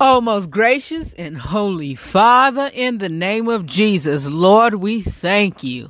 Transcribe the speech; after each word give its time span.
Oh, 0.00 0.20
most 0.20 0.50
gracious 0.50 1.14
and 1.14 1.38
holy 1.38 1.94
Father, 1.94 2.68
in 2.74 2.98
the 2.98 3.08
name 3.08 3.48
of 3.48 3.64
Jesus, 3.64 4.26
Lord, 4.28 4.74
we 4.74 5.00
thank 5.00 5.62
you 5.62 5.88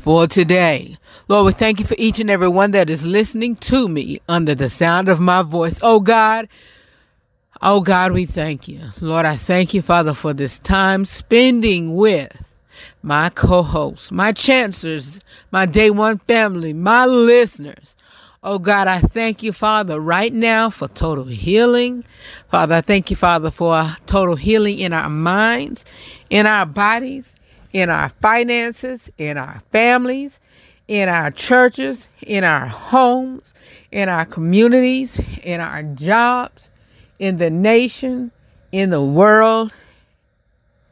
for 0.00 0.26
today. 0.26 0.96
Lord, 1.28 1.46
we 1.46 1.52
thank 1.52 1.78
you 1.78 1.86
for 1.86 1.94
each 1.98 2.18
and 2.18 2.30
every 2.30 2.48
one 2.48 2.72
that 2.72 2.90
is 2.90 3.06
listening 3.06 3.54
to 3.56 3.88
me 3.88 4.20
under 4.28 4.56
the 4.56 4.68
sound 4.68 5.08
of 5.08 5.20
my 5.20 5.42
voice. 5.42 5.78
Oh, 5.82 6.00
God. 6.00 6.48
Oh, 7.62 7.80
God, 7.80 8.10
we 8.10 8.26
thank 8.26 8.66
you. 8.66 8.80
Lord, 9.00 9.24
I 9.24 9.36
thank 9.36 9.72
you, 9.72 9.82
Father, 9.82 10.14
for 10.14 10.34
this 10.34 10.58
time 10.58 11.04
spending 11.04 11.94
with 11.94 12.42
my 13.02 13.30
co 13.30 13.62
hosts, 13.62 14.10
my 14.10 14.32
chancellors, 14.32 15.20
my 15.52 15.64
day 15.64 15.90
one 15.90 16.18
family, 16.18 16.72
my 16.72 17.06
listeners. 17.06 17.94
Oh 18.44 18.60
God, 18.60 18.86
I 18.86 19.00
thank 19.00 19.42
you, 19.42 19.52
Father, 19.52 19.98
right 19.98 20.32
now 20.32 20.70
for 20.70 20.86
total 20.86 21.24
healing. 21.24 22.04
Father, 22.48 22.76
I 22.76 22.80
thank 22.80 23.10
you, 23.10 23.16
Father, 23.16 23.50
for 23.50 23.84
total 24.06 24.36
healing 24.36 24.78
in 24.78 24.92
our 24.92 25.10
minds, 25.10 25.84
in 26.30 26.46
our 26.46 26.64
bodies, 26.64 27.34
in 27.72 27.90
our 27.90 28.08
finances, 28.08 29.10
in 29.18 29.36
our 29.36 29.60
families, 29.70 30.38
in 30.86 31.08
our 31.08 31.32
churches, 31.32 32.06
in 32.22 32.44
our 32.44 32.66
homes, 32.66 33.54
in 33.90 34.08
our 34.08 34.24
communities, 34.24 35.20
in 35.42 35.60
our 35.60 35.82
jobs, 35.82 36.70
in 37.18 37.38
the 37.38 37.50
nation, 37.50 38.30
in 38.70 38.90
the 38.90 39.02
world, 39.02 39.72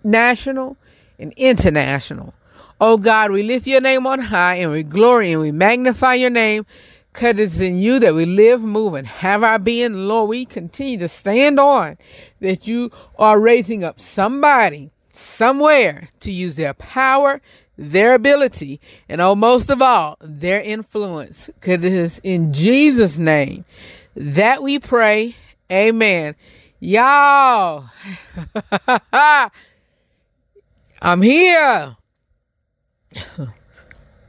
national 0.02 0.76
and 1.20 1.32
international. 1.36 2.34
Oh 2.80 2.96
God, 2.96 3.30
we 3.30 3.44
lift 3.44 3.68
your 3.68 3.80
name 3.80 4.04
on 4.06 4.18
high 4.18 4.56
and 4.56 4.72
we 4.72 4.82
glory 4.82 5.30
and 5.32 5.40
we 5.40 5.52
magnify 5.52 6.14
your 6.14 6.30
name 6.30 6.66
because 7.16 7.38
it's 7.38 7.60
in 7.60 7.78
you 7.78 7.98
that 7.98 8.12
we 8.14 8.26
live, 8.26 8.60
move, 8.60 8.92
and 8.92 9.06
have 9.06 9.42
our 9.42 9.58
being. 9.58 9.94
Lord, 10.06 10.28
we 10.28 10.44
continue 10.44 10.98
to 10.98 11.08
stand 11.08 11.58
on 11.58 11.96
that 12.40 12.66
you 12.66 12.90
are 13.18 13.40
raising 13.40 13.82
up 13.82 13.98
somebody 13.98 14.90
somewhere 15.14 16.10
to 16.20 16.30
use 16.30 16.56
their 16.56 16.74
power, 16.74 17.40
their 17.78 18.12
ability, 18.12 18.82
and 19.08 19.22
oh, 19.22 19.34
most 19.34 19.70
of 19.70 19.80
all, 19.80 20.18
their 20.20 20.60
influence. 20.60 21.46
Because 21.46 21.82
it 21.84 21.92
is 21.94 22.20
in 22.22 22.52
Jesus' 22.52 23.16
name 23.16 23.64
that 24.14 24.62
we 24.62 24.78
pray. 24.78 25.34
Amen. 25.72 26.36
Y'all, 26.80 27.86
I'm 31.00 31.22
here. 31.22 31.96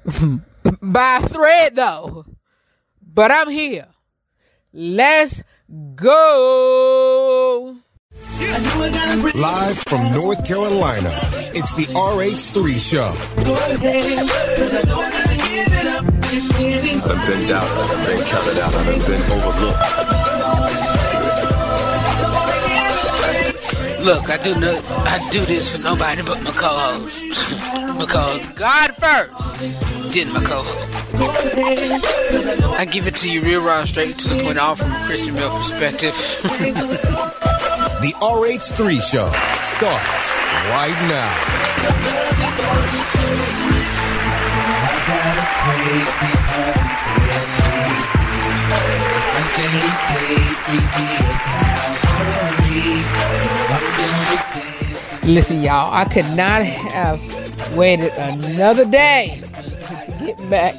By 0.82 1.20
thread, 1.20 1.76
though 1.76 2.26
but 3.18 3.32
I'm 3.32 3.50
here. 3.50 3.88
Let's 4.72 5.42
go. 5.96 7.76
Live 9.34 9.80
from 9.88 10.12
North 10.14 10.48
Carolina, 10.48 11.10
it's 11.56 11.74
the 11.74 11.88
RH3 11.88 12.80
Show. 12.80 13.16
I've 17.10 17.28
been 17.28 17.48
doubted, 17.48 17.78
I've 17.80 18.06
been 18.06 18.24
counted 18.28 18.60
out, 18.60 18.76
I've 18.76 19.08
been 19.08 19.24
overlooked. 19.32 20.97
Look, 24.00 24.30
I 24.30 24.38
do 24.44 24.54
no, 24.60 24.80
I 24.88 25.28
do 25.32 25.44
this 25.46 25.72
for 25.76 25.82
nobody 25.82 26.22
but 26.22 26.44
my 26.44 26.52
co-host. 26.52 27.22
because 28.00 28.46
God 28.50 28.96
first, 28.96 30.14
did 30.14 30.28
my 30.30 30.44
co-host. 30.44 30.88
I 32.80 32.86
give 32.90 33.08
it 33.08 33.16
to 33.16 33.30
you 33.30 33.42
real 33.42 33.64
raw, 33.64 33.84
straight 33.86 34.18
to 34.20 34.30
the 34.30 34.44
point, 34.44 34.60
all 34.60 34.76
from 34.76 34.92
a 34.92 35.06
Christian 35.06 35.34
male 35.36 35.50
perspective. 35.58 36.14
the 38.02 38.14
RH3 38.22 39.02
show 39.02 39.32
starts 39.64 40.32
right 40.70 40.98
now. 41.10 41.34
Listen, 55.28 55.62
y'all, 55.62 55.94
I 55.94 56.06
could 56.06 56.26
not 56.38 56.64
have 56.64 57.76
waited 57.76 58.14
another 58.14 58.86
day 58.86 59.44
to 60.06 60.26
get 60.26 60.50
back 60.50 60.76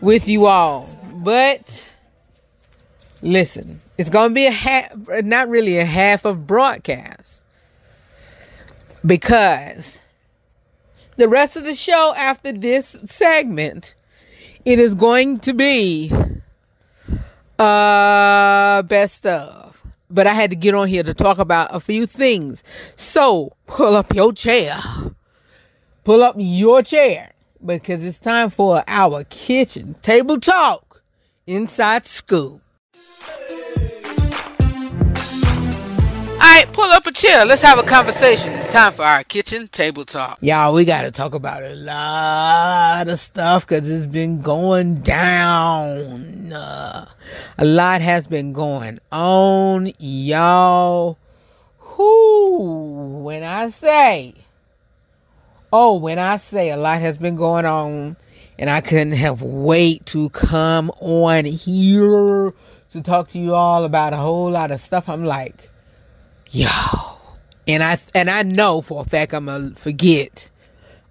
with 0.00 0.26
you 0.26 0.46
all. 0.46 0.88
But 1.12 1.92
listen, 3.22 3.80
it's 3.96 4.10
going 4.10 4.30
to 4.30 4.34
be 4.34 4.46
a 4.46 4.50
half, 4.50 4.92
not 5.22 5.48
really 5.48 5.78
a 5.78 5.84
half 5.84 6.24
of 6.24 6.48
broadcast 6.48 7.44
because 9.06 10.00
the 11.16 11.28
rest 11.28 11.56
of 11.56 11.62
the 11.62 11.76
show 11.76 12.12
after 12.16 12.50
this 12.50 12.98
segment, 13.04 13.94
it 14.64 14.80
is 14.80 14.96
going 14.96 15.38
to 15.40 15.52
be 15.52 16.10
uh 17.60 18.82
best 18.82 19.26
of. 19.26 19.65
But 20.08 20.26
I 20.26 20.34
had 20.34 20.50
to 20.50 20.56
get 20.56 20.74
on 20.74 20.88
here 20.88 21.02
to 21.02 21.14
talk 21.14 21.38
about 21.38 21.74
a 21.74 21.80
few 21.80 22.06
things. 22.06 22.62
So 22.96 23.56
pull 23.66 23.96
up 23.96 24.14
your 24.14 24.32
chair. 24.32 24.78
Pull 26.04 26.22
up 26.22 26.36
your 26.38 26.82
chair 26.82 27.32
because 27.64 28.04
it's 28.04 28.18
time 28.18 28.50
for 28.50 28.84
our 28.86 29.24
kitchen 29.24 29.94
table 30.02 30.38
talk 30.38 31.02
inside 31.46 32.06
scoop. 32.06 32.60
Chair. 37.16 37.46
Let's 37.46 37.62
have 37.62 37.78
a 37.78 37.82
conversation. 37.82 38.52
It's 38.52 38.68
time 38.68 38.92
for 38.92 39.02
our 39.02 39.24
kitchen 39.24 39.68
table 39.68 40.04
talk. 40.04 40.36
Y'all, 40.42 40.74
we 40.74 40.84
got 40.84 41.02
to 41.02 41.10
talk 41.10 41.32
about 41.32 41.62
a 41.62 41.74
lot 41.74 43.08
of 43.08 43.18
stuff 43.18 43.66
because 43.66 43.88
it's 43.88 44.04
been 44.04 44.42
going 44.42 44.96
down. 44.96 46.52
Uh, 46.52 47.08
a 47.56 47.64
lot 47.64 48.02
has 48.02 48.26
been 48.26 48.52
going 48.52 48.98
on, 49.10 49.90
y'all. 49.98 51.18
Who, 51.78 53.22
when 53.24 53.42
I 53.42 53.70
say 53.70 54.34
Oh, 55.72 55.98
when 55.98 56.18
I 56.18 56.36
say 56.36 56.70
a 56.70 56.76
lot 56.76 57.00
has 57.00 57.18
been 57.18 57.36
going 57.36 57.64
on, 57.64 58.16
and 58.58 58.70
I 58.70 58.80
couldn't 58.80 59.12
have 59.12 59.42
wait 59.42 60.06
to 60.06 60.30
come 60.30 60.90
on 61.00 61.44
here 61.44 62.54
to 62.90 63.02
talk 63.02 63.28
to 63.28 63.38
you 63.38 63.54
all 63.54 63.84
about 63.84 64.12
a 64.12 64.16
whole 64.16 64.50
lot 64.50 64.70
of 64.70 64.80
stuff. 64.80 65.08
I'm 65.08 65.24
like, 65.24 65.68
yo, 66.50 66.68
and 67.66 67.82
I 67.82 67.98
and 68.14 68.30
I 68.30 68.42
know 68.42 68.82
for 68.82 69.02
a 69.02 69.04
fact 69.04 69.34
I'm 69.34 69.46
gonna 69.46 69.74
forget 69.74 70.50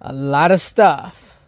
a 0.00 0.12
lot 0.12 0.50
of 0.50 0.60
stuff, 0.60 1.38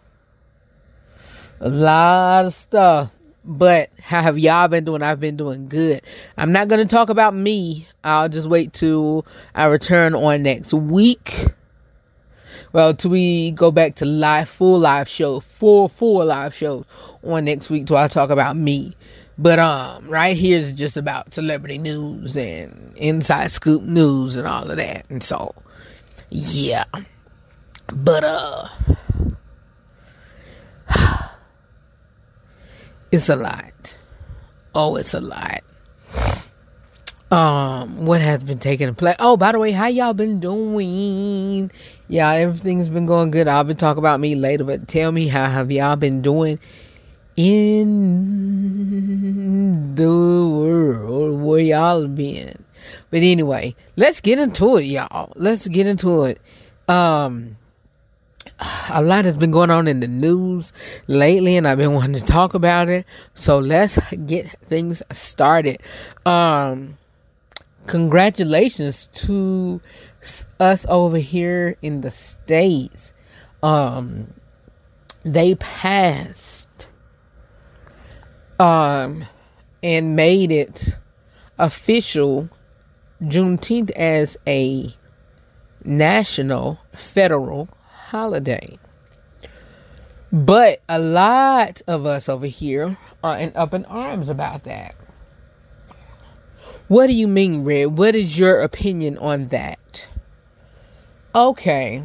a 1.60 1.68
lot 1.68 2.46
of 2.46 2.54
stuff. 2.54 3.14
But 3.44 3.90
how 3.98 4.20
have 4.20 4.38
y'all 4.38 4.68
been 4.68 4.84
doing? 4.84 5.02
I've 5.02 5.20
been 5.20 5.36
doing 5.36 5.68
good. 5.68 6.02
I'm 6.36 6.52
not 6.52 6.68
gonna 6.68 6.84
talk 6.84 7.08
about 7.08 7.34
me. 7.34 7.86
I'll 8.04 8.28
just 8.28 8.48
wait 8.48 8.74
till 8.74 9.24
I 9.54 9.64
return 9.64 10.14
on 10.14 10.42
next 10.42 10.74
week 10.74 11.46
well, 12.72 12.94
till 12.94 13.10
we 13.10 13.52
go 13.52 13.70
back 13.70 13.94
to 13.96 14.04
live, 14.04 14.48
full 14.48 14.78
live 14.78 15.08
show, 15.08 15.40
full, 15.40 15.88
full 15.88 16.24
live 16.24 16.54
shows 16.54 16.84
on 17.24 17.44
next 17.44 17.70
week 17.70 17.86
till 17.86 17.96
I 17.96 18.08
talk 18.08 18.30
about 18.30 18.56
me. 18.56 18.94
But 19.38 19.58
um, 19.60 20.08
right 20.08 20.36
here 20.36 20.56
is 20.56 20.72
just 20.72 20.96
about 20.96 21.32
celebrity 21.32 21.78
news 21.78 22.36
and 22.36 22.92
inside 22.96 23.52
scoop 23.52 23.82
news 23.82 24.36
and 24.36 24.48
all 24.48 24.68
of 24.68 24.76
that. 24.76 25.08
And 25.10 25.22
so, 25.22 25.54
yeah. 26.30 26.84
But 27.92 28.24
uh, 28.24 28.68
it's 33.12 33.28
a 33.28 33.36
lot. 33.36 33.98
Oh, 34.74 34.96
it's 34.96 35.14
a 35.14 35.20
lot 35.20 35.62
um 37.30 38.06
what 38.06 38.22
has 38.22 38.42
been 38.42 38.58
taking 38.58 38.94
place 38.94 39.16
oh 39.18 39.36
by 39.36 39.52
the 39.52 39.58
way 39.58 39.70
how 39.70 39.86
y'all 39.86 40.14
been 40.14 40.40
doing 40.40 41.70
yeah 42.08 42.30
everything's 42.32 42.88
been 42.88 43.04
going 43.04 43.30
good 43.30 43.46
i'll 43.46 43.64
be 43.64 43.74
talking 43.74 43.98
about 43.98 44.18
me 44.18 44.34
later 44.34 44.64
but 44.64 44.88
tell 44.88 45.12
me 45.12 45.28
how 45.28 45.44
have 45.44 45.70
y'all 45.70 45.94
been 45.94 46.22
doing 46.22 46.58
in 47.38 48.74
the 49.94 50.04
world 50.04 51.40
where 51.40 51.60
y'all 51.60 52.08
been. 52.08 52.64
But 53.10 53.22
anyway 53.22 53.76
let's 53.96 54.20
get 54.20 54.40
into 54.40 54.76
it 54.78 54.86
y'all. 54.86 55.32
Let's 55.36 55.68
get 55.68 55.86
into 55.86 56.24
it. 56.24 56.40
Um 56.88 57.56
a 58.90 59.00
lot 59.00 59.24
has 59.24 59.36
been 59.36 59.52
going 59.52 59.70
on 59.70 59.86
in 59.86 60.00
the 60.00 60.08
news 60.08 60.72
lately 61.06 61.56
and 61.56 61.68
i've 61.68 61.78
been 61.78 61.94
wanting 61.94 62.20
to 62.20 62.26
talk 62.26 62.54
about 62.54 62.88
it. 62.88 63.06
So 63.34 63.60
let's 63.60 64.00
get 64.26 64.50
things 64.64 65.00
started. 65.12 65.80
Um 66.26 66.98
congratulations 67.86 69.08
to 69.12 69.80
us 70.58 70.84
over 70.88 71.18
here 71.18 71.76
in 71.82 72.00
the 72.00 72.10
states. 72.10 73.14
Um 73.62 74.34
they 75.24 75.54
passed 75.54 76.57
um 78.58 79.24
and 79.82 80.16
made 80.16 80.50
it 80.50 80.98
official 81.58 82.48
Juneteenth 83.22 83.90
as 83.92 84.36
a 84.46 84.94
national 85.84 86.78
federal 86.92 87.68
holiday. 87.86 88.78
But 90.30 90.82
a 90.88 90.98
lot 90.98 91.80
of 91.86 92.04
us 92.04 92.28
over 92.28 92.46
here 92.46 92.96
are 93.24 93.38
in 93.38 93.52
up 93.56 93.74
in 93.74 93.84
arms 93.86 94.28
about 94.28 94.64
that. 94.64 94.94
What 96.88 97.06
do 97.08 97.14
you 97.14 97.28
mean, 97.28 97.64
Red? 97.64 97.98
What 97.98 98.14
is 98.14 98.38
your 98.38 98.60
opinion 98.60 99.18
on 99.18 99.48
that? 99.48 100.10
Okay. 101.34 102.02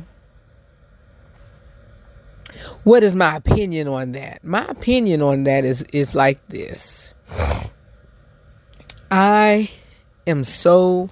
What 2.84 3.04
is 3.04 3.16
my 3.16 3.36
opinion 3.36 3.88
on 3.88 4.12
that? 4.14 4.44
My 4.44 4.66
opinion 4.66 5.22
on 5.22 5.44
that 5.44 5.66
is 5.66 5.84
is 5.94 6.16
like 6.16 6.46
this. 6.48 7.14
I 9.12 9.70
am 10.28 10.44
so 10.44 11.10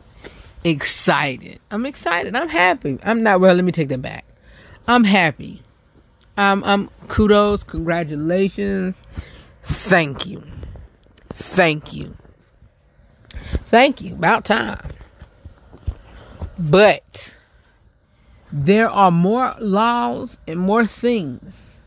excited. 0.64 1.60
I'm 1.72 1.86
excited. 1.86 2.36
I'm 2.36 2.50
happy. 2.50 3.00
I'm 3.04 3.24
not 3.24 3.40
well, 3.40 3.56
let 3.56 3.64
me 3.64 3.72
take 3.72 3.90
that 3.90 4.02
back. 4.02 4.26
I'm 4.88 5.04
happy. 5.04 5.62
I'm 6.38 6.64
I'm 6.64 6.90
kudos, 7.08 7.64
congratulations. 7.64 9.02
Thank 9.64 10.26
you. 10.26 10.44
Thank 11.30 11.94
you. 11.94 12.16
Thank 13.68 14.02
you. 14.02 14.16
About 14.16 14.46
time. 14.46 14.80
But 16.58 17.38
there 18.52 18.90
are 18.90 19.12
more 19.12 19.56
laws 19.60 20.38
and 20.48 20.60
more 20.60 20.86
things. 20.86 21.80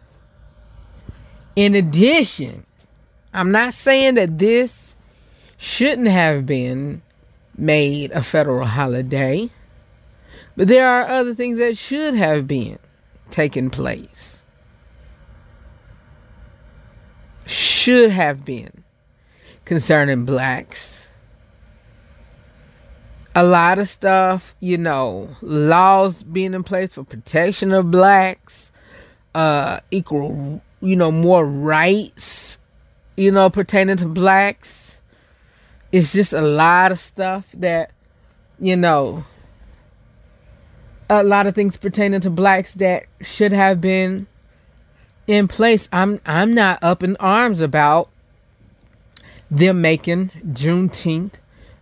In 1.56 1.75
addition, 1.75 2.64
I'm 3.32 3.50
not 3.52 3.75
saying 3.75 4.14
that 4.14 4.38
this 4.38 4.94
shouldn't 5.56 6.08
have 6.08 6.46
been 6.46 7.02
made 7.56 8.11
a 8.12 8.22
federal 8.22 8.66
holiday, 8.66 9.50
but 10.56 10.69
there 10.69 10.88
are 10.88 11.06
other 11.06 11.34
things 11.34 11.58
that 11.58 11.76
should 11.76 12.14
have 12.14 12.46
been 12.46 12.78
taken 13.31 13.70
place. 13.70 14.38
Should 17.46 18.10
have 18.10 18.44
been 18.44 18.84
concerning 19.64 20.25
blacks. 20.25 21.04
A 23.34 23.42
lot 23.42 23.78
of 23.78 23.88
stuff, 23.88 24.54
you 24.60 24.78
know, 24.78 25.28
laws 25.42 26.22
being 26.22 26.54
in 26.54 26.62
place 26.62 26.94
for 26.94 27.02
protection 27.02 27.72
of 27.72 27.90
blacks, 27.90 28.70
uh, 29.34 29.81
equal, 29.90 30.62
you 30.81 30.94
know, 30.94 31.10
more 31.10 31.44
rights, 31.44 32.58
you 33.16 33.32
know, 33.32 33.50
pertaining 33.50 33.96
to 33.96 34.06
blacks. 34.06 34.96
It's 35.90 36.12
just 36.12 36.32
a 36.32 36.42
lot 36.42 36.92
of 36.92 37.00
stuff 37.00 37.46
that, 37.54 37.90
you 38.60 38.76
know, 38.76 39.25
a 41.10 41.22
lot 41.22 41.46
of 41.46 41.54
things 41.54 41.76
pertaining 41.76 42.20
to 42.22 42.31
blacks 42.31 42.75
that 42.75 43.06
should 43.20 43.52
have 43.52 43.81
been 43.81 44.26
in 45.26 45.48
place. 45.48 45.88
I'm 45.92 46.20
I'm 46.26 46.54
not 46.54 46.82
up 46.82 47.02
in 47.02 47.16
arms 47.19 47.60
about 47.60 48.10
them 49.50 49.81
making 49.81 50.31
Juneteenth 50.46 51.34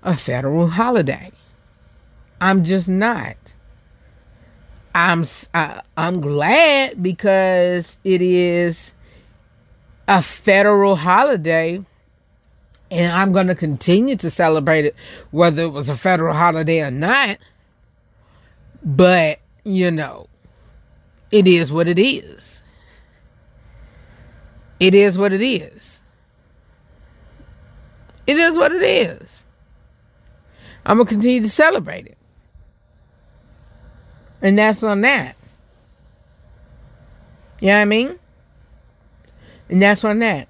a 0.03 0.17
federal 0.17 0.69
holiday. 0.69 1.33
I'm 2.43 2.65
just 2.65 2.89
not. 2.89 3.37
I'm 4.97 5.25
I, 5.55 5.81
I'm 5.97 6.21
glad 6.21 7.01
because 7.01 8.01
it 8.03 8.21
is 8.21 8.93
a 10.09 10.25
federal 10.25 10.97
holiday 10.97 11.81
and 12.91 13.13
I'm 13.13 13.31
going 13.31 13.47
to 13.47 13.55
continue 13.55 14.17
to 14.17 14.29
celebrate 14.29 14.87
it 14.87 14.97
whether 15.31 15.63
it 15.63 15.69
was 15.69 15.89
a 15.89 15.97
federal 15.97 16.35
holiday 16.35 16.81
or 16.81 16.91
not. 16.91 17.39
But, 18.85 19.39
you 19.63 19.93
know, 19.93 20.27
it 21.31 21.47
is 21.47 21.71
what 21.71 21.87
it 21.87 22.01
is. 22.01 22.61
It 24.81 24.95
is 24.95 25.17
what 25.17 25.33
it 25.33 25.43
is. 25.43 26.03
It 28.27 28.37
is 28.37 28.59
what 28.59 28.73
it 28.73 28.83
is. 28.83 29.45
I'm 30.85 30.97
going 30.97 31.07
to 31.07 31.15
continue 31.15 31.43
to 31.43 31.49
celebrate 31.49 32.07
it. 32.07 32.19
And 34.43 34.59
that's 34.59 34.83
on 34.83 35.01
that. 35.03 35.37
You 37.61 37.69
know 37.69 37.75
what 37.75 37.83
I 37.83 37.85
mean? 37.85 38.19
And 39.69 39.81
that's 39.81 40.05
on 40.05 40.19
that. 40.19 40.49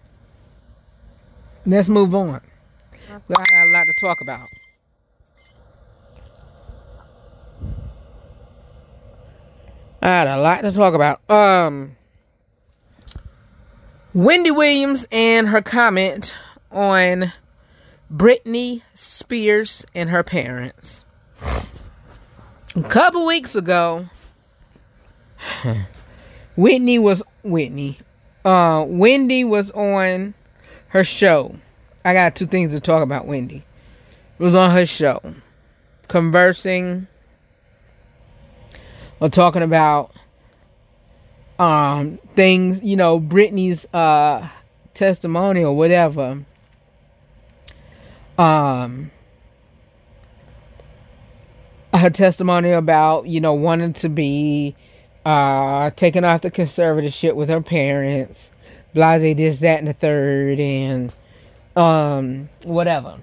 Let's 1.67 1.89
move 1.89 2.15
on. 2.15 2.41
We 3.29 3.35
got 3.35 3.47
a 3.51 3.71
lot 3.71 3.87
to 3.87 3.95
talk 4.01 4.21
about. 4.23 4.49
I 10.01 10.09
had 10.09 10.27
a 10.27 10.41
lot 10.41 10.63
to 10.63 10.73
talk 10.73 10.95
about. 10.95 11.21
Um, 11.31 11.97
Wendy 14.15 14.51
Williams 14.51 15.07
and 15.13 15.47
her 15.49 15.63
comment 15.63 16.37
on 16.73 17.31
Britney 18.13 18.83
Spears 18.95 19.85
and 19.95 20.11
her 20.11 20.25
parents. 20.25 21.05
A 22.75 22.83
couple 22.85 23.27
weeks 23.27 23.55
ago, 23.55 24.09
Whitney 26.57 26.99
was 26.99 27.23
Whitney. 27.43 27.99
Uh, 28.47 28.87
Wendy 28.89 29.45
was 29.45 29.71
on 29.73 30.33
her 30.89 31.05
show. 31.05 31.55
I 32.03 32.15
got 32.15 32.35
two 32.35 32.47
things 32.47 32.73
to 32.73 32.81
talk 32.81 33.03
about. 33.03 33.27
Wendy 33.27 33.63
was 34.39 34.55
on 34.55 34.71
her 34.71 34.87
show, 34.87 35.21
conversing 36.09 37.07
or 39.21 39.29
talking 39.29 39.63
about 39.63 40.13
um 41.59 42.19
things. 42.31 42.83
You 42.83 42.97
know, 42.97 43.21
Britney's 43.21 43.87
uh 43.93 44.49
testimony 44.95 45.63
or 45.63 45.77
whatever. 45.77 46.43
Um 48.39 49.11
her 51.95 52.11
testimony 52.11 52.71
about 52.71 53.27
you 53.27 53.41
know 53.41 53.55
wanting 53.55 53.93
to 53.93 54.09
be 54.09 54.75
uh 55.25 55.91
taking 55.97 56.25
off 56.25 56.43
the 56.43 56.51
conservatorship 56.51 57.35
with 57.35 57.49
her 57.49 57.61
parents 57.61 58.51
blase 58.95 59.37
this 59.37 59.61
that 59.61 59.79
and 59.79 59.89
the 59.89 59.93
third 59.93 60.59
and 60.61 61.13
um 61.77 62.49
whatever. 62.65 63.19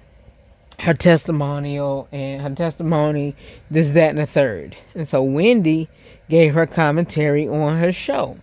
Her 0.80 0.94
testimonial 0.94 2.08
and 2.10 2.40
her 2.40 2.54
testimony 2.54 3.36
this 3.70 3.92
that 3.92 4.10
and 4.10 4.18
the 4.18 4.26
third. 4.26 4.76
And 4.94 5.06
so 5.06 5.22
wendy 5.22 5.88
gave 6.28 6.54
her 6.54 6.66
commentary 6.66 7.46
on 7.46 7.78
her 7.78 7.92
show. 7.92 8.38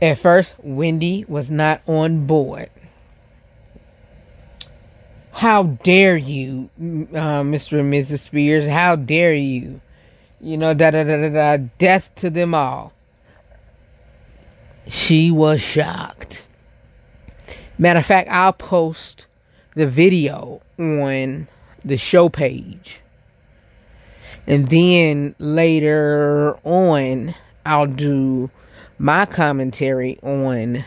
At 0.00 0.18
first 0.18 0.54
wendy 0.62 1.24
was 1.28 1.50
not 1.50 1.82
on 1.86 2.26
board 2.26 2.70
how 5.34 5.64
dare 5.64 6.16
you, 6.16 6.70
uh, 6.78 7.42
Mr. 7.42 7.80
and 7.80 7.92
Mrs. 7.92 8.20
Spears? 8.20 8.68
How 8.68 8.94
dare 8.94 9.34
you? 9.34 9.80
You 10.40 10.56
know, 10.56 10.74
da 10.74 10.92
da 10.92 11.02
da 11.02 11.16
da 11.16 11.28
da, 11.28 11.64
death 11.78 12.10
to 12.16 12.30
them 12.30 12.54
all. 12.54 12.92
She 14.88 15.32
was 15.32 15.60
shocked. 15.60 16.44
Matter 17.78 17.98
of 17.98 18.06
fact, 18.06 18.28
I'll 18.30 18.52
post 18.52 19.26
the 19.74 19.88
video 19.88 20.62
on 20.78 21.48
the 21.84 21.96
show 21.96 22.28
page. 22.28 23.00
And 24.46 24.68
then 24.68 25.34
later 25.40 26.56
on, 26.62 27.34
I'll 27.66 27.88
do 27.88 28.50
my 28.98 29.26
commentary 29.26 30.20
on 30.22 30.84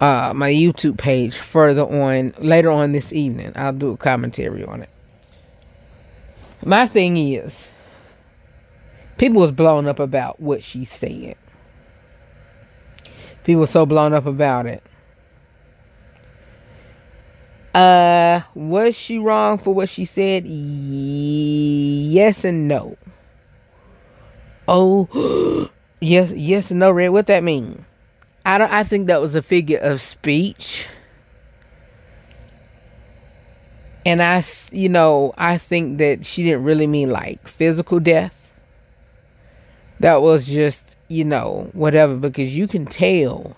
uh, 0.00 0.32
my 0.34 0.50
YouTube 0.50 0.96
page 0.98 1.36
further 1.36 1.82
on 1.82 2.34
later 2.38 2.70
on 2.70 2.92
this 2.92 3.12
evening. 3.12 3.52
I'll 3.54 3.72
do 3.72 3.90
a 3.90 3.96
commentary 3.96 4.64
on 4.64 4.82
it. 4.82 4.88
My 6.64 6.86
thing 6.86 7.16
is, 7.16 7.68
people 9.18 9.40
was 9.40 9.52
blown 9.52 9.86
up 9.86 9.98
about 9.98 10.40
what 10.40 10.62
she 10.62 10.84
said. 10.84 11.36
People 13.44 13.60
were 13.60 13.66
so 13.66 13.86
blown 13.86 14.12
up 14.12 14.26
about 14.26 14.66
it. 14.66 14.82
Uh, 17.74 18.40
was 18.54 18.96
she 18.96 19.18
wrong 19.18 19.56
for 19.58 19.72
what 19.72 19.88
she 19.88 20.04
said? 20.04 20.44
Yes 20.46 22.44
and 22.44 22.68
no. 22.68 22.96
Oh, 24.66 25.70
yes, 26.00 26.32
yes 26.32 26.70
and 26.70 26.80
no, 26.80 26.90
Red. 26.90 27.10
What 27.10 27.26
that 27.28 27.44
mean? 27.44 27.84
I 28.44 28.58
don't. 28.58 28.72
I 28.72 28.84
think 28.84 29.06
that 29.08 29.20
was 29.20 29.34
a 29.34 29.42
figure 29.42 29.78
of 29.78 30.00
speech, 30.00 30.86
and 34.06 34.22
I, 34.22 34.44
you 34.72 34.88
know, 34.88 35.34
I 35.36 35.58
think 35.58 35.98
that 35.98 36.24
she 36.24 36.44
didn't 36.44 36.64
really 36.64 36.86
mean 36.86 37.10
like 37.10 37.46
physical 37.46 38.00
death. 38.00 38.36
That 40.00 40.22
was 40.22 40.46
just, 40.46 40.96
you 41.08 41.24
know, 41.26 41.68
whatever, 41.74 42.16
because 42.16 42.56
you 42.56 42.66
can 42.66 42.86
tell 42.86 43.56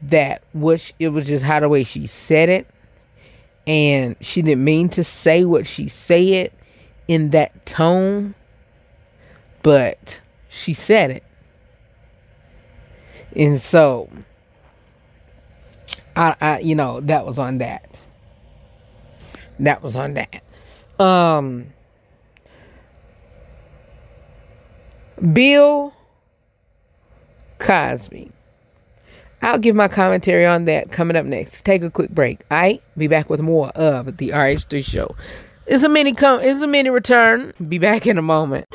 that 0.00 0.42
which 0.54 0.94
it 0.98 1.08
was 1.08 1.26
just 1.26 1.44
how 1.44 1.60
the 1.60 1.68
way 1.68 1.84
she 1.84 2.06
said 2.06 2.48
it, 2.48 2.66
and 3.66 4.16
she 4.20 4.40
didn't 4.40 4.64
mean 4.64 4.88
to 4.90 5.04
say 5.04 5.44
what 5.44 5.66
she 5.66 5.88
said 5.88 6.50
in 7.06 7.30
that 7.30 7.66
tone, 7.66 8.34
but 9.62 10.20
she 10.48 10.72
said 10.72 11.10
it. 11.10 11.22
And 13.34 13.60
so, 13.60 14.10
I, 16.16 16.36
I, 16.40 16.58
you 16.60 16.74
know, 16.74 17.00
that 17.00 17.24
was 17.24 17.38
on 17.38 17.58
that. 17.58 17.88
That 19.58 19.82
was 19.82 19.96
on 19.96 20.14
that. 20.14 20.42
Um, 20.98 21.66
Bill 25.32 25.94
Cosby. 27.58 28.30
I'll 29.40 29.58
give 29.58 29.74
my 29.74 29.88
commentary 29.88 30.46
on 30.46 30.66
that 30.66 30.92
coming 30.92 31.16
up 31.16 31.26
next. 31.26 31.64
Take 31.64 31.82
a 31.82 31.90
quick 31.90 32.10
break. 32.10 32.42
I 32.50 32.80
be 32.96 33.08
back 33.08 33.28
with 33.28 33.40
more 33.40 33.68
of 33.70 34.16
the 34.16 34.28
RH3 34.28 34.84
show. 34.84 35.16
It's 35.66 35.82
a 35.82 35.88
mini 35.88 36.12
come. 36.12 36.40
It's 36.40 36.60
a 36.60 36.66
mini 36.66 36.90
return. 36.90 37.52
Be 37.68 37.78
back 37.78 38.06
in 38.06 38.18
a 38.18 38.22
moment 38.22 38.66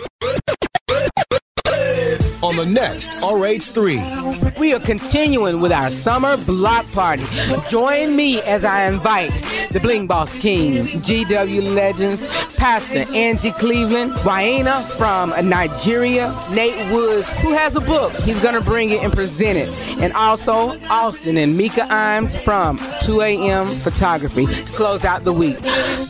on 2.48 2.56
the 2.56 2.66
next 2.66 3.10
RH3. 3.18 4.58
We 4.58 4.74
are 4.74 4.80
continuing 4.80 5.60
with 5.60 5.74
our 5.74 5.92
summer 5.92 6.38
block 6.38 6.90
party. 6.94 7.26
Join 7.70 8.16
me 8.16 8.42
as 8.44 8.64
I 8.64 8.88
invite 8.88 9.34
the 9.74 9.82
Bling 9.82 10.08
Boss 10.08 10.34
King, 10.34 10.86
GW 10.86 11.76
Legends, 11.76 12.22
Pastor 12.68 13.06
Angie 13.16 13.54
Cleveland, 13.54 14.12
Wayana 14.26 14.84
from 14.98 15.30
Nigeria, 15.48 16.38
Nate 16.52 16.92
Woods, 16.92 17.26
who 17.40 17.54
has 17.54 17.78
a 17.78 17.80
book. 17.80 18.12
He's 18.18 18.42
going 18.42 18.56
to 18.56 18.62
bring 18.62 18.90
it 18.90 19.02
and 19.02 19.14
present 19.14 19.58
it. 19.58 19.70
And 20.02 20.12
also 20.12 20.78
Austin 20.90 21.38
and 21.38 21.56
Mika 21.56 21.84
Imes 21.84 22.38
from 22.44 22.78
2 23.04 23.22
a.m. 23.22 23.74
Photography 23.78 24.48
to 24.48 24.72
close 24.74 25.06
out 25.06 25.24
the 25.24 25.32
week. 25.32 25.58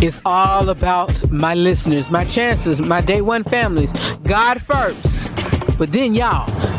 It's 0.00 0.20
all 0.24 0.68
about 0.68 1.30
my 1.30 1.54
listeners, 1.54 2.10
my 2.10 2.24
chances, 2.24 2.80
my 2.80 3.00
day 3.00 3.20
one 3.20 3.42
families. 3.42 3.92
God 4.22 4.62
first. 4.62 5.28
But 5.76 5.92
then, 5.92 6.14
y'all, 6.14 6.48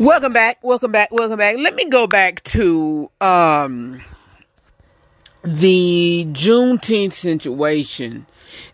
Welcome 0.00 0.32
back, 0.32 0.64
welcome 0.64 0.92
back, 0.92 1.12
welcome 1.12 1.36
back. 1.36 1.58
Let 1.58 1.74
me 1.74 1.84
go 1.84 2.06
back 2.06 2.42
to 2.44 3.10
um 3.20 4.00
the 5.44 6.26
Juneteenth 6.30 7.12
situation. 7.12 8.24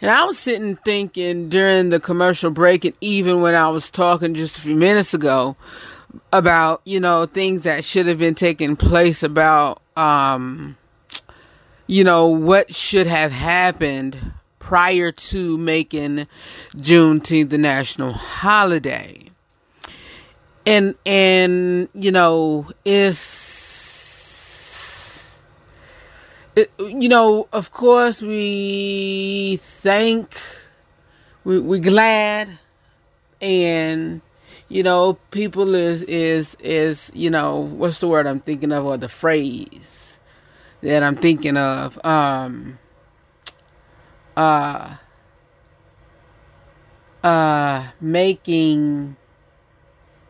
And 0.00 0.08
I 0.12 0.24
was 0.24 0.38
sitting 0.38 0.76
thinking 0.76 1.48
during 1.48 1.90
the 1.90 1.98
commercial 1.98 2.52
break 2.52 2.84
and 2.84 2.94
even 3.00 3.42
when 3.42 3.56
I 3.56 3.68
was 3.70 3.90
talking 3.90 4.34
just 4.34 4.56
a 4.58 4.60
few 4.60 4.76
minutes 4.76 5.14
ago 5.14 5.56
about, 6.32 6.80
you 6.84 7.00
know, 7.00 7.26
things 7.26 7.62
that 7.62 7.84
should 7.84 8.06
have 8.06 8.18
been 8.18 8.36
taking 8.36 8.76
place 8.76 9.24
about 9.24 9.82
um 9.96 10.76
you 11.88 12.04
know 12.04 12.28
what 12.28 12.72
should 12.72 13.08
have 13.08 13.32
happened 13.32 14.16
prior 14.60 15.10
to 15.10 15.58
making 15.58 16.28
Juneteenth 16.76 17.50
the 17.50 17.58
national 17.58 18.12
holiday 18.12 19.25
and 20.66 20.94
and 21.06 21.88
you 21.94 22.10
know 22.10 22.68
is 22.84 23.16
it, 26.56 26.70
you 26.78 27.08
know 27.08 27.48
of 27.52 27.70
course 27.70 28.20
we 28.20 29.56
thank 29.60 30.36
we 31.44 31.60
we 31.60 31.78
glad 31.78 32.50
and 33.40 34.20
you 34.68 34.82
know 34.82 35.14
people 35.30 35.74
is 35.76 36.02
is 36.02 36.56
is 36.58 37.12
you 37.14 37.30
know 37.30 37.60
what's 37.60 38.00
the 38.00 38.08
word 38.08 38.26
i'm 38.26 38.40
thinking 38.40 38.72
of 38.72 38.84
or 38.84 38.96
the 38.96 39.08
phrase 39.08 40.18
that 40.82 41.02
i'm 41.02 41.16
thinking 41.16 41.56
of? 41.56 41.98
Um 42.04 42.78
uh 44.36 44.96
uh 47.22 47.86
making 48.00 49.16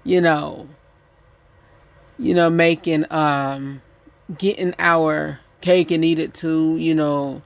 you 0.07 0.21
know, 0.21 0.69
you 2.19 2.33
know, 2.33 2.49
making, 2.49 3.05
um, 3.11 3.83
getting 4.39 4.73
our 4.79 5.41
cake 5.61 5.91
and 5.91 6.05
eat 6.05 6.19
it 6.19 6.33
too, 6.33 6.77
you 6.79 6.95
know, 6.95 7.43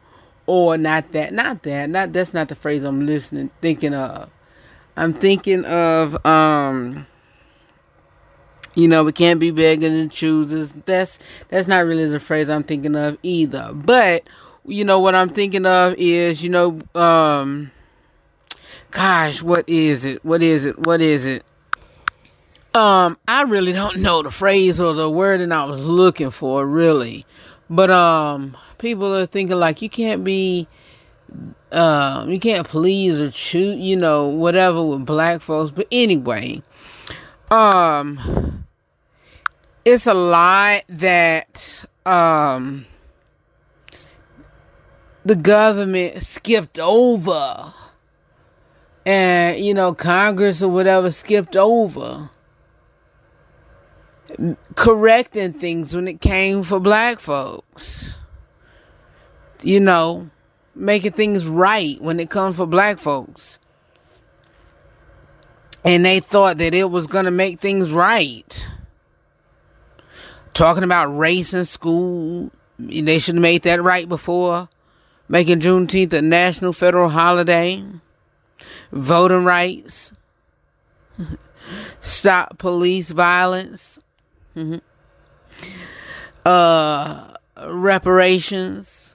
or 0.47 0.77
not 0.77 1.11
that, 1.13 1.33
not 1.33 1.63
that, 1.63 1.89
not, 1.89 2.13
that's 2.13 2.35
not 2.35 2.49
the 2.49 2.55
phrase 2.55 2.85
I'm 2.85 3.07
listening, 3.07 3.51
thinking 3.63 3.95
of. 3.95 4.31
I'm 4.97 5.15
thinking 5.15 5.65
of, 5.65 6.25
um, 6.27 7.07
you 8.75 8.87
know, 8.87 9.05
we 9.05 9.13
can't 9.13 9.41
be 9.41 9.51
beggars 9.51 9.93
and 9.93 10.13
choosers. 10.13 10.71
That's, 10.85 11.19
that's 11.49 11.67
not 11.67 11.87
really 11.87 12.07
the 12.07 12.21
phrase 12.21 12.49
I'm 12.51 12.63
thinking 12.63 12.95
of 12.95 13.17
either. 13.23 13.71
But, 13.73 14.29
you 14.67 14.85
know, 14.85 15.01
what 15.01 15.15
I'm 15.15 15.31
thinking 15.31 15.65
of 15.65 15.95
is, 15.97 16.45
you 16.45 16.51
know, 16.51 16.81
um, 16.95 17.71
gosh, 18.91 19.43
what 19.43 19.67
is 19.69 20.05
it? 20.05 20.25
What 20.25 20.43
is 20.43 20.67
it? 20.67 20.79
What 20.79 21.01
is 21.01 21.25
it? 21.25 21.45
Um, 22.73 23.19
I 23.27 23.43
really 23.43 23.73
don't 23.73 23.97
know 23.97 24.23
the 24.23 24.31
phrase 24.31 24.81
or 24.81 24.95
the 24.95 25.11
word 25.11 25.41
that 25.41 25.51
I 25.51 25.65
was 25.65 25.85
looking 25.85 26.31
for, 26.31 26.65
really. 26.65 27.27
But 27.69 27.91
um, 27.91 28.57
people 28.79 29.15
are 29.17 29.27
thinking 29.27 29.57
like 29.57 29.83
you 29.83 29.91
can't 29.91 30.23
be, 30.23 30.69
uh, 31.73 32.27
you 32.29 32.39
can't 32.39 32.69
please 32.69 33.19
or 33.19 33.33
shoot, 33.33 33.77
you 33.77 33.97
know, 33.97 34.29
whatever 34.29 34.85
with 34.85 35.05
black 35.05 35.41
folks. 35.41 35.73
But 35.73 35.89
anyway, 35.91 36.63
um, 37.51 38.65
it's 39.85 40.07
a 40.07 40.15
lie 40.15 40.85
that 40.89 41.85
um 42.07 42.87
the 45.25 45.35
government 45.37 46.23
skipped 46.23 46.79
over, 46.79 47.73
and 49.05 49.59
you 49.59 49.75
know 49.75 49.93
Congress 49.93 50.63
or 50.63 50.71
whatever 50.71 51.11
skipped 51.11 51.57
over 51.57 52.31
correcting 54.75 55.53
things 55.53 55.95
when 55.95 56.09
it 56.09 56.21
came 56.21 56.63
for 56.63 56.81
black 56.81 57.21
folks. 57.21 58.15
You 59.63 59.81
know, 59.81 60.31
making 60.75 61.13
things 61.13 61.47
right 61.47 62.01
when 62.01 62.19
it 62.21 62.31
comes 62.31 62.57
for 62.57 62.67
black 62.67 62.99
folks. 62.99 63.59
And 65.85 66.05
they 66.05 66.21
thought 66.21 66.59
that 66.59 66.75
it 66.75 66.91
was 66.91 67.07
going 67.07 67.25
to 67.25 67.31
make 67.31 67.61
things 67.61 67.93
right. 67.93 68.67
Talking 70.53 70.85
about 70.85 71.07
race 71.07 71.55
in 71.55 71.65
school, 71.65 72.51
they 72.79 73.19
should 73.19 73.37
have 73.37 73.43
made 73.43 73.63
that 73.63 73.83
right 73.83 74.09
before 74.09 74.69
making 75.31 75.61
Juneteenth 75.61 76.13
a 76.13 76.21
national 76.21 76.73
federal 76.73 77.09
holiday. 77.09 77.83
Voting 78.93 79.45
rights. 79.45 80.13
Stop 82.01 82.59
police 82.59 83.11
violence. 83.13 84.00
Mm-hmm. 84.61 84.77
Uh, 86.45 87.35
reparations. 87.67 89.15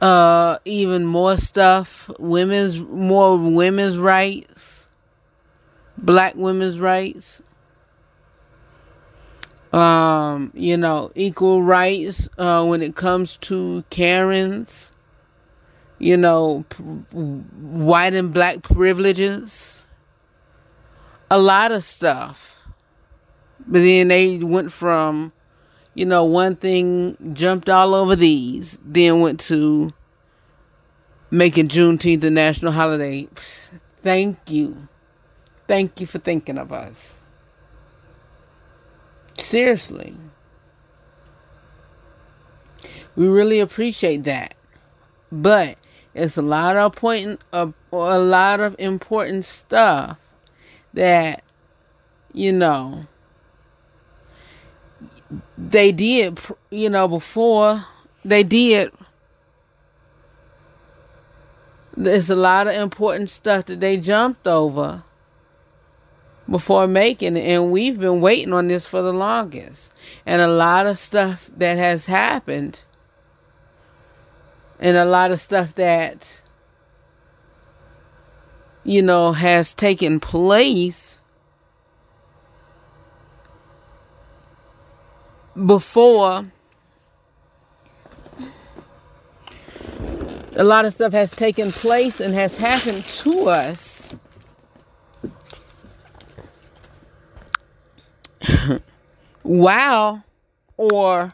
Uh, 0.00 0.58
even 0.64 1.04
more 1.04 1.36
stuff. 1.36 2.08
Women's 2.20 2.78
more 2.78 3.36
women's 3.36 3.98
rights. 3.98 4.86
Black 5.96 6.36
women's 6.36 6.78
rights. 6.78 7.42
Um, 9.72 10.52
you 10.54 10.76
know, 10.76 11.10
equal 11.16 11.62
rights 11.62 12.28
uh, 12.38 12.64
when 12.64 12.82
it 12.82 12.94
comes 12.94 13.36
to 13.38 13.84
Karens, 13.90 14.92
you 15.98 16.16
know, 16.16 16.64
p- 16.70 16.82
white 16.82 18.14
and 18.14 18.32
black 18.32 18.62
privileges, 18.62 19.77
a 21.30 21.38
lot 21.38 21.72
of 21.72 21.84
stuff. 21.84 22.60
But 23.66 23.80
then 23.80 24.08
they 24.08 24.38
went 24.38 24.72
from, 24.72 25.32
you 25.94 26.06
know, 26.06 26.24
one 26.24 26.56
thing 26.56 27.16
jumped 27.34 27.68
all 27.68 27.94
over 27.94 28.16
these, 28.16 28.78
then 28.84 29.20
went 29.20 29.40
to 29.40 29.92
making 31.30 31.68
Juneteenth 31.68 32.24
a 32.24 32.30
national 32.30 32.72
holiday. 32.72 33.28
Thank 34.02 34.38
you. 34.50 34.88
Thank 35.66 36.00
you 36.00 36.06
for 36.06 36.18
thinking 36.18 36.56
of 36.56 36.72
us. 36.72 37.22
Seriously. 39.36 40.14
We 43.16 43.28
really 43.28 43.60
appreciate 43.60 44.22
that. 44.24 44.54
But 45.30 45.76
it's 46.14 46.38
a 46.38 46.42
lot 46.42 46.76
of 46.76 46.86
important 46.86 47.40
uh, 47.52 47.70
a 47.92 48.18
lot 48.18 48.60
of 48.60 48.74
important 48.78 49.44
stuff 49.44 50.18
that 50.94 51.42
you 52.32 52.52
know 52.52 53.04
they 55.56 55.92
did 55.92 56.38
you 56.70 56.88
know 56.88 57.06
before 57.06 57.84
they 58.24 58.42
did 58.42 58.92
there's 61.96 62.30
a 62.30 62.36
lot 62.36 62.66
of 62.66 62.74
important 62.74 63.28
stuff 63.28 63.66
that 63.66 63.80
they 63.80 63.96
jumped 63.96 64.46
over 64.46 65.02
before 66.48 66.86
making 66.86 67.36
it 67.36 67.40
and 67.40 67.70
we've 67.70 67.98
been 67.98 68.20
waiting 68.20 68.52
on 68.52 68.68
this 68.68 68.86
for 68.86 69.02
the 69.02 69.12
longest. 69.12 69.92
And 70.24 70.40
a 70.40 70.48
lot 70.48 70.86
of 70.86 70.98
stuff 70.98 71.50
that 71.56 71.76
has 71.76 72.06
happened 72.06 72.82
and 74.78 74.96
a 74.96 75.04
lot 75.04 75.30
of 75.30 75.40
stuff 75.40 75.74
that 75.74 76.40
you 78.88 79.02
know 79.02 79.32
has 79.32 79.74
taken 79.74 80.18
place 80.18 81.18
before 85.66 86.50
a 90.56 90.64
lot 90.64 90.86
of 90.86 90.94
stuff 90.94 91.12
has 91.12 91.32
taken 91.32 91.70
place 91.70 92.18
and 92.18 92.32
has 92.32 92.58
happened 92.58 93.04
to 93.04 93.48
us. 93.48 94.14
Wow. 99.44 100.24
Or 100.76 101.32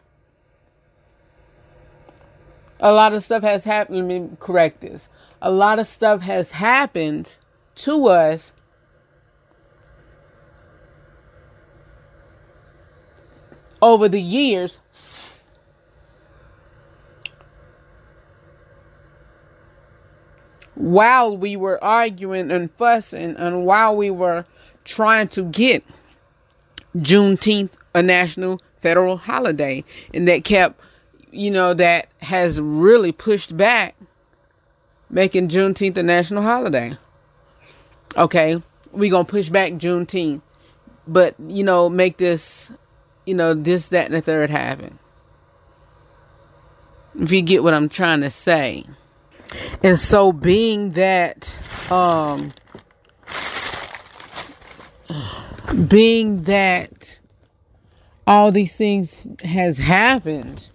a 2.78 2.92
lot 2.92 3.12
of 3.12 3.24
stuff 3.24 3.42
has 3.42 3.64
happened. 3.64 4.08
Let 4.08 4.20
me 4.20 4.30
correct 4.38 4.82
this. 4.82 5.08
A 5.42 5.50
lot 5.50 5.80
of 5.80 5.86
stuff 5.88 6.22
has 6.22 6.52
happened 6.52 7.36
to 7.74 8.06
us 8.06 8.52
over 13.82 14.08
the 14.08 14.20
years 14.20 14.78
while 20.74 21.36
we 21.36 21.56
were 21.56 21.82
arguing 21.82 22.50
and 22.50 22.70
fussing 22.72 23.36
and 23.36 23.66
while 23.66 23.96
we 23.96 24.10
were 24.10 24.44
trying 24.84 25.28
to 25.28 25.44
get 25.44 25.84
Juneteenth 26.96 27.70
a 27.94 28.02
national 28.02 28.60
federal 28.80 29.16
holiday 29.16 29.84
and 30.12 30.28
that 30.28 30.44
kept 30.44 30.80
you 31.30 31.50
know 31.50 31.74
that 31.74 32.08
has 32.18 32.60
really 32.60 33.12
pushed 33.12 33.56
back 33.56 33.94
making 35.10 35.48
Juneteenth 35.48 35.96
a 35.96 36.02
national 36.02 36.42
holiday. 36.42 36.92
Okay, 38.16 38.62
we're 38.92 39.10
gonna 39.10 39.24
push 39.24 39.48
back 39.48 39.72
Juneteenth, 39.72 40.42
but 41.06 41.34
you 41.38 41.64
know, 41.64 41.88
make 41.88 42.16
this, 42.16 42.70
you 43.26 43.34
know, 43.34 43.54
this, 43.54 43.88
that, 43.88 44.06
and 44.06 44.14
the 44.14 44.20
third 44.22 44.50
happen. 44.50 44.98
If 47.18 47.32
you 47.32 47.42
get 47.42 47.62
what 47.62 47.74
I'm 47.74 47.88
trying 47.88 48.20
to 48.22 48.30
say. 48.30 48.84
And 49.82 49.98
so 49.98 50.32
being 50.32 50.90
that 50.92 51.60
um 51.90 52.50
being 55.88 56.44
that 56.44 57.18
all 58.26 58.52
these 58.52 58.74
things 58.74 59.26
has 59.42 59.76
happened 59.76 60.68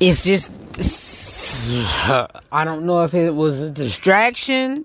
it's 0.00 0.24
just 0.24 0.50
I 2.52 2.64
don't 2.64 2.84
know 2.86 3.04
if 3.04 3.14
it 3.14 3.34
was 3.34 3.60
a 3.60 3.70
distraction 3.70 4.84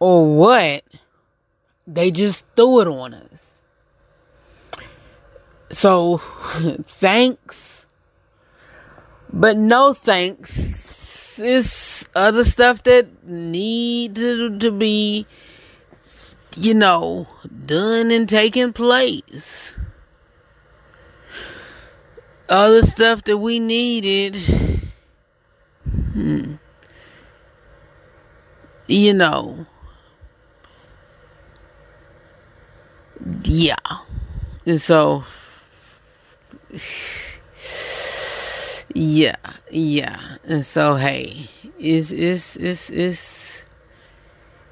or 0.00 0.34
what. 0.34 0.82
They 1.86 2.10
just 2.10 2.44
threw 2.56 2.80
it 2.80 2.88
on 2.88 3.14
us. 3.14 3.58
So, 5.70 6.18
thanks. 6.86 7.86
But 9.32 9.56
no 9.56 9.94
thanks. 9.94 11.38
It's 11.38 12.08
other 12.14 12.44
stuff 12.44 12.82
that 12.82 13.24
need 13.24 14.16
to, 14.16 14.58
to 14.58 14.72
be, 14.72 15.26
you 16.56 16.74
know, 16.74 17.26
done 17.66 18.10
and 18.10 18.28
taking 18.28 18.72
place. 18.72 19.76
Other 22.48 22.82
stuff 22.82 23.22
that 23.24 23.38
we 23.38 23.60
needed 23.60 24.36
Hmm. 26.12 26.54
You 28.86 29.14
know. 29.14 29.66
Yeah. 33.44 33.76
And 34.66 34.80
so 34.80 35.24
yeah, 38.94 39.36
yeah. 39.70 40.20
And 40.44 40.64
so 40.64 40.94
hey, 40.94 41.48
it's 41.78 42.10
it's 42.10 42.56
it's 42.56 42.90
it's 42.90 43.66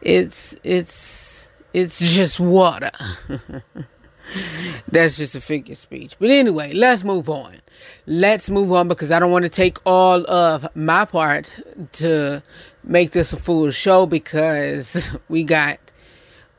it's 0.03 0.57
it's 0.65 1.51
it's 1.75 1.99
just 2.15 2.41
water. 2.41 2.91
That's 4.93 5.17
just 5.17 5.35
a 5.37 5.41
figure 5.41 5.75
speech. 5.75 6.17
But 6.19 6.31
anyway, 6.31 6.73
let's 6.75 7.03
move 7.03 7.29
on. 7.29 7.61
Let's 8.07 8.51
move 8.51 8.73
on 8.73 8.89
because 8.89 9.11
I 9.11 9.19
don't 9.19 9.31
want 9.31 9.45
to 9.45 9.49
take 9.49 9.79
all 9.87 10.29
of 10.31 10.67
my 10.77 11.05
part 11.07 11.51
to 11.93 12.43
make 12.85 13.13
this 13.13 13.33
a 13.33 13.37
full 13.39 13.71
show 13.71 14.07
because 14.07 15.17
we 15.29 15.45
got 15.45 15.79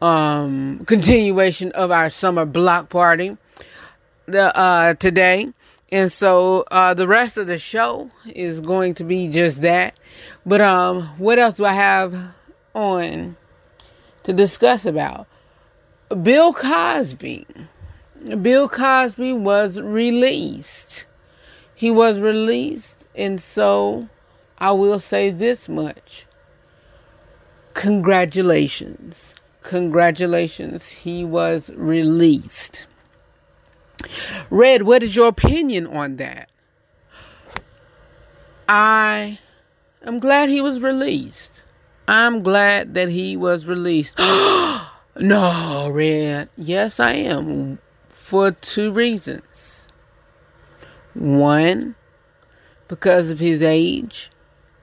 um 0.01 0.83
continuation 0.85 1.71
of 1.73 1.91
our 1.91 2.09
summer 2.09 2.45
block 2.45 2.89
party 2.89 3.37
the 4.27 4.55
uh 4.55 4.93
today. 4.95 5.51
And 5.91 6.11
so 6.11 6.65
uh 6.71 6.93
the 6.93 7.07
rest 7.07 7.37
of 7.37 7.47
the 7.47 7.59
show 7.59 8.09
is 8.27 8.61
going 8.61 8.93
to 8.95 9.03
be 9.03 9.27
just 9.27 9.61
that. 9.61 9.99
But 10.45 10.61
um 10.61 11.03
what 11.17 11.39
else 11.39 11.57
do 11.57 11.65
I 11.65 11.73
have 11.73 12.15
on 12.73 13.35
to 14.23 14.33
discuss 14.33 14.85
about? 14.85 15.27
Bill 16.23 16.53
Cosby. 16.53 17.45
Bill 18.41 18.67
Cosby 18.67 19.33
was 19.33 19.79
released. 19.79 21.05
He 21.75 21.91
was 21.91 22.19
released, 22.19 23.07
and 23.15 23.39
so 23.39 24.09
I 24.57 24.71
will 24.71 24.99
say 24.99 25.31
this 25.31 25.69
much. 25.69 26.25
Congratulations. 27.73 29.33
Congratulations. 29.61 30.87
He 30.89 31.25
was 31.25 31.69
released. 31.75 32.87
Red, 34.49 34.83
what 34.83 35.03
is 35.03 35.15
your 35.15 35.27
opinion 35.27 35.87
on 35.87 36.15
that? 36.17 36.49
I 38.67 39.39
am 40.03 40.19
glad 40.19 40.49
he 40.49 40.61
was 40.61 40.79
released. 40.79 41.63
I'm 42.07 42.41
glad 42.41 42.93
that 42.93 43.09
he 43.09 43.35
was 43.37 43.65
released. 43.65 44.19
No, 45.15 45.89
Red. 45.89 46.47
Yes, 46.55 46.97
I 46.99 47.11
am. 47.11 47.77
For 48.07 48.51
two 48.51 48.93
reasons. 48.93 49.89
One, 51.13 51.93
because 52.87 53.29
of 53.29 53.37
his 53.37 53.61
age. 53.61 54.29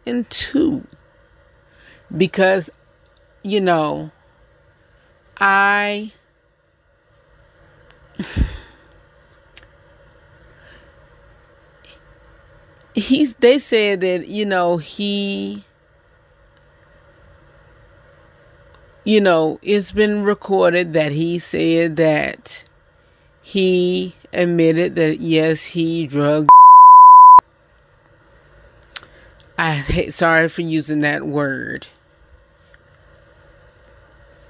And 0.05 0.29
two, 0.29 0.87
because, 2.15 2.69
you 3.43 3.61
know, 3.61 4.11
I. 5.38 6.12
He's, 12.94 13.35
they 13.35 13.59
said 13.59 14.01
that, 14.01 14.27
you 14.29 14.46
know, 14.46 14.79
he 14.79 15.64
you 19.07 19.20
know, 19.20 19.59
it's 19.62 19.92
been 19.92 20.25
recorded 20.25 20.94
that 20.94 21.12
he 21.12 21.38
said 21.38 21.94
that 21.96 22.64
he 23.40 24.12
admitted 24.33 24.96
that 24.96 25.20
yes, 25.20 25.64
he 25.64 26.09
drugged. 26.09 26.51
I 29.57 29.75
hate, 29.75 30.12
sorry 30.12 30.49
for 30.49 30.62
using 30.62 30.99
that 30.99 31.25
word. 31.25 31.87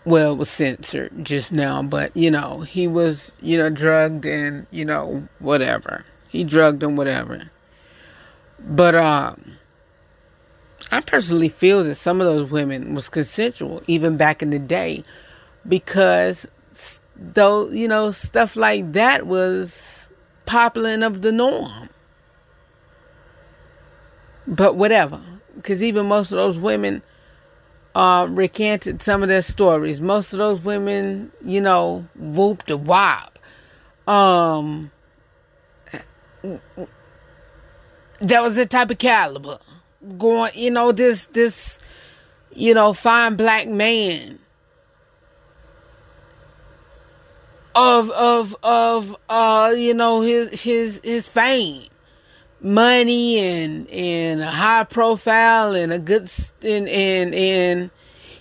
Well, 0.06 0.36
was 0.36 0.48
censored 0.48 1.24
just 1.24 1.52
now, 1.52 1.82
but 1.82 2.16
you 2.16 2.30
know, 2.30 2.60
he 2.60 2.86
was, 2.86 3.32
you 3.40 3.58
know, 3.58 3.68
drugged 3.70 4.24
and, 4.24 4.64
you 4.70 4.84
know, 4.84 5.26
whatever. 5.40 6.04
He 6.28 6.44
drugged 6.44 6.84
and 6.84 6.96
whatever. 6.96 7.50
But 8.60 8.94
um 8.94 9.58
I 10.92 11.00
personally 11.00 11.48
feel 11.48 11.82
that 11.82 11.96
some 11.96 12.20
of 12.20 12.26
those 12.28 12.48
women 12.48 12.94
was 12.94 13.08
consensual 13.08 13.82
even 13.88 14.16
back 14.16 14.42
in 14.42 14.50
the 14.50 14.60
day 14.60 15.02
because 15.66 16.46
though, 17.16 17.68
you 17.70 17.88
know, 17.88 18.12
stuff 18.12 18.54
like 18.54 18.92
that 18.92 19.26
was 19.26 20.08
popular 20.44 20.90
and 20.90 21.02
of 21.02 21.22
the 21.22 21.32
norm. 21.32 21.90
But 24.46 24.76
whatever, 24.76 25.20
because 25.56 25.82
even 25.82 26.06
most 26.06 26.30
of 26.30 26.36
those 26.36 26.60
women 26.60 27.02
uh, 27.96 28.26
recanted 28.28 29.00
some 29.00 29.22
of 29.22 29.30
their 29.30 29.40
stories. 29.40 30.02
Most 30.02 30.34
of 30.34 30.38
those 30.38 30.60
women, 30.60 31.32
you 31.42 31.62
know, 31.62 32.06
whooped 32.14 32.70
a 32.70 32.76
wop. 32.76 33.38
Um, 34.06 34.90
that 36.42 38.42
was 38.42 38.56
the 38.56 38.66
type 38.66 38.90
of 38.90 38.98
caliber 38.98 39.58
going. 40.18 40.52
You 40.54 40.72
know, 40.72 40.92
this 40.92 41.24
this, 41.26 41.78
you 42.54 42.74
know, 42.74 42.92
fine 42.92 43.34
black 43.34 43.66
man 43.66 44.40
of 47.74 48.10
of 48.10 48.54
of 48.62 49.16
uh, 49.30 49.72
you 49.74 49.94
know, 49.94 50.20
his 50.20 50.62
his 50.62 51.00
his 51.02 51.26
fame 51.26 51.88
money 52.66 53.38
and 53.38 53.88
and 53.90 54.42
a 54.42 54.50
high 54.50 54.84
profile 54.84 55.74
and 55.74 55.92
a 55.92 55.98
good 55.98 56.28
and 56.64 56.88
and 56.88 57.34
and 57.34 57.90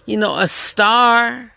you 0.06 0.18
know 0.18 0.36
a 0.36 0.48
star. 0.48 1.52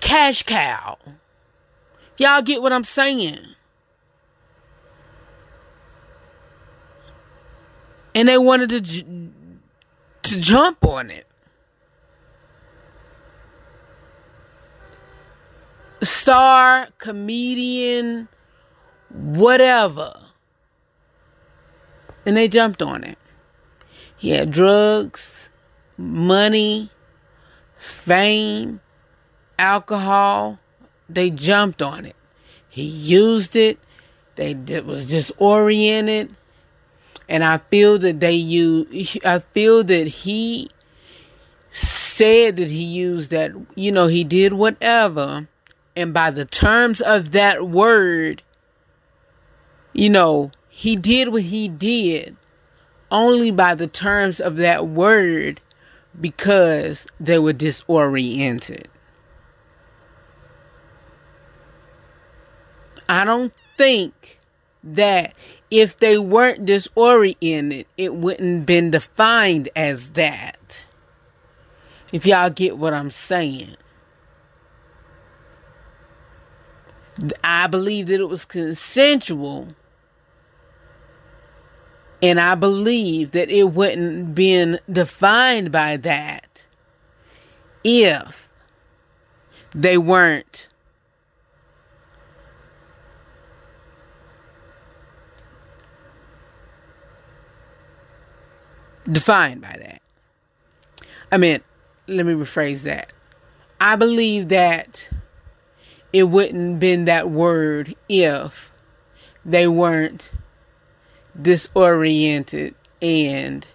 Cash 0.00 0.42
cow. 0.42 0.98
Y'all 2.16 2.42
get 2.42 2.60
what 2.60 2.72
i'm 2.72 2.84
saying? 2.84 3.38
And 8.14 8.28
they 8.28 8.38
wanted 8.38 8.70
to 8.70 9.30
to 10.30 10.40
jump 10.40 10.84
on 10.84 11.10
it. 11.10 11.26
Star 16.02 16.88
comedian 16.98 18.28
whatever. 19.14 20.14
And 22.26 22.36
they 22.36 22.48
jumped 22.48 22.82
on 22.82 23.04
it. 23.04 23.18
He 24.16 24.30
had 24.30 24.50
drugs, 24.50 25.50
money, 25.96 26.90
fame, 27.76 28.80
alcohol. 29.58 30.58
They 31.08 31.30
jumped 31.30 31.82
on 31.82 32.04
it. 32.06 32.16
He 32.68 32.82
used 32.82 33.56
it. 33.56 33.78
They 34.36 34.52
it 34.52 34.84
was 34.84 35.10
disoriented. 35.10 36.34
And 37.28 37.44
I 37.44 37.58
feel 37.58 37.98
that 37.98 38.20
they 38.20 38.32
use, 38.34 39.16
I 39.24 39.38
feel 39.38 39.84
that 39.84 40.06
he 40.06 40.68
said 41.70 42.56
that 42.56 42.70
he 42.70 42.84
used 42.84 43.30
that, 43.30 43.52
you 43.74 43.90
know, 43.90 44.06
he 44.06 44.24
did 44.24 44.52
whatever. 44.52 45.48
And 45.96 46.12
by 46.12 46.30
the 46.30 46.44
terms 46.44 47.00
of 47.00 47.32
that 47.32 47.68
word, 47.68 48.42
you 49.94 50.10
know, 50.10 50.50
he 50.68 50.96
did 50.96 51.28
what 51.28 51.42
he 51.42 51.68
did 51.68 52.36
only 53.10 53.52
by 53.52 53.74
the 53.74 53.86
terms 53.86 54.40
of 54.40 54.56
that 54.56 54.88
word 54.88 55.60
because 56.20 57.06
they 57.20 57.38
were 57.38 57.52
disoriented. 57.52 58.88
I 63.08 63.24
don't 63.24 63.52
think 63.76 64.38
that 64.82 65.34
if 65.70 65.98
they 65.98 66.18
weren't 66.18 66.64
disoriented, 66.64 67.86
it 67.96 68.14
wouldn't 68.14 68.66
been 68.66 68.90
defined 68.90 69.68
as 69.76 70.10
that. 70.10 70.84
If 72.12 72.26
y'all 72.26 72.50
get 72.50 72.78
what 72.78 72.94
I'm 72.94 73.10
saying. 73.10 73.76
I 77.44 77.68
believe 77.68 78.06
that 78.08 78.20
it 78.20 78.28
was 78.28 78.44
consensual 78.44 79.68
and 82.24 82.40
I 82.40 82.54
believe 82.54 83.32
that 83.32 83.50
it 83.50 83.64
wouldn't 83.64 84.34
been 84.34 84.80
defined 84.90 85.70
by 85.70 85.98
that 85.98 86.66
if 87.84 88.48
they 89.74 89.98
weren't 89.98 90.68
defined 99.04 99.60
by 99.60 99.76
that. 99.78 100.00
I 101.30 101.36
mean, 101.36 101.60
let 102.06 102.24
me 102.24 102.32
rephrase 102.32 102.84
that. 102.84 103.12
I 103.82 103.96
believe 103.96 104.48
that 104.48 105.10
it 106.14 106.22
wouldn't 106.22 106.80
been 106.80 107.04
that 107.04 107.28
word 107.28 107.94
if 108.08 108.72
they 109.44 109.68
weren't 109.68 110.32
disoriented 111.40 112.74
and, 113.02 113.66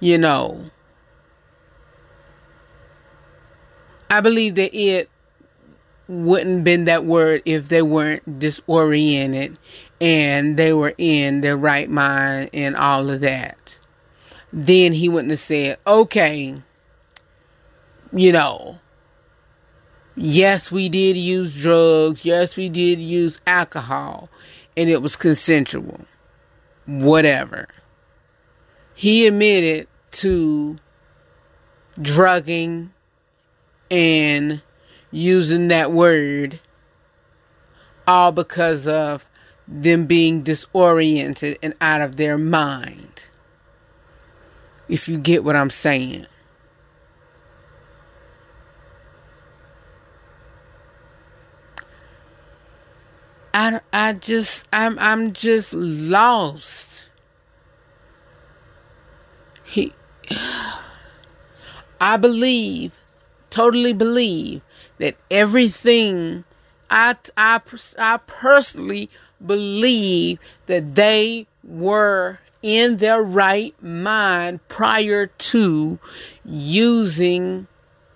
you 0.00 0.18
know, 0.18 0.64
I 4.08 4.20
believe 4.20 4.56
that 4.56 4.74
it 4.76 5.08
wouldn't 6.08 6.64
been 6.64 6.86
that 6.86 7.04
word 7.04 7.42
if 7.44 7.68
they 7.68 7.82
weren't 7.82 8.40
disoriented 8.40 9.58
and 10.00 10.56
they 10.56 10.72
were 10.72 10.94
in 10.98 11.40
their 11.40 11.56
right 11.56 11.88
mind 11.88 12.50
and 12.52 12.74
all 12.74 13.08
of 13.10 13.20
that. 13.20 13.78
Then 14.52 14.92
he 14.92 15.08
wouldn't 15.08 15.30
have 15.30 15.38
said, 15.38 15.78
okay, 15.86 16.60
you 18.12 18.32
know, 18.32 18.80
yes, 20.16 20.72
we 20.72 20.88
did 20.88 21.16
use 21.16 21.56
drugs. 21.56 22.24
Yes, 22.24 22.56
we 22.56 22.68
did 22.68 23.00
use 23.00 23.40
alcohol 23.46 24.28
and 24.76 24.90
it 24.90 25.02
was 25.02 25.14
consensual 25.14 26.00
whatever. 26.86 27.68
He 28.94 29.26
admitted 29.26 29.88
to 30.12 30.76
drugging 32.00 32.92
and 33.90 34.62
using 35.10 35.68
that 35.68 35.92
word 35.92 36.60
all 38.06 38.32
because 38.32 38.86
of 38.86 39.28
them 39.66 40.06
being 40.06 40.42
disoriented 40.42 41.58
and 41.62 41.74
out 41.80 42.00
of 42.00 42.16
their 42.16 42.36
mind. 42.36 43.24
If 44.88 45.08
you 45.08 45.18
get 45.18 45.44
what 45.44 45.56
I'm 45.56 45.70
saying. 45.70 46.26
I, 53.52 53.80
I 53.92 54.12
just 54.14 54.66
I'm 54.72 54.98
I'm 54.98 55.32
just 55.32 55.74
lost. 55.74 57.08
He 59.64 59.92
I 62.00 62.16
believe 62.16 62.98
totally 63.50 63.92
believe 63.92 64.62
that 64.98 65.16
everything 65.30 66.44
I 66.90 67.16
I 67.36 67.60
I 67.98 68.16
personally 68.26 69.10
believe 69.44 70.38
that 70.66 70.94
they 70.94 71.46
were 71.64 72.38
in 72.62 72.98
their 72.98 73.22
right 73.22 73.74
mind 73.82 74.60
prior 74.68 75.26
to 75.26 75.98
using 76.44 77.66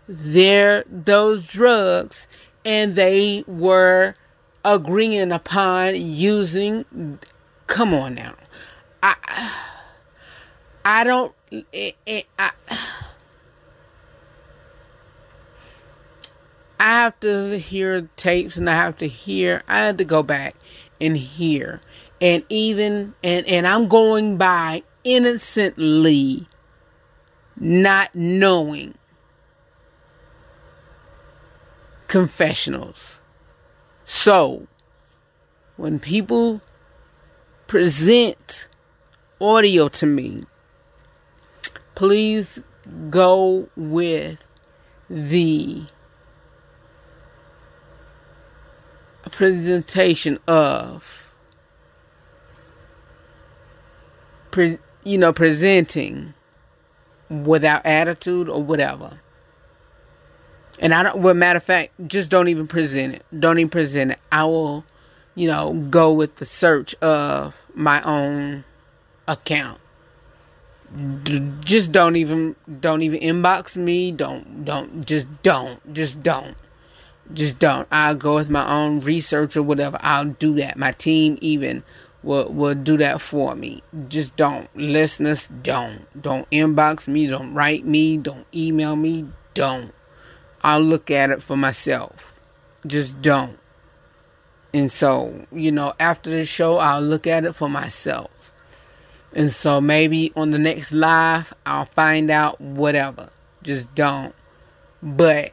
their 0.06 0.84
those 0.88 1.46
drugs 1.48 2.28
and 2.64 2.94
they 2.94 3.44
were 3.46 4.14
agreeing 4.64 5.32
upon 5.32 5.94
using 5.94 7.18
come 7.66 7.92
on 7.94 8.14
now 8.14 8.34
i 9.02 9.14
i 10.84 11.04
don't 11.04 11.34
eh, 11.72 11.92
eh, 12.06 12.22
I, 12.38 12.50
I 16.80 16.88
have 16.88 17.18
to 17.20 17.58
hear 17.58 18.08
tapes 18.16 18.58
and 18.58 18.68
I 18.68 18.74
have 18.74 18.98
to 18.98 19.08
hear 19.08 19.62
I 19.68 19.78
had 19.78 19.98
to 19.98 20.04
go 20.04 20.22
back 20.22 20.54
and 21.00 21.16
hear 21.16 21.80
and 22.20 22.44
even 22.48 23.14
and 23.22 23.46
and 23.46 23.66
I'm 23.66 23.88
going 23.88 24.36
by 24.36 24.82
innocently 25.02 26.46
not 27.56 28.14
knowing 28.14 28.94
confessionals. 32.08 33.20
So, 34.16 34.68
when 35.76 35.98
people 35.98 36.60
present 37.66 38.68
audio 39.40 39.88
to 39.88 40.06
me, 40.06 40.44
please 41.96 42.60
go 43.10 43.68
with 43.76 44.38
the 45.10 45.82
presentation 49.32 50.38
of 50.46 51.34
pre, 54.52 54.78
you 55.02 55.18
know 55.18 55.32
presenting 55.32 56.34
without 57.28 57.84
attitude 57.84 58.48
or 58.48 58.62
whatever 58.62 59.18
and 60.78 60.94
i 60.94 61.02
don't 61.02 61.18
well 61.18 61.34
matter 61.34 61.56
of 61.58 61.62
fact 61.64 61.92
just 62.06 62.30
don't 62.30 62.48
even 62.48 62.66
present 62.66 63.14
it. 63.14 63.24
Don't 63.38 63.58
even 63.58 63.70
present 63.70 64.12
it. 64.12 64.18
I 64.32 64.44
will 64.44 64.84
you 65.34 65.48
know 65.48 65.74
go 65.90 66.12
with 66.12 66.36
the 66.36 66.44
search 66.44 66.94
of 66.96 67.64
my 67.74 68.02
own 68.02 68.64
account. 69.28 69.80
D- 71.24 71.42
just 71.60 71.90
don't 71.92 72.16
even 72.16 72.54
don't 72.80 73.02
even 73.02 73.20
inbox 73.20 73.76
me. 73.76 74.12
Don't 74.12 74.64
don't 74.64 75.06
just 75.06 75.26
don't 75.42 75.92
just 75.92 76.22
don't 76.22 76.56
just 77.32 77.58
don't. 77.58 77.88
I'll 77.90 78.14
go 78.14 78.34
with 78.34 78.50
my 78.50 78.68
own 78.70 79.00
research 79.00 79.56
or 79.56 79.62
whatever. 79.62 79.98
I'll 80.02 80.26
do 80.26 80.54
that. 80.56 80.76
My 80.76 80.92
team 80.92 81.38
even 81.40 81.82
will 82.22 82.52
will 82.52 82.74
do 82.74 82.96
that 82.98 83.20
for 83.20 83.54
me. 83.56 83.82
Just 84.08 84.36
don't. 84.36 84.68
Listeners 84.76 85.48
don't. 85.62 86.06
Don't 86.20 86.48
inbox 86.50 87.08
me. 87.08 87.26
Don't 87.26 87.54
write 87.54 87.86
me. 87.86 88.18
Don't 88.18 88.46
email 88.54 88.94
me. 88.94 89.26
Don't 89.54 89.92
i'll 90.64 90.80
look 90.80 91.10
at 91.10 91.30
it 91.30 91.40
for 91.40 91.56
myself 91.56 92.32
just 92.86 93.20
don't 93.22 93.58
and 94.72 94.90
so 94.90 95.46
you 95.52 95.70
know 95.70 95.92
after 96.00 96.30
the 96.30 96.44
show 96.44 96.78
i'll 96.78 97.00
look 97.00 97.26
at 97.26 97.44
it 97.44 97.54
for 97.54 97.68
myself 97.70 98.34
and 99.34 99.52
so 99.52 99.80
maybe 99.80 100.32
on 100.36 100.50
the 100.52 100.58
next 100.58 100.92
live, 100.92 101.52
I'll 101.66 101.86
find 101.86 102.30
out 102.30 102.60
whatever. 102.60 103.30
Just 103.62 103.92
don't. 103.94 104.34
But 105.02 105.52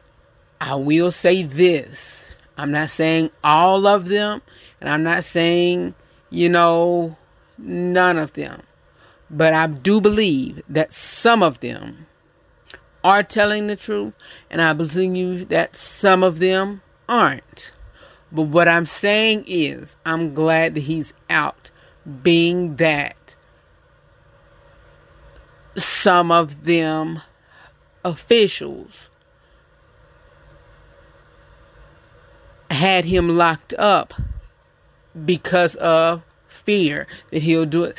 I 0.60 0.76
will 0.76 1.10
say 1.10 1.42
this 1.42 2.36
I'm 2.56 2.70
not 2.70 2.90
saying 2.90 3.30
all 3.42 3.86
of 3.86 4.06
them, 4.06 4.40
and 4.80 4.88
I'm 4.88 5.02
not 5.02 5.24
saying, 5.24 5.94
you 6.30 6.48
know, 6.48 7.16
none 7.58 8.18
of 8.18 8.34
them. 8.34 8.62
But 9.30 9.52
I 9.54 9.66
do 9.66 10.00
believe 10.00 10.62
that 10.68 10.92
some 10.92 11.42
of 11.42 11.60
them 11.60 12.06
are 13.04 13.22
telling 13.22 13.66
the 13.66 13.76
truth, 13.76 14.14
and 14.50 14.60
I 14.62 14.72
believe 14.72 15.16
you 15.16 15.44
that 15.46 15.76
some 15.76 16.22
of 16.22 16.38
them 16.38 16.82
aren't. 17.08 17.72
But 18.30 18.44
what 18.44 18.68
I'm 18.68 18.86
saying 18.86 19.44
is, 19.46 19.96
I'm 20.06 20.34
glad 20.34 20.74
that 20.74 20.80
he's 20.80 21.12
out, 21.28 21.70
being 22.22 22.76
that 22.76 23.36
some 25.76 26.30
of 26.30 26.64
them 26.64 27.20
officials 28.04 29.10
had 32.70 33.04
him 33.04 33.36
locked 33.36 33.74
up 33.78 34.14
because 35.24 35.76
of 35.76 36.22
fear 36.48 37.06
that 37.30 37.42
he'll 37.42 37.66
do 37.66 37.84
it. 37.84 37.96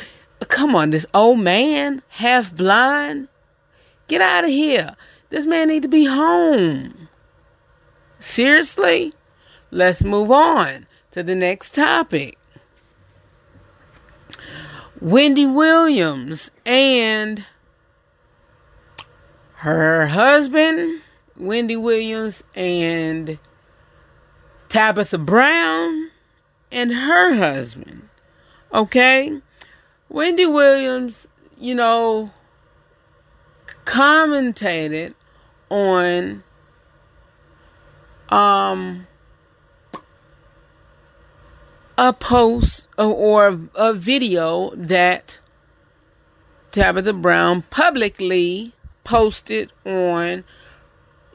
Come 0.48 0.76
on, 0.76 0.90
this 0.90 1.06
old 1.14 1.40
man, 1.40 2.02
half 2.10 2.54
blind, 2.56 3.28
get 4.14 4.22
out 4.22 4.44
of 4.44 4.52
here. 4.52 4.96
This 5.30 5.48
man 5.48 5.70
need 5.70 5.82
to 5.82 5.90
be 5.90 6.06
home. 6.06 7.10
Seriously? 8.20 9.14
Let's 9.72 10.04
move 10.04 10.32
on 10.32 10.86
to 11.12 11.24
the 11.24 11.34
next 11.34 11.74
topic. 11.74 12.38
Wendy 15.02 15.48
Williams 15.48 16.52
and 16.64 17.44
her 19.56 20.06
husband, 20.06 21.02
Wendy 21.36 21.76
Williams, 21.76 22.44
and 22.56 23.40
Tabitha 24.70 25.18
Brown, 25.18 26.12
and 26.72 26.94
her 26.94 27.34
husband. 27.34 28.08
Okay? 28.72 29.42
Wendy 30.10 30.46
Williams, 30.46 31.28
you 31.58 31.74
know, 31.74 32.32
commentated 33.86 35.14
on 35.70 36.44
um 38.30 39.08
a 41.98 42.14
post 42.14 42.88
or 42.98 43.60
a 43.76 43.94
video 43.94 44.72
that 44.76 45.40
Tabitha 46.72 47.14
Brown 47.14 47.62
publicly 47.64 48.72
posted 49.04 49.72
on, 49.86 50.44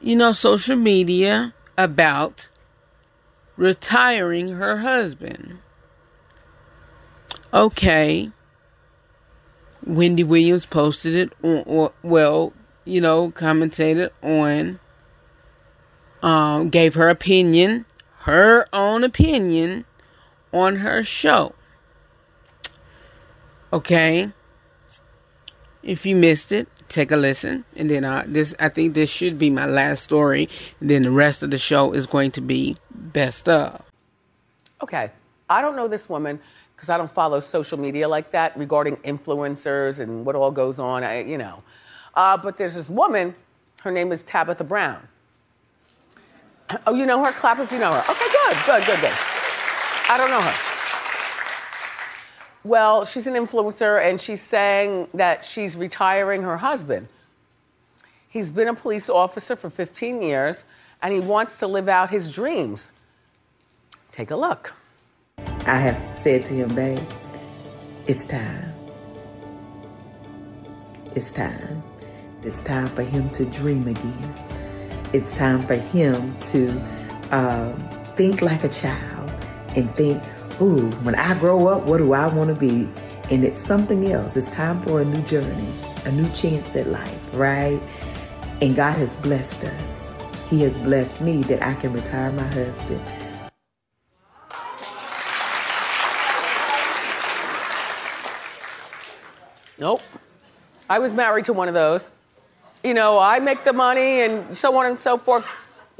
you 0.01 0.15
know, 0.15 0.33
social 0.33 0.75
media 0.75 1.53
about 1.77 2.49
retiring 3.55 4.49
her 4.49 4.77
husband. 4.77 5.59
Okay. 7.53 8.31
Wendy 9.85 10.23
Williams 10.23 10.65
posted 10.65 11.15
it 11.15 11.33
on, 11.43 11.63
or, 11.65 11.91
well, 12.03 12.53
you 12.85 13.01
know, 13.01 13.31
commentated 13.31 14.09
on, 14.21 14.79
um, 16.21 16.69
gave 16.69 16.95
her 16.95 17.09
opinion, 17.09 17.85
her 18.19 18.65
own 18.73 19.03
opinion 19.03 19.85
on 20.53 20.77
her 20.77 21.03
show. 21.03 21.53
Okay. 23.71 24.31
If 25.83 26.05
you 26.05 26.15
missed 26.15 26.51
it, 26.51 26.67
take 26.89 27.11
a 27.11 27.15
listen 27.15 27.63
and 27.75 27.89
then 27.89 28.03
uh, 28.03 28.23
this 28.27 28.55
i 28.59 28.67
think 28.67 28.95
this 28.95 29.09
should 29.09 29.37
be 29.37 29.49
my 29.49 29.65
last 29.65 30.03
story 30.03 30.49
and 30.79 30.89
then 30.89 31.03
the 31.03 31.11
rest 31.11 31.43
of 31.43 31.51
the 31.51 31.57
show 31.57 31.93
is 31.93 32.07
going 32.07 32.31
to 32.31 32.41
be 32.41 32.75
best 32.91 33.47
of 33.47 33.81
okay 34.81 35.11
i 35.49 35.61
don't 35.61 35.75
know 35.75 35.87
this 35.87 36.09
woman 36.09 36.39
because 36.79 36.89
i 36.89 36.97
don't 36.97 37.11
follow 37.11 37.41
social 37.41 37.77
media 37.77 38.07
like 38.07 38.31
that 38.31 38.55
regarding 38.57 38.95
influencers 38.97 39.99
and 39.99 40.25
what 40.25 40.33
all 40.33 40.49
goes 40.49 40.79
on 40.79 41.03
I, 41.03 41.23
you 41.23 41.37
know 41.37 41.61
uh, 42.15 42.37
but 42.37 42.57
there's 42.57 42.75
this 42.75 42.89
woman 42.89 43.35
her 43.83 43.91
name 43.91 44.13
is 44.13 44.23
tabitha 44.23 44.63
brown 44.63 45.05
oh 46.87 46.95
you 46.95 47.05
know 47.05 47.21
her 47.21 47.33
clap 47.33 47.59
if 47.59 47.71
you 47.71 47.79
know 47.79 47.91
her 47.91 48.03
okay 48.09 48.27
good 48.31 48.57
good 48.65 48.85
good 48.85 49.01
good 49.01 49.17
i 50.09 50.15
don't 50.17 50.29
know 50.29 50.41
her 50.41 50.69
well, 52.63 53.05
she's 53.05 53.25
an 53.25 53.35
influencer 53.35 54.03
and 54.03 54.19
she's 54.19 54.41
saying 54.41 55.07
that 55.13 55.45
she's 55.45 55.77
retiring 55.77 56.43
her 56.43 56.57
husband. 56.57 57.07
He's 58.27 58.51
been 58.51 58.67
a 58.67 58.73
police 58.73 59.09
officer 59.09 59.55
for 59.55 59.69
15 59.69 60.21
years 60.21 60.65
and 61.01 61.13
he 61.13 61.19
wants 61.19 61.59
to 61.59 61.67
live 61.67 61.87
out 61.87 62.09
his 62.09 62.31
dreams. 62.31 62.91
Take 64.11 64.29
a 64.29 64.35
look. 64.35 64.75
I 65.69 65.77
have 65.77 66.17
said 66.17 66.45
to 66.45 66.53
him, 66.55 66.73
babe, 66.73 66.99
it's 68.07 68.25
time. 68.25 68.73
It's 71.15 71.31
time. 71.31 71.83
It's 72.41 72.61
time 72.61 72.87
for 72.87 73.03
him 73.03 73.29
to 73.31 73.45
dream 73.45 73.87
again. 73.87 74.33
It's 75.13 75.35
time 75.35 75.59
for 75.67 75.75
him 75.75 76.35
to 76.39 76.71
uh, 77.31 77.71
think 78.15 78.41
like 78.41 78.63
a 78.63 78.69
child 78.69 79.31
and 79.75 79.93
think 79.95 80.23
ooh, 80.59 80.89
when 81.03 81.13
I 81.13 81.37
grow 81.37 81.67
up, 81.67 81.83
what 81.83 81.99
do 81.99 82.13
I 82.13 82.27
want 82.33 82.53
to 82.53 82.59
be? 82.59 82.89
And 83.29 83.45
it's 83.45 83.63
something 83.63 84.11
else. 84.11 84.35
It's 84.35 84.49
time 84.49 84.81
for 84.81 85.01
a 85.01 85.05
new 85.05 85.21
journey, 85.21 85.67
a 86.05 86.11
new 86.11 86.29
chance 86.31 86.75
at 86.75 86.87
life, 86.87 87.19
right? 87.33 87.79
And 88.61 88.75
God 88.75 88.97
has 88.97 89.15
blessed 89.17 89.63
us. 89.63 90.15
He 90.49 90.61
has 90.61 90.79
blessed 90.79 91.21
me 91.21 91.43
that 91.43 91.61
I 91.61 91.75
can 91.75 91.93
retire 91.93 92.31
my 92.31 92.47
husband. 92.47 93.01
Nope. 99.79 100.01
I 100.89 100.99
was 100.99 101.13
married 101.13 101.45
to 101.45 101.53
one 101.53 101.67
of 101.67 101.73
those. 101.73 102.09
You 102.83 102.93
know, 102.93 103.19
I 103.19 103.39
make 103.39 103.63
the 103.63 103.73
money 103.73 104.21
and 104.21 104.55
so 104.55 104.75
on 104.77 104.85
and 104.85 104.97
so 104.97 105.17
forth. 105.17 105.47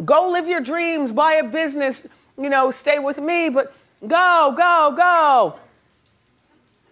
Go 0.06 0.30
live 0.30 0.48
your 0.48 0.62
dreams, 0.62 1.12
buy 1.12 1.34
a 1.34 1.44
business, 1.44 2.08
you 2.38 2.50
know, 2.50 2.72
stay 2.72 3.00
with 3.00 3.20
me. 3.20 3.50
But 3.50 3.74
Go, 4.08 4.54
go, 4.56 4.94
go. 4.96 5.60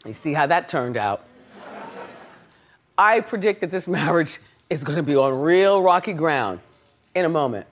You 0.06 0.14
see 0.14 0.34
how 0.34 0.46
that 0.48 0.68
turned 0.68 0.98
out. 0.98 1.24
I 2.98 3.22
predict 3.22 3.62
that 3.62 3.72
this 3.72 3.88
marriage 3.88 4.40
is 4.70 4.84
going 4.84 4.98
to 4.98 5.04
be 5.04 5.16
on 5.16 5.42
real 5.42 5.82
rocky 5.82 6.14
ground 6.14 6.60
in 7.16 7.26
a 7.26 7.30
moment. 7.30 7.66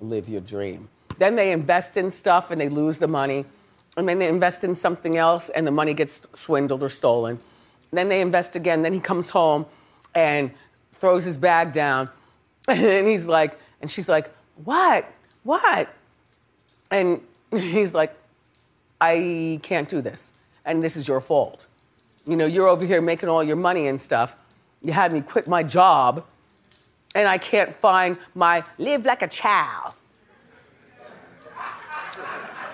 Live 0.00 0.28
your 0.28 0.40
dream. 0.40 0.88
Then 1.16 1.34
they 1.34 1.52
invest 1.52 1.96
in 1.96 2.10
stuff 2.10 2.50
and 2.50 2.60
they 2.60 2.68
lose 2.68 2.98
the 2.98 3.08
money. 3.08 3.44
And 3.96 4.08
then 4.08 4.18
they 4.18 4.28
invest 4.28 4.62
in 4.62 4.74
something 4.74 5.16
else 5.16 5.48
and 5.48 5.66
the 5.66 5.70
money 5.70 5.94
gets 5.94 6.20
swindled 6.32 6.82
or 6.82 6.88
stolen. 6.88 7.38
Then 7.90 8.08
they 8.08 8.20
invest 8.20 8.56
again. 8.56 8.82
Then 8.82 8.92
he 8.92 9.00
comes 9.00 9.30
home 9.30 9.66
and 10.14 10.50
throws 10.92 11.24
his 11.24 11.38
bag 11.38 11.72
down. 11.72 12.08
And 12.68 13.08
he's 13.08 13.26
like, 13.26 13.58
and 13.80 13.90
she's 13.90 14.10
like, 14.10 14.30
what? 14.62 15.10
what? 15.48 15.88
And 16.90 17.22
he's 17.50 17.94
like, 17.94 18.14
I 19.00 19.58
can't 19.62 19.88
do 19.88 20.02
this. 20.02 20.32
And 20.64 20.82
this 20.82 20.96
is 20.96 21.08
your 21.08 21.20
fault. 21.20 21.66
You 22.26 22.36
know, 22.36 22.44
you're 22.44 22.68
over 22.68 22.84
here 22.84 23.00
making 23.00 23.30
all 23.30 23.42
your 23.42 23.56
money 23.56 23.86
and 23.86 23.98
stuff. 23.98 24.36
You 24.82 24.92
had 24.92 25.12
me 25.12 25.22
quit 25.22 25.48
my 25.48 25.62
job, 25.62 26.24
and 27.14 27.26
I 27.26 27.38
can't 27.38 27.72
find 27.72 28.18
my 28.34 28.62
live 28.76 29.06
like 29.06 29.22
a 29.22 29.28
child. 29.28 29.94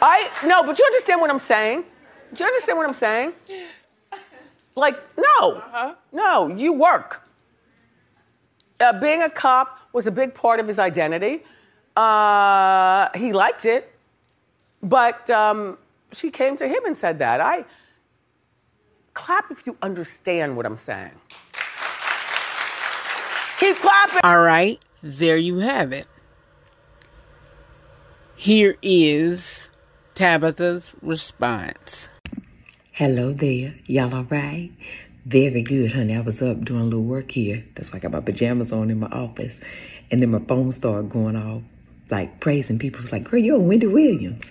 I, 0.03 0.31
no, 0.45 0.65
but 0.65 0.79
you 0.79 0.85
understand 0.85 1.21
what 1.21 1.31
I'm 1.31 1.39
saying? 1.39 1.85
Do 2.35 2.43
you 2.43 2.49
understand 2.49 2.77
what 2.77 2.87
I'm 2.87 2.95
saying? 2.95 3.33
Like, 4.77 4.99
no, 5.17 5.95
no, 6.13 6.49
you 6.49 6.73
work. 6.73 7.23
Uh, 8.81 8.99
being 8.99 9.23
a 9.23 9.31
cop 9.31 9.79
was 9.93 10.07
a 10.07 10.11
big 10.11 10.35
part 10.35 10.59
of 10.59 10.67
his 10.67 10.79
identity. 10.79 11.43
Uh, 11.97 13.09
he 13.15 13.33
liked 13.33 13.65
it, 13.65 13.95
but 14.83 15.31
um, 15.31 15.79
she 16.13 16.31
came 16.31 16.57
to 16.57 16.67
him 16.67 16.85
and 16.85 16.97
said 16.97 17.21
that. 17.21 17.41
I 17.41 17.65
clap 19.15 19.51
if 19.51 19.65
you 19.67 19.77
understand 19.81 20.57
what 20.57 20.67
I'm 20.67 20.77
saying. 20.77 21.13
Keep 23.61 23.77
clapping. 23.77 24.21
All 24.25 24.41
right, 24.41 24.81
there 25.03 25.37
you 25.37 25.59
have 25.59 25.93
it. 25.93 26.09
Here 28.35 28.77
is 28.83 29.71
Tabitha's 30.17 30.95
response. 31.01 32.09
Hello 32.97 33.33
there. 33.33 33.75
Y'all 33.87 34.15
all 34.15 34.23
right? 34.23 34.71
Very 35.27 35.63
good, 35.63 35.91
honey. 35.91 36.15
I 36.15 36.21
was 36.21 36.41
up 36.41 36.65
doing 36.65 36.83
a 36.83 36.85
little 36.85 37.03
work 37.03 37.33
here. 37.33 37.65
That's 37.75 37.93
why 37.93 37.97
I 37.97 37.99
got 37.99 38.13
my 38.13 38.21
pajamas 38.21 38.71
on 38.71 38.89
in 38.89 39.01
my 39.01 39.09
office. 39.09 39.59
And 40.13 40.21
then 40.21 40.31
my 40.31 40.39
phone 40.39 40.71
started 40.71 41.11
going 41.11 41.35
off, 41.35 41.63
like 42.09 42.39
praising 42.39 42.79
people. 42.79 43.01
It 43.01 43.03
was 43.03 43.11
like, 43.11 43.29
girl, 43.29 43.41
you're 43.41 43.59
Wendy 43.59 43.89
Williams. 43.89 44.45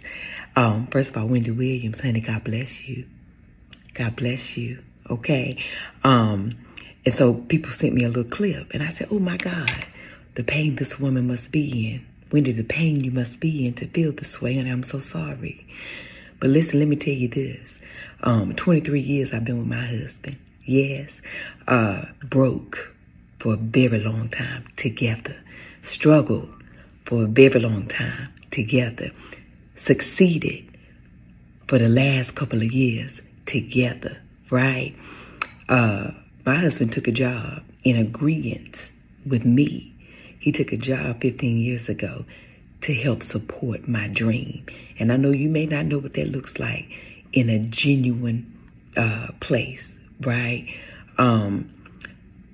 Um, 0.57 0.87
first 0.87 1.11
of 1.11 1.17
all, 1.19 1.27
Wendy 1.27 1.51
Williams, 1.51 2.01
honey, 2.01 2.19
God 2.19 2.43
bless 2.43 2.85
you. 2.85 3.05
God 3.93 4.17
bless 4.17 4.57
you. 4.57 4.83
Okay. 5.09 5.63
Um, 6.03 6.57
and 7.05 7.15
so 7.15 7.35
people 7.35 7.71
sent 7.71 7.93
me 7.93 8.03
a 8.03 8.09
little 8.09 8.25
clip 8.25 8.73
and 8.73 8.83
I 8.83 8.89
said, 8.89 9.07
oh 9.09 9.19
my 9.19 9.37
God, 9.37 9.85
the 10.35 10.43
pain 10.43 10.75
this 10.75 10.99
woman 10.99 11.27
must 11.27 11.49
be 11.49 11.93
in. 11.93 12.05
Wendy, 12.29 12.51
the 12.51 12.65
pain 12.65 13.05
you 13.05 13.11
must 13.11 13.39
be 13.39 13.65
in 13.65 13.75
to 13.75 13.87
feel 13.87 14.11
this 14.11 14.41
way. 14.41 14.57
And 14.57 14.69
I'm 14.69 14.83
so 14.83 14.99
sorry. 14.99 15.65
But 16.41 16.49
listen, 16.49 16.79
let 16.79 16.89
me 16.89 16.97
tell 16.97 17.13
you 17.13 17.29
this. 17.29 17.79
Um, 18.25 18.55
23 18.55 19.01
years 19.01 19.33
I've 19.33 19.43
been 19.43 19.59
with 19.59 19.67
my 19.67 19.85
husband. 19.85 20.37
Yes. 20.63 21.19
Uh, 21.67 22.05
broke 22.23 22.95
for 23.39 23.55
a 23.55 23.57
very 23.57 23.99
long 23.99 24.29
time 24.29 24.65
together. 24.77 25.35
Struggled 25.81 26.49
for 27.05 27.25
a 27.25 27.27
very 27.27 27.59
long 27.59 27.87
time 27.87 28.29
together. 28.49 29.11
Succeeded 29.75 30.63
for 31.67 31.77
the 31.77 31.89
last 31.89 32.33
couple 32.33 32.61
of 32.61 32.71
years 32.71 33.21
together, 33.45 34.21
right? 34.49 34.95
Uh, 35.67 36.11
my 36.45 36.55
husband 36.55 36.93
took 36.93 37.09
a 37.09 37.11
job 37.11 37.61
in 37.83 37.97
agreement 37.97 38.91
with 39.25 39.43
me. 39.43 39.93
He 40.39 40.53
took 40.53 40.71
a 40.71 40.77
job 40.77 41.21
15 41.21 41.57
years 41.57 41.89
ago 41.89 42.23
to 42.81 42.93
help 42.93 43.21
support 43.23 43.87
my 43.87 44.07
dream. 44.07 44.65
And 44.97 45.11
I 45.11 45.17
know 45.17 45.31
you 45.31 45.49
may 45.49 45.65
not 45.65 45.87
know 45.87 45.99
what 45.99 46.13
that 46.13 46.29
looks 46.29 46.57
like 46.57 46.89
in 47.33 47.49
a 47.49 47.59
genuine 47.59 48.49
uh, 48.95 49.27
place, 49.39 49.97
right? 50.21 50.67
Um, 51.17 51.73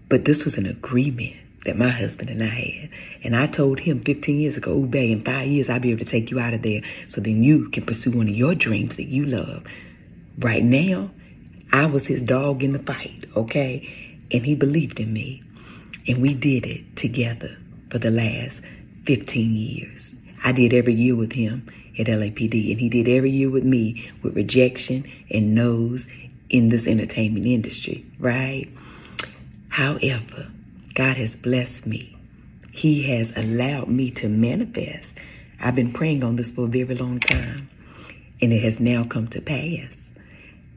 but 0.07 0.25
this 0.25 0.43
was 0.45 0.57
an 0.57 0.65
agreement 0.65 1.35
that 1.65 1.77
my 1.77 1.89
husband 1.89 2.29
and 2.29 2.41
I 2.41 2.47
had. 2.47 2.89
And 3.23 3.35
I 3.35 3.47
told 3.47 3.79
him 3.79 4.01
15 4.01 4.39
years 4.39 4.57
ago, 4.57 4.77
Ube, 4.77 4.95
in 4.95 5.23
five 5.23 5.47
years, 5.47 5.69
I'll 5.69 5.79
be 5.79 5.91
able 5.91 5.99
to 5.99 6.05
take 6.05 6.31
you 6.31 6.39
out 6.39 6.53
of 6.53 6.61
there 6.61 6.81
so 7.09 7.21
then 7.21 7.43
you 7.43 7.69
can 7.69 7.85
pursue 7.85 8.11
one 8.11 8.29
of 8.29 8.35
your 8.35 8.55
dreams 8.55 8.95
that 8.95 9.07
you 9.07 9.25
love. 9.25 9.63
Right 10.37 10.63
now, 10.63 11.11
I 11.71 11.85
was 11.85 12.07
his 12.07 12.23
dog 12.23 12.63
in 12.63 12.73
the 12.73 12.79
fight, 12.79 13.25
okay? 13.35 14.25
And 14.31 14.45
he 14.45 14.55
believed 14.55 14.99
in 14.99 15.11
me. 15.11 15.43
And 16.07 16.21
we 16.21 16.33
did 16.33 16.65
it 16.65 16.95
together 16.95 17.57
for 17.91 17.99
the 17.99 18.09
last 18.09 18.61
15 19.05 19.53
years. 19.53 20.11
I 20.43 20.53
did 20.53 20.73
every 20.73 20.93
year 20.93 21.15
with 21.15 21.33
him 21.33 21.67
at 21.97 22.07
LAPD, 22.07 22.71
and 22.71 22.79
he 22.79 22.89
did 22.89 23.07
every 23.07 23.31
year 23.31 23.49
with 23.49 23.63
me 23.63 24.11
with 24.21 24.35
rejection 24.35 25.09
and 25.29 25.55
no's 25.55 26.07
in 26.49 26.69
this 26.69 26.87
entertainment 26.87 27.45
industry, 27.45 28.05
right? 28.19 28.67
However, 29.69 30.51
God 30.95 31.17
has 31.17 31.35
blessed 31.35 31.85
me. 31.85 32.17
He 32.71 33.03
has 33.03 33.35
allowed 33.37 33.87
me 33.87 34.11
to 34.11 34.27
manifest. 34.27 35.13
I've 35.59 35.75
been 35.75 35.91
praying 35.91 36.23
on 36.23 36.35
this 36.35 36.49
for 36.49 36.65
a 36.65 36.67
very 36.67 36.95
long 36.95 37.19
time, 37.19 37.69
and 38.41 38.53
it 38.53 38.63
has 38.63 38.79
now 38.79 39.03
come 39.03 39.27
to 39.29 39.41
pass. 39.41 39.93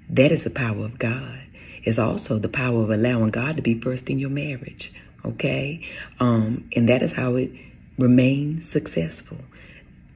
That 0.09 0.33
is 0.33 0.45
the 0.45 0.51
power 0.51 0.85
of 0.85 0.99
God. 0.99 1.41
It's 1.85 1.99
also 1.99 2.39
the 2.39 2.49
power 2.49 2.83
of 2.83 2.91
allowing 2.91 3.31
God 3.31 3.57
to 3.57 3.63
be 3.63 3.81
first 3.81 4.09
in 4.09 4.19
your 4.19 4.31
marriage, 4.31 4.93
okay? 5.25 5.85
Um, 6.21 6.69
and 6.77 6.89
that 6.89 7.03
is 7.03 7.13
how 7.13 7.37
it 7.37 7.51
remains 7.99 8.69
successful. 8.69 9.39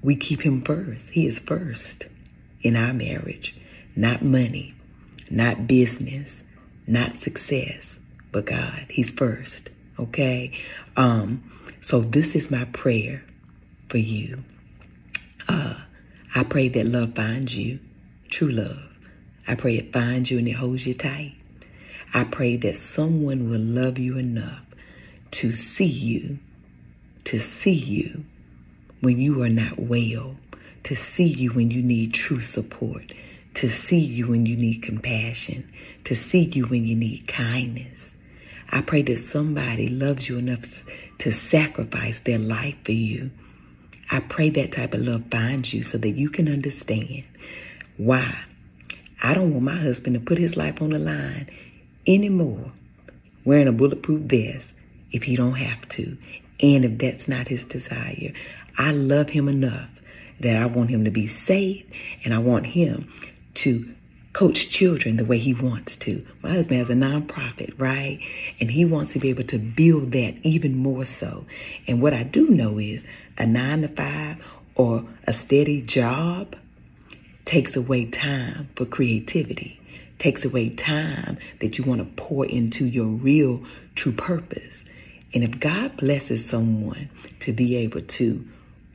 We 0.06 0.14
keep 0.14 0.42
him 0.42 0.62
first. 0.62 1.10
He 1.10 1.26
is 1.26 1.40
first 1.40 2.04
in 2.60 2.76
our 2.76 2.92
marriage, 2.92 3.56
not 3.96 4.22
money, 4.22 4.76
not 5.28 5.66
business, 5.66 6.44
not 6.86 7.18
success, 7.18 7.98
but 8.30 8.44
God. 8.44 8.86
He's 8.88 9.10
first. 9.10 9.68
Okay. 9.98 10.56
Um, 10.96 11.50
so 11.80 12.02
this 12.02 12.36
is 12.36 12.52
my 12.52 12.66
prayer 12.66 13.24
for 13.88 13.98
you. 13.98 14.44
Uh, 15.48 15.74
I 16.36 16.44
pray 16.44 16.68
that 16.68 16.86
love 16.86 17.16
finds 17.16 17.56
you, 17.56 17.80
true 18.28 18.52
love. 18.52 18.78
I 19.48 19.56
pray 19.56 19.76
it 19.76 19.92
finds 19.92 20.30
you 20.30 20.38
and 20.38 20.46
it 20.46 20.52
holds 20.52 20.86
you 20.86 20.94
tight. 20.94 21.34
I 22.14 22.22
pray 22.22 22.56
that 22.58 22.76
someone 22.76 23.50
will 23.50 23.58
love 23.58 23.98
you 23.98 24.18
enough 24.18 24.62
to 25.32 25.52
see 25.52 25.84
you, 25.84 26.38
to 27.24 27.40
see 27.40 27.72
you 27.72 28.24
when 29.00 29.20
you 29.20 29.42
are 29.42 29.48
not 29.48 29.78
well, 29.78 30.36
to 30.84 30.94
see 30.94 31.24
you 31.24 31.50
when 31.50 31.70
you 31.70 31.82
need 31.82 32.14
true 32.14 32.40
support, 32.40 33.12
to 33.54 33.68
see 33.68 33.98
you 33.98 34.28
when 34.28 34.46
you 34.46 34.56
need 34.56 34.82
compassion, 34.82 35.68
to 36.04 36.14
see 36.14 36.44
you 36.44 36.66
when 36.66 36.86
you 36.86 36.94
need 36.94 37.26
kindness. 37.26 38.12
I 38.70 38.80
pray 38.82 39.02
that 39.02 39.18
somebody 39.18 39.88
loves 39.88 40.28
you 40.28 40.38
enough 40.38 40.84
to 41.18 41.32
sacrifice 41.32 42.20
their 42.20 42.38
life 42.38 42.76
for 42.84 42.92
you. 42.92 43.30
I 44.10 44.20
pray 44.20 44.50
that 44.50 44.72
type 44.72 44.94
of 44.94 45.00
love 45.00 45.24
finds 45.30 45.72
you 45.72 45.82
so 45.82 45.98
that 45.98 46.10
you 46.10 46.28
can 46.30 46.48
understand 46.48 47.24
why. 47.96 48.38
I 49.22 49.34
don't 49.34 49.52
want 49.52 49.64
my 49.64 49.76
husband 49.78 50.14
to 50.14 50.20
put 50.20 50.38
his 50.38 50.56
life 50.56 50.82
on 50.82 50.90
the 50.90 50.98
line 50.98 51.48
anymore 52.06 52.72
wearing 53.44 53.68
a 53.68 53.72
bulletproof 53.72 54.22
vest 54.22 54.72
if 55.10 55.24
he 55.24 55.36
don't 55.36 55.54
have 55.54 55.88
to 55.88 56.18
and 56.60 56.84
if 56.84 56.98
that's 56.98 57.28
not 57.28 57.48
his 57.48 57.64
desire. 57.64 58.32
I 58.78 58.92
love 58.92 59.30
him 59.30 59.48
enough 59.48 59.88
that 60.40 60.56
I 60.56 60.66
want 60.66 60.90
him 60.90 61.04
to 61.04 61.10
be 61.10 61.26
safe 61.26 61.84
and 62.24 62.34
I 62.34 62.38
want 62.38 62.66
him 62.66 63.10
to 63.54 63.94
coach 64.32 64.68
children 64.68 65.16
the 65.16 65.24
way 65.24 65.38
he 65.38 65.54
wants 65.54 65.96
to. 65.96 66.26
My 66.42 66.50
husband 66.50 66.80
has 66.80 66.90
a 66.90 66.92
nonprofit, 66.92 67.72
right? 67.78 68.20
And 68.60 68.70
he 68.70 68.84
wants 68.84 69.14
to 69.14 69.18
be 69.18 69.30
able 69.30 69.44
to 69.44 69.58
build 69.58 70.12
that 70.12 70.34
even 70.42 70.76
more 70.76 71.06
so. 71.06 71.46
And 71.86 72.02
what 72.02 72.12
I 72.12 72.22
do 72.22 72.50
know 72.50 72.78
is 72.78 73.02
a 73.38 73.46
nine 73.46 73.80
to 73.80 73.88
five 73.88 74.36
or 74.74 75.04
a 75.26 75.32
steady 75.32 75.80
job 75.80 76.54
takes 77.46 77.76
away 77.76 78.04
time 78.04 78.68
for 78.76 78.84
creativity, 78.84 79.80
takes 80.18 80.44
away 80.44 80.68
time 80.68 81.38
that 81.62 81.78
you 81.78 81.84
want 81.84 82.00
to 82.00 82.22
pour 82.22 82.44
into 82.44 82.84
your 82.84 83.06
real 83.06 83.64
true 83.94 84.12
purpose. 84.12 84.84
And 85.32 85.44
if 85.44 85.58
God 85.58 85.96
blesses 85.96 86.46
someone 86.46 87.08
to 87.40 87.52
be 87.52 87.76
able 87.76 88.02
to 88.02 88.46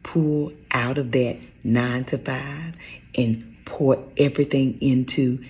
pull 0.03 0.53
out 0.71 0.97
of 0.97 1.11
that 1.11 1.37
nine 1.63 2.05
to 2.05 2.17
five 2.17 2.75
and 3.15 3.55
pour 3.65 4.03
everything 4.17 4.77
into 4.81 5.43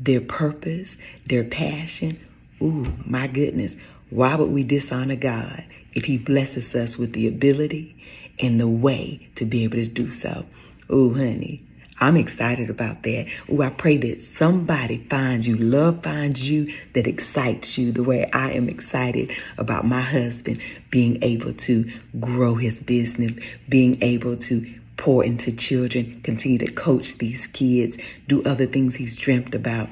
their 0.00 0.20
purpose, 0.20 0.96
their 1.26 1.44
passion, 1.44 2.18
ooh, 2.62 2.92
my 3.04 3.26
goodness, 3.26 3.76
why 4.10 4.34
would 4.34 4.50
we 4.50 4.62
dishonor 4.62 5.16
God 5.16 5.64
if 5.92 6.04
He 6.04 6.18
blesses 6.18 6.74
us 6.74 6.96
with 6.96 7.12
the 7.12 7.26
ability 7.26 7.96
and 8.38 8.60
the 8.60 8.68
way 8.68 9.28
to 9.36 9.44
be 9.44 9.64
able 9.64 9.76
to 9.76 9.86
do 9.86 10.10
so? 10.10 10.46
Ooh, 10.90 11.14
honey, 11.14 11.64
I'm 12.00 12.16
excited 12.16 12.70
about 12.70 13.02
that. 13.02 13.26
Ooh, 13.50 13.62
I 13.62 13.70
pray 13.70 13.96
that 13.98 14.22
somebody 14.22 15.04
finds 15.10 15.46
you, 15.46 15.56
love 15.56 16.02
finds 16.02 16.40
you 16.40 16.72
that 16.94 17.06
excites 17.06 17.76
you 17.76 17.90
the 17.90 18.04
way 18.04 18.30
I 18.32 18.52
am 18.52 18.68
excited 18.68 19.34
about 19.56 19.84
my 19.84 20.02
husband 20.02 20.60
being 20.90 21.22
able 21.22 21.54
to 21.54 21.92
grow 22.20 22.54
his 22.54 22.80
business, 22.80 23.32
being 23.68 24.02
able 24.02 24.36
to 24.36 24.74
pour 24.96 25.24
into 25.24 25.52
children, 25.52 26.20
continue 26.22 26.58
to 26.58 26.70
coach 26.70 27.18
these 27.18 27.46
kids, 27.48 27.96
do 28.28 28.44
other 28.44 28.66
things 28.66 28.96
he's 28.96 29.16
dreamt 29.16 29.54
about. 29.54 29.88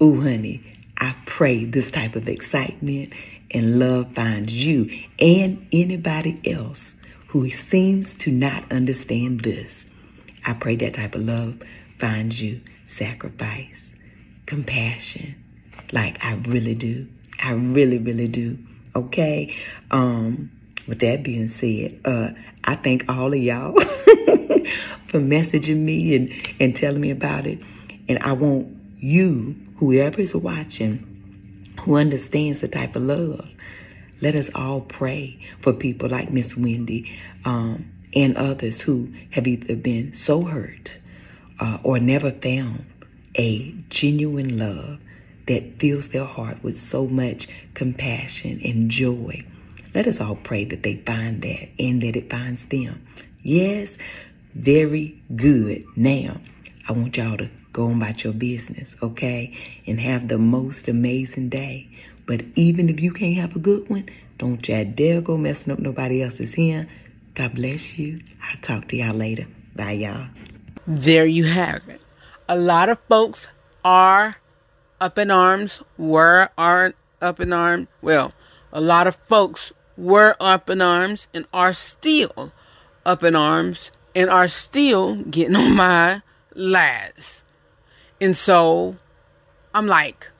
Ooh, 0.00 0.20
honey, 0.20 0.62
I 0.98 1.14
pray 1.26 1.64
this 1.64 1.90
type 1.90 2.16
of 2.16 2.28
excitement 2.28 3.12
and 3.50 3.78
love 3.78 4.14
finds 4.14 4.52
you 4.52 4.90
and 5.18 5.66
anybody 5.72 6.40
else 6.46 6.94
who 7.28 7.50
seems 7.50 8.14
to 8.16 8.30
not 8.30 8.70
understand 8.70 9.40
this. 9.40 9.86
I 10.44 10.54
pray 10.54 10.76
that 10.76 10.94
type 10.94 11.14
of 11.14 11.22
love 11.22 11.60
finds 11.98 12.40
you 12.40 12.60
sacrifice, 12.86 13.92
compassion, 14.46 15.34
like 15.92 16.22
I 16.24 16.34
really 16.34 16.74
do. 16.74 17.08
I 17.42 17.52
really, 17.52 17.98
really 17.98 18.28
do. 18.28 18.58
Okay. 18.94 19.56
Um, 19.90 20.50
with 20.86 21.00
that 21.00 21.22
being 21.22 21.48
said, 21.48 22.00
uh, 22.04 22.30
I 22.64 22.76
thank 22.76 23.08
all 23.08 23.32
of 23.32 23.38
y'all 23.38 23.72
for 25.08 25.20
messaging 25.20 25.78
me 25.78 26.14
and, 26.16 26.32
and 26.60 26.76
telling 26.76 27.00
me 27.00 27.10
about 27.10 27.46
it. 27.46 27.60
And 28.08 28.18
I 28.18 28.32
want 28.32 28.76
you, 28.98 29.56
whoever 29.76 30.20
is 30.20 30.34
watching, 30.34 31.72
who 31.80 31.96
understands 31.96 32.60
the 32.60 32.68
type 32.68 32.96
of 32.96 33.02
love, 33.02 33.48
let 34.20 34.36
us 34.36 34.50
all 34.54 34.80
pray 34.80 35.38
for 35.60 35.72
people 35.72 36.08
like 36.08 36.30
Miss 36.30 36.56
Wendy 36.56 37.18
um, 37.44 37.91
and 38.14 38.36
others 38.36 38.82
who 38.82 39.12
have 39.30 39.46
either 39.46 39.76
been 39.76 40.12
so 40.12 40.42
hurt 40.42 40.92
uh, 41.60 41.78
or 41.82 41.98
never 41.98 42.30
found 42.30 42.84
a 43.36 43.72
genuine 43.88 44.58
love 44.58 44.98
that 45.46 45.78
fills 45.78 46.08
their 46.08 46.24
heart 46.24 46.62
with 46.62 46.80
so 46.80 47.06
much 47.06 47.48
compassion 47.74 48.60
and 48.64 48.90
joy. 48.90 49.44
Let 49.94 50.06
us 50.06 50.20
all 50.20 50.36
pray 50.36 50.64
that 50.66 50.82
they 50.82 50.96
find 50.96 51.42
that 51.42 51.68
and 51.78 52.02
that 52.02 52.16
it 52.16 52.30
finds 52.30 52.64
them. 52.66 53.06
Yes, 53.42 53.96
very 54.54 55.20
good. 55.34 55.84
Now, 55.96 56.40
I 56.88 56.92
want 56.92 57.16
y'all 57.16 57.36
to 57.38 57.50
go 57.72 57.86
on 57.86 57.96
about 58.02 58.24
your 58.24 58.32
business, 58.32 58.96
okay? 59.02 59.56
And 59.86 60.00
have 60.00 60.28
the 60.28 60.38
most 60.38 60.88
amazing 60.88 61.48
day. 61.48 61.88
But 62.26 62.44
even 62.54 62.88
if 62.88 63.00
you 63.00 63.12
can't 63.12 63.36
have 63.36 63.56
a 63.56 63.58
good 63.58 63.88
one, 63.88 64.08
don't 64.38 64.66
you 64.68 64.84
dare 64.84 65.20
go 65.20 65.36
messing 65.36 65.72
up 65.72 65.78
nobody 65.78 66.22
else's 66.22 66.54
here. 66.54 66.88
God 67.34 67.54
bless 67.54 67.98
you. 67.98 68.20
I'll 68.42 68.60
talk 68.60 68.88
to 68.88 68.96
y'all 68.96 69.14
later. 69.14 69.46
Bye, 69.74 69.92
y'all. 69.92 70.26
There 70.86 71.26
you 71.26 71.44
have 71.44 71.88
it. 71.88 72.00
A 72.48 72.56
lot 72.56 72.88
of 72.88 72.98
folks 73.08 73.48
are 73.84 74.36
up 75.00 75.18
in 75.18 75.30
arms, 75.30 75.82
were 75.96 76.50
aren't 76.58 76.96
up 77.20 77.40
in 77.40 77.52
arms. 77.52 77.88
Well, 78.02 78.32
a 78.72 78.80
lot 78.80 79.06
of 79.06 79.16
folks 79.16 79.72
were 79.96 80.36
up 80.40 80.68
in 80.68 80.82
arms 80.82 81.28
and 81.32 81.46
are 81.52 81.72
still 81.72 82.52
up 83.06 83.22
in 83.22 83.34
arms 83.34 83.92
and 84.14 84.28
are 84.28 84.48
still 84.48 85.16
getting 85.16 85.56
on 85.62 85.74
my 85.74 86.22
last. 86.54 87.44
And 88.20 88.36
so 88.36 88.96
I'm 89.74 89.86
like, 89.86 90.30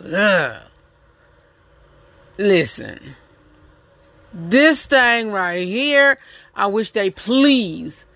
ugh. 0.00 0.62
Listen, 2.38 3.16
this 4.32 4.86
thing 4.86 5.30
right 5.32 5.66
here, 5.66 6.18
I 6.54 6.66
wish 6.66 6.90
they 6.90 7.10
please 7.10 8.06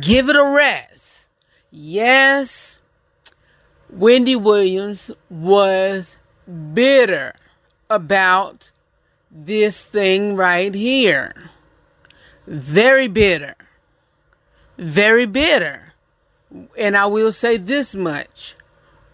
give 0.00 0.28
it 0.28 0.36
a 0.36 0.44
rest. 0.44 1.28
Yes, 1.70 2.82
Wendy 3.90 4.36
Williams 4.36 5.10
was 5.30 6.18
bitter 6.72 7.34
about 7.90 8.70
this 9.30 9.84
thing 9.84 10.36
right 10.36 10.74
here. 10.74 11.34
Very 12.46 13.08
bitter. 13.08 13.54
Very 14.78 15.26
bitter. 15.26 15.92
And 16.78 16.96
I 16.96 17.06
will 17.06 17.32
say 17.32 17.58
this 17.58 17.94
much 17.94 18.54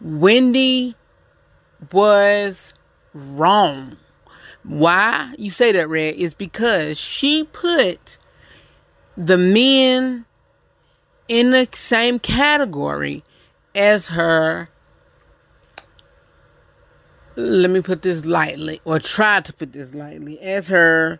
Wendy 0.01 0.95
was 1.93 2.75
wrong. 3.13 3.97
Why 4.65 5.35
you 5.39 5.51
say 5.51 5.73
that, 5.73 5.89
Red? 5.89 6.15
Is 6.17 6.35
because 6.35 6.99
she 6.99 7.45
put 7.45 8.19
the 9.17 9.37
men 9.37 10.25
in 11.29 11.51
the 11.51 11.69
same 11.75 12.19
category 12.19 13.23
as 13.75 14.09
her 14.09 14.69
let 17.37 17.71
me 17.71 17.81
put 17.81 18.03
this 18.03 18.25
lightly 18.25 18.81
or 18.85 18.99
try 18.99 19.41
to 19.41 19.53
put 19.53 19.73
this 19.73 19.93
lightly 19.95 20.39
as 20.41 20.69
her 20.69 21.19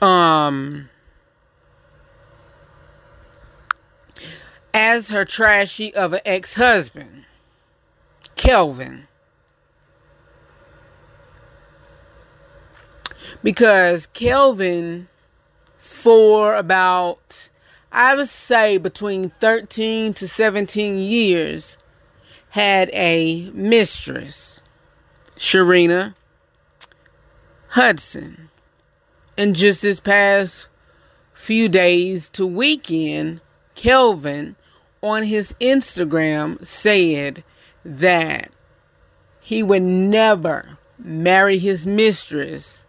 um 0.00 0.88
as 4.72 5.08
her 5.08 5.24
trashy 5.24 5.92
of 5.94 6.12
an 6.12 6.20
ex-husband 6.24 7.24
kelvin 8.36 9.08
because 13.42 14.06
kelvin 14.06 15.08
for 15.76 16.54
about 16.54 17.50
I 17.92 18.14
would 18.14 18.28
say 18.28 18.78
between 18.78 19.30
13 19.30 20.14
to 20.14 20.28
17 20.28 20.98
years, 20.98 21.76
had 22.50 22.90
a 22.92 23.50
mistress, 23.52 24.60
Sharina 25.36 26.14
Hudson. 27.68 28.48
And 29.36 29.56
just 29.56 29.82
this 29.82 30.00
past 30.00 30.68
few 31.32 31.68
days 31.68 32.28
to 32.30 32.46
weekend, 32.46 33.40
Kelvin 33.74 34.56
on 35.02 35.22
his 35.22 35.54
Instagram 35.60 36.64
said 36.64 37.42
that 37.84 38.50
he 39.40 39.62
would 39.62 39.82
never 39.82 40.78
marry 40.98 41.58
his 41.58 41.86
mistress 41.86 42.79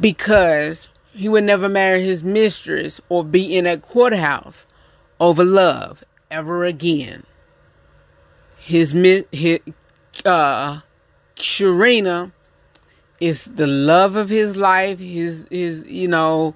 because 0.00 0.88
he 1.12 1.28
would 1.28 1.44
never 1.44 1.68
marry 1.68 2.02
his 2.02 2.22
mistress 2.22 3.00
or 3.08 3.24
be 3.24 3.56
in 3.56 3.66
a 3.66 3.78
courthouse 3.78 4.66
over 5.20 5.44
love 5.44 6.02
ever 6.30 6.64
again. 6.64 7.24
His, 8.58 8.92
his 9.32 9.60
uh, 10.24 10.80
Sharina 11.36 12.32
is 13.20 13.44
the 13.46 13.66
love 13.66 14.16
of 14.16 14.28
his 14.28 14.56
life. 14.56 14.98
His, 14.98 15.46
his, 15.50 15.86
you 15.88 16.08
know, 16.08 16.54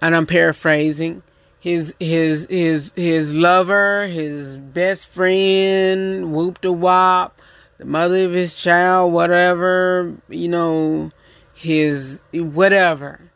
and 0.00 0.14
I'm 0.14 0.26
paraphrasing. 0.26 1.22
His, 1.60 1.94
his, 1.98 2.46
his, 2.50 2.92
his 2.94 3.34
lover, 3.34 4.06
his 4.06 4.58
best 4.58 5.06
friend, 5.06 6.32
whoop 6.32 6.60
the 6.60 6.72
wop, 6.72 7.40
the 7.78 7.86
mother 7.86 8.26
of 8.26 8.32
his 8.32 8.60
child, 8.60 9.12
whatever, 9.12 10.14
you 10.28 10.48
know, 10.48 11.10
his, 11.54 12.20
whatever 12.32 13.30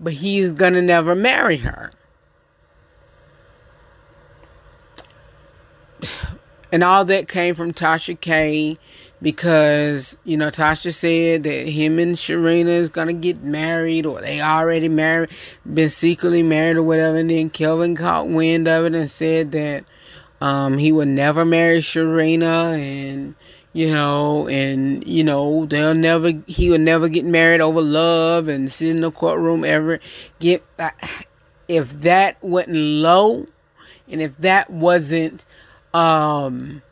but 0.00 0.12
he's 0.12 0.52
gonna 0.52 0.82
never 0.82 1.14
marry 1.14 1.58
her. 1.58 1.90
And 6.70 6.84
all 6.84 7.04
that 7.06 7.28
came 7.28 7.54
from 7.54 7.72
Tasha 7.72 8.20
K 8.20 8.78
because, 9.22 10.16
you 10.24 10.36
know, 10.36 10.50
Tasha 10.50 10.94
said 10.94 11.42
that 11.44 11.68
him 11.68 11.98
and 11.98 12.14
Sharina 12.14 12.66
is 12.66 12.90
gonna 12.90 13.14
get 13.14 13.42
married 13.42 14.06
or 14.06 14.20
they 14.20 14.40
already 14.40 14.88
married, 14.88 15.30
been 15.72 15.90
secretly 15.90 16.42
married 16.42 16.76
or 16.76 16.82
whatever, 16.82 17.16
and 17.16 17.30
then 17.30 17.50
Kelvin 17.50 17.96
caught 17.96 18.28
wind 18.28 18.68
of 18.68 18.84
it 18.84 18.94
and 18.94 19.10
said 19.10 19.52
that 19.52 19.84
um, 20.40 20.78
he 20.78 20.92
would 20.92 21.08
never 21.08 21.44
marry 21.44 21.78
Sharina 21.78 22.78
and 22.78 23.34
you 23.78 23.92
know, 23.92 24.48
and 24.48 25.06
you 25.06 25.22
know 25.22 25.64
they'll 25.66 25.94
never 25.94 26.32
he 26.48 26.68
will 26.68 26.80
never 26.80 27.08
get 27.08 27.24
married 27.24 27.60
over 27.60 27.80
love 27.80 28.48
and 28.48 28.72
sit 28.72 28.88
in 28.88 29.02
the 29.02 29.12
courtroom 29.12 29.64
ever 29.64 30.00
get. 30.40 30.64
Uh, 30.80 30.90
if 31.68 31.92
that 32.00 32.42
went 32.42 32.70
low, 32.70 33.46
and 34.08 34.20
if 34.20 34.36
that 34.38 34.68
wasn't 34.68 35.46
um 35.94 36.82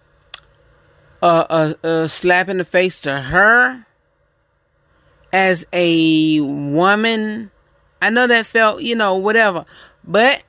a, 1.23 1.75
a, 1.83 1.89
a 1.89 2.09
slap 2.09 2.49
in 2.49 2.59
the 2.59 2.65
face 2.65 3.01
to 3.01 3.21
her 3.21 3.85
as 5.33 5.67
a 5.73 6.39
woman, 6.41 7.51
I 8.01 8.11
know 8.11 8.29
that 8.29 8.47
felt 8.47 8.83
you 8.83 8.95
know 8.95 9.17
whatever, 9.17 9.65
but 10.05 10.45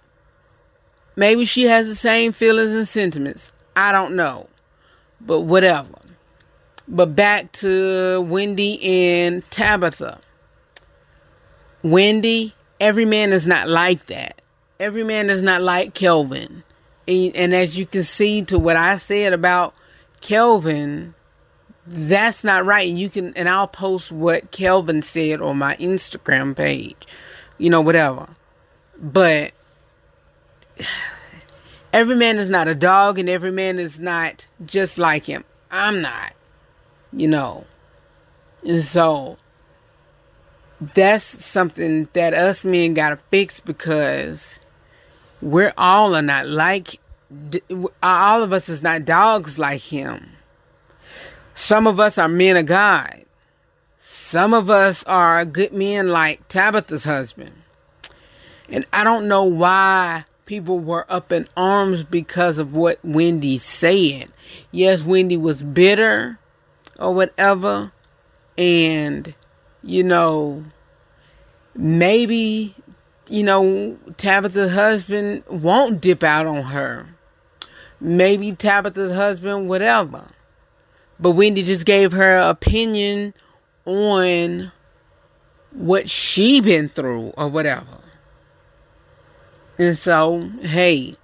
maybe 1.15 1.45
she 1.45 1.63
has 1.63 1.87
the 1.87 1.95
same 1.95 2.31
feelings 2.31 2.75
and 2.75 2.87
sentiments. 2.87 3.53
I 3.75 3.91
don't 3.91 4.15
know, 4.15 4.47
but 5.19 5.41
whatever. 5.41 5.97
But 6.87 7.15
back 7.15 7.51
to 7.53 8.21
Wendy 8.21 8.81
and 8.81 9.49
Tabitha. 9.51 10.19
Wendy, 11.83 12.53
every 12.79 13.05
man 13.05 13.33
is 13.33 13.45
not 13.45 13.67
like 13.67 14.05
that. 14.05 14.41
Every 14.79 15.03
man 15.03 15.29
is 15.29 15.41
not 15.41 15.61
like 15.61 15.93
Kelvin. 15.93 16.63
And 17.07 17.53
as 17.53 17.77
you 17.77 17.85
can 17.85 18.03
see 18.03 18.41
to 18.43 18.59
what 18.59 18.75
I 18.75 18.97
said 18.97 19.33
about 19.33 19.73
Kelvin, 20.21 21.13
that's 21.85 22.43
not 22.43 22.65
right. 22.65 22.87
You 22.87 23.09
can, 23.09 23.33
and 23.35 23.49
I'll 23.49 23.67
post 23.67 24.11
what 24.11 24.51
Kelvin 24.51 25.01
said 25.01 25.41
on 25.41 25.57
my 25.57 25.75
Instagram 25.77 26.55
page, 26.55 27.07
you 27.57 27.69
know, 27.69 27.81
whatever. 27.81 28.27
But 29.01 29.51
every 31.93 32.15
man 32.15 32.37
is 32.37 32.49
not 32.49 32.67
a 32.67 32.75
dog, 32.75 33.19
and 33.19 33.29
every 33.29 33.51
man 33.51 33.79
is 33.79 33.99
not 33.99 34.47
just 34.65 34.97
like 34.97 35.25
him. 35.25 35.43
I'm 35.71 36.01
not 36.01 36.33
you 37.13 37.27
know. 37.27 37.65
And 38.65 38.83
so 38.83 39.37
that's 40.79 41.23
something 41.23 42.07
that 42.13 42.33
us 42.33 42.63
men 42.63 42.93
gotta 42.93 43.17
fix 43.29 43.59
because 43.59 44.59
we're 45.41 45.73
all 45.77 46.15
are 46.15 46.21
not 46.21 46.47
like 46.47 46.99
all 48.01 48.43
of 48.43 48.53
us 48.53 48.69
is 48.69 48.81
not 48.81 49.05
dogs 49.05 49.59
like 49.59 49.81
him. 49.81 50.29
Some 51.55 51.87
of 51.87 51.99
us 51.99 52.17
are 52.17 52.27
men 52.27 52.57
of 52.57 52.65
God. 52.65 53.25
Some 54.03 54.53
of 54.53 54.69
us 54.69 55.03
are 55.05 55.43
good 55.45 55.73
men 55.73 56.09
like 56.09 56.47
Tabitha's 56.47 57.03
husband. 57.03 57.53
And 58.69 58.85
I 58.93 59.03
don't 59.03 59.27
know 59.27 59.45
why 59.45 60.25
people 60.45 60.79
were 60.79 61.05
up 61.09 61.31
in 61.31 61.47
arms 61.57 62.03
because 62.03 62.57
of 62.57 62.73
what 62.73 62.99
Wendy 63.03 63.57
said. 63.57 64.31
Yes, 64.71 65.03
Wendy 65.03 65.37
was 65.37 65.63
bitter 65.63 66.39
or 66.99 67.13
whatever. 67.13 67.91
And, 68.57 69.33
you 69.83 70.03
know, 70.03 70.63
maybe, 71.75 72.73
you 73.29 73.43
know, 73.43 73.97
Tabitha's 74.17 74.73
husband 74.73 75.43
won't 75.47 76.01
dip 76.01 76.23
out 76.23 76.45
on 76.45 76.63
her. 76.63 77.07
Maybe 77.99 78.53
Tabitha's 78.53 79.11
husband, 79.11 79.69
whatever. 79.69 80.27
But 81.19 81.31
Wendy 81.31 81.63
just 81.63 81.85
gave 81.85 82.11
her 82.11 82.37
opinion 82.37 83.33
on 83.85 84.71
what 85.71 86.09
she 86.09 86.61
been 86.61 86.89
through 86.89 87.33
or 87.37 87.47
whatever. 87.47 87.99
And 89.79 89.97
so, 89.97 90.49
hey, 90.61 91.15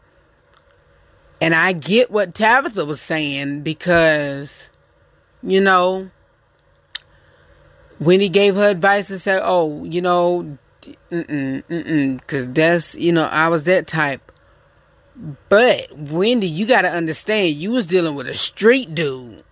and 1.41 1.53
I 1.53 1.74
get 1.74 2.11
what 2.11 2.34
Tabitha 2.34 2.86
was 2.86 3.01
saying 3.01 3.61
because, 3.61 4.69
you 5.44 5.62
know, 5.62 6.10
when 8.00 8.20
he 8.20 8.30
gave 8.30 8.56
her 8.56 8.70
advice 8.70 9.10
and 9.10 9.22
said, 9.22 9.41
oh, 9.44 9.84
you 9.84 10.02
know, 10.02 10.58
mm-mm, 10.82 11.64
mm-mm, 11.64 12.20
because 12.20 12.50
that's, 12.50 12.96
you 12.96 13.12
know, 13.12 13.26
I 13.26 13.48
was 13.50 13.66
that 13.66 13.88
type. 13.88 14.32
But, 15.50 15.96
Wendy, 15.96 16.48
you 16.48 16.66
got 16.66 16.82
to 16.82 16.89
understand, 16.89 17.56
you 17.56 17.72
was 17.72 17.86
dealing 17.86 18.16
with 18.16 18.28
a 18.28 18.36
street 18.36 18.96
dude. 18.96 19.44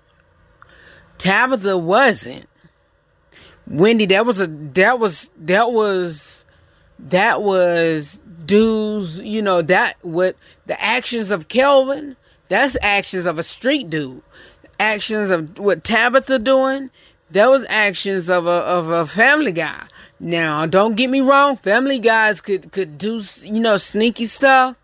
Tabitha 1.18 1.78
wasn't. 1.78 2.48
Wendy, 3.68 4.08
that 4.08 4.26
was 4.26 4.42
a, 4.42 4.48
that 4.48 5.00
was, 5.00 5.30
that 5.38 5.72
was, 5.72 6.46
that 6.98 7.44
was 7.44 8.20
dudes, 8.46 9.20
you 9.20 9.42
know, 9.42 9.62
that 9.62 9.98
what 10.02 10.36
the 10.66 10.82
actions 10.84 11.32
of 11.32 11.48
Kelvin, 11.48 12.18
that's 12.50 12.76
actions 12.82 13.26
of 13.26 13.38
a 13.38 13.44
street 13.44 13.90
dude. 13.90 14.22
Actions 14.82 15.30
of 15.30 15.60
what 15.60 15.84
Tabitha 15.84 16.40
doing, 16.40 16.90
that 17.30 17.48
was 17.50 17.66
actions 17.70 18.30
of 18.30 18.48
a 18.48 18.50
of 18.50 18.90
a 18.90 19.06
family 19.06 19.52
guy. 19.52 19.86
Now, 20.20 20.66
don't 20.66 20.96
get 20.96 21.10
me 21.10 21.22
wrong, 21.22 21.56
family 21.56 22.00
guys 22.00 22.42
could 22.42 22.72
could 22.72 22.98
do 22.98 23.22
you 23.44 23.60
know 23.60 23.78
sneaky 23.78 24.26
stuff 24.26 24.76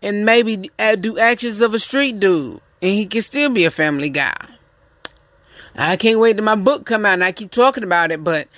and 0.00 0.24
maybe 0.24 0.70
do 1.00 1.18
actions 1.18 1.60
of 1.60 1.74
a 1.74 1.78
street 1.78 2.18
dude 2.20 2.60
and 2.80 2.90
he 2.90 3.06
can 3.06 3.22
still 3.22 3.50
be 3.50 3.64
a 3.64 3.70
family 3.70 4.08
guy. 4.08 4.34
I 5.76 5.96
can't 5.96 6.18
wait 6.18 6.34
till 6.36 6.44
my 6.44 6.56
book 6.56 6.86
come 6.86 7.06
out 7.06 7.14
and 7.14 7.24
I 7.24 7.32
keep 7.32 7.50
talking 7.50 7.84
about 7.84 8.10
it, 8.10 8.24
but 8.24 8.48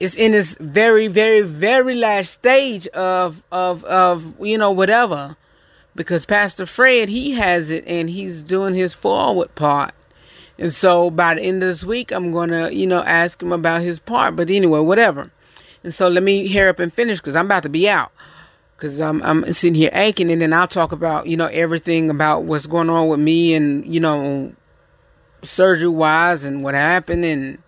it's 0.00 0.14
in 0.14 0.32
this 0.32 0.56
very, 0.58 1.06
very, 1.06 1.42
very 1.42 1.94
last 1.94 2.30
stage 2.30 2.86
of 2.88 3.44
of 3.52 3.84
of 3.84 4.34
you 4.40 4.56
know 4.56 4.70
whatever, 4.70 5.36
because 5.94 6.26
Pastor 6.26 6.66
Fred 6.66 7.08
he 7.08 7.32
has 7.32 7.70
it 7.70 7.84
and 7.86 8.08
he's 8.08 8.42
doing 8.42 8.74
his 8.74 8.94
forward 8.94 9.54
part, 9.54 9.92
and 10.62 10.72
so 10.72 11.10
by 11.10 11.34
the 11.34 11.42
end 11.42 11.60
of 11.64 11.68
this 11.68 11.82
week 11.82 12.12
I'm 12.12 12.30
gonna 12.30 12.70
you 12.70 12.86
know 12.86 13.02
ask 13.02 13.42
him 13.42 13.52
about 13.52 13.82
his 13.82 13.98
part. 13.98 14.36
But 14.36 14.48
anyway, 14.48 14.78
whatever. 14.78 15.32
And 15.82 15.92
so 15.92 16.06
let 16.06 16.22
me 16.22 16.46
hear 16.46 16.68
up 16.68 16.78
and 16.78 16.92
finish 16.92 17.18
because 17.18 17.34
I'm 17.34 17.46
about 17.46 17.64
to 17.64 17.68
be 17.68 17.88
out. 17.88 18.12
Cause 18.76 19.00
I'm 19.00 19.20
I'm 19.22 19.52
sitting 19.52 19.74
here 19.74 19.90
aching, 19.92 20.30
and 20.30 20.40
then 20.40 20.52
I'll 20.52 20.68
talk 20.68 20.92
about 20.92 21.26
you 21.26 21.36
know 21.36 21.46
everything 21.46 22.10
about 22.10 22.44
what's 22.44 22.66
going 22.66 22.90
on 22.90 23.08
with 23.08 23.18
me, 23.18 23.54
and 23.54 23.84
you 23.92 23.98
know 23.98 24.52
surgery 25.42 25.88
wise, 25.88 26.44
and 26.44 26.62
what 26.62 26.74
happened, 26.74 27.24
and 27.24 27.58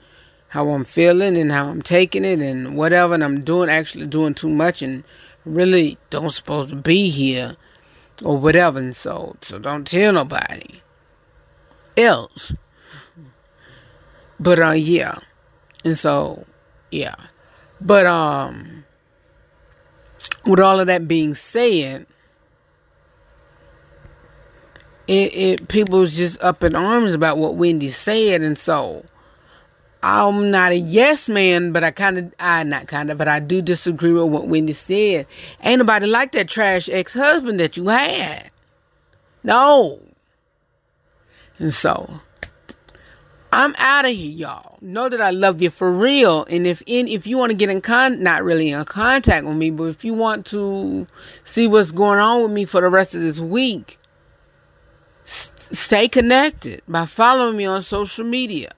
how 0.55 0.68
I'm 0.68 0.84
feeling 0.84 1.36
and 1.36 1.51
how 1.51 1.68
I'm 1.68 1.82
taking 1.82 2.24
it 2.24 2.38
and 2.38 2.76
whatever. 2.76 3.14
And 3.14 3.24
I'm 3.24 3.42
doing 3.42 3.68
actually 3.68 4.07
doing 4.07 4.34
too 4.34 4.49
much 4.49 4.82
and 4.82 5.03
really 5.45 5.99
don't 6.11 6.30
supposed 6.30 6.68
to 6.68 6.76
be 6.76 7.11
here 7.11 7.57
or 8.24 8.38
whatever. 8.38 8.78
And 8.78 8.95
so, 8.95 9.34
so 9.42 9.59
don't 9.59 9.84
tell 9.84 10.12
nobody 10.12 10.80
else. 11.97 12.53
But 14.45 14.59
uh, 14.59 14.72
yeah. 14.72 15.16
And 15.86 15.99
so, 15.99 16.45
yeah. 16.90 17.14
But 17.80 18.05
um, 18.05 18.84
with 20.45 20.61
all 20.61 20.80
of 20.80 20.86
that 20.86 21.09
being 21.09 21.34
said, 21.34 22.07
it, 25.09 25.34
it 25.34 25.68
people's 25.68 26.14
just 26.14 26.38
up 26.42 26.62
in 26.62 26.76
arms 26.76 27.14
about 27.14 27.38
what 27.38 27.55
Wendy 27.55 27.88
said, 27.88 28.42
and 28.42 28.59
so 28.59 29.03
I'm 30.03 30.51
not 30.51 30.72
a 30.72 30.76
yes 30.76 31.26
man, 31.26 31.72
but 31.72 31.82
I 31.82 31.90
kind 31.90 32.18
of, 32.18 32.34
I 32.38 32.64
not 32.64 32.86
kind 32.86 33.11
of, 33.11 33.16
but 33.16 33.28
I 33.28 33.40
do 33.40 33.62
disagree 33.62 34.12
with 34.12 34.28
what 34.28 34.47
Wendy 34.47 34.74
said. 34.74 35.26
Ain't 35.62 35.78
nobody 35.78 36.07
like 36.07 36.32
that 36.32 36.49
trash 36.49 36.90
ex 36.90 37.14
husband 37.14 37.61
that 37.61 37.78
you 37.78 37.88
had. 37.88 38.51
No. 39.42 40.01
And 41.59 41.72
so, 41.72 42.20
I'm 43.55 43.75
out 43.79 44.05
of 44.05 44.11
here, 44.11 44.31
y'all. 44.31 44.79
Know 44.81 45.09
that 45.09 45.21
I 45.21 45.31
love 45.31 45.63
you 45.63 45.71
for 45.71 45.93
real. 45.93 46.45
And 46.47 46.67
if 46.67 46.83
in, 46.87 47.07
if 47.07 47.27
you 47.27 47.39
want 47.39 47.51
to 47.51 47.57
get 47.57 47.71
in 47.71 47.81
con, 47.81 48.23
not 48.23 48.43
really 48.43 48.71
in 48.71 48.85
contact 48.85 49.47
with 49.47 49.57
me, 49.57 49.71
but 49.71 49.85
if 49.85 50.05
you 50.05 50.13
want 50.13 50.45
to 50.47 51.07
see 51.45 51.69
what's 51.69 51.93
going 51.93 52.19
on 52.19 52.43
with 52.43 52.51
me 52.51 52.65
for 52.65 52.81
the 52.81 52.89
rest 52.89 53.15
of 53.15 53.21
this 53.21 53.39
week, 53.39 53.99
stay 55.25 56.09
connected 56.09 56.83
by 56.89 57.07
following 57.07 57.57
me 57.57 57.65
on 57.65 57.83
social 57.83 58.25
media. 58.25 58.73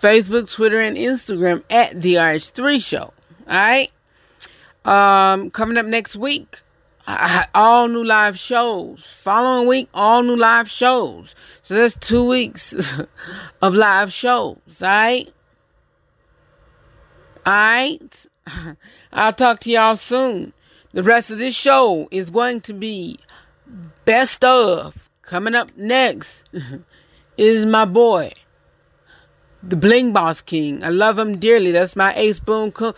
Facebook, 0.00 0.50
Twitter, 0.50 0.80
and 0.80 0.96
Instagram 0.96 1.62
at 1.68 2.00
the 2.00 2.14
RH3 2.14 2.82
Show. 2.82 2.98
All 3.00 3.12
right. 3.48 3.90
Um, 4.84 5.50
coming 5.50 5.76
up 5.76 5.84
next 5.84 6.16
week, 6.16 6.60
all 7.54 7.88
new 7.88 8.04
live 8.04 8.38
shows. 8.38 9.04
Following 9.06 9.68
week, 9.68 9.88
all 9.94 10.22
new 10.22 10.36
live 10.36 10.70
shows. 10.70 11.34
So 11.62 11.74
that's 11.74 11.96
two 11.98 12.24
weeks 12.24 12.74
of 13.62 13.74
live 13.74 14.12
shows. 14.12 14.58
Right. 14.80 15.32
All 17.46 17.52
right. 17.52 18.26
I'll 19.12 19.32
talk 19.32 19.60
to 19.60 19.70
y'all 19.70 19.96
soon. 19.96 20.52
The 20.92 21.02
rest 21.02 21.30
of 21.30 21.38
this 21.38 21.54
show 21.54 22.08
is 22.10 22.30
going 22.30 22.62
to 22.62 22.74
be 22.74 23.18
best 24.04 24.44
of. 24.44 25.08
Coming 25.22 25.54
up 25.54 25.70
next 25.76 26.44
is 27.36 27.64
my 27.64 27.84
boy 27.84 28.32
the 29.62 29.76
Bling 29.76 30.12
Boss 30.12 30.40
King. 30.40 30.82
I 30.82 30.88
love 30.88 31.18
him 31.18 31.38
dearly. 31.38 31.70
That's 31.72 31.96
my 31.96 32.14
ace 32.16 32.38
boom. 32.38 32.72
Co- 32.72 32.94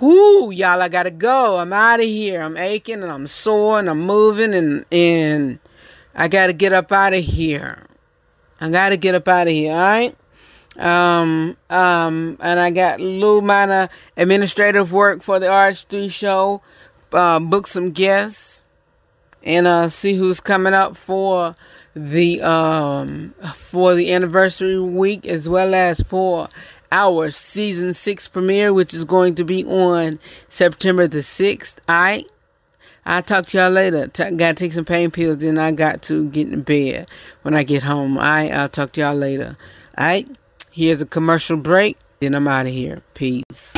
Whoo, 0.00 0.50
y'all, 0.50 0.82
I 0.82 0.88
gotta 0.88 1.10
go. 1.10 1.56
I'm 1.56 1.72
out 1.72 2.00
of 2.00 2.06
here. 2.06 2.42
I'm 2.42 2.56
aching 2.56 3.02
and 3.02 3.10
I'm 3.10 3.26
sore 3.26 3.78
and 3.78 3.88
I'm 3.88 4.00
moving 4.00 4.54
and 4.54 4.84
and 4.92 5.58
I 6.14 6.28
gotta 6.28 6.52
get 6.52 6.72
up 6.72 6.92
out 6.92 7.14
of 7.14 7.24
here. 7.24 7.84
I 8.60 8.70
gotta 8.70 8.96
get 8.96 9.14
up 9.14 9.28
out 9.28 9.46
of 9.46 9.52
here. 9.52 9.72
All 9.72 9.78
right. 9.78 10.16
Um, 10.76 11.56
um, 11.70 12.36
and 12.40 12.60
I 12.60 12.70
got 12.70 13.00
little 13.00 13.42
minor 13.42 13.88
administrative 14.16 14.92
work 14.92 15.22
for 15.22 15.40
the 15.40 15.46
RH3 15.46 16.10
show. 16.10 16.62
Uh, 17.12 17.40
book 17.40 17.66
some 17.66 17.90
guests 17.90 18.62
and 19.42 19.66
uh, 19.66 19.88
see 19.88 20.14
who's 20.14 20.40
coming 20.40 20.74
up 20.74 20.96
for 20.96 21.56
the 22.06 22.40
um 22.42 23.34
for 23.54 23.94
the 23.94 24.12
anniversary 24.12 24.78
week 24.78 25.26
as 25.26 25.48
well 25.48 25.74
as 25.74 26.00
for 26.02 26.48
our 26.92 27.30
season 27.30 27.92
six 27.92 28.28
premiere, 28.28 28.72
which 28.72 28.94
is 28.94 29.04
going 29.04 29.34
to 29.34 29.44
be 29.44 29.64
on 29.64 30.18
September 30.48 31.06
the 31.08 31.22
sixth. 31.22 31.80
I 31.88 32.24
I'll 33.04 33.22
talk 33.22 33.46
to 33.46 33.58
y'all 33.58 33.70
later. 33.70 34.06
T- 34.08 34.30
gotta 34.32 34.54
take 34.54 34.72
some 34.72 34.84
pain 34.84 35.10
pills, 35.10 35.38
then 35.38 35.58
I 35.58 35.72
got 35.72 36.02
to 36.02 36.28
get 36.30 36.48
in 36.52 36.62
bed 36.62 37.08
when 37.42 37.54
I 37.54 37.62
get 37.62 37.82
home. 37.82 38.18
I 38.18 38.50
I'll 38.50 38.68
talk 38.68 38.92
to 38.92 39.00
y'all 39.00 39.14
later. 39.14 39.56
Alright, 39.98 40.28
here's 40.70 41.02
a 41.02 41.06
commercial 41.06 41.56
break, 41.56 41.98
then 42.20 42.34
I'm 42.34 42.46
out 42.46 42.66
of 42.66 42.72
here. 42.72 43.00
Peace. 43.14 43.74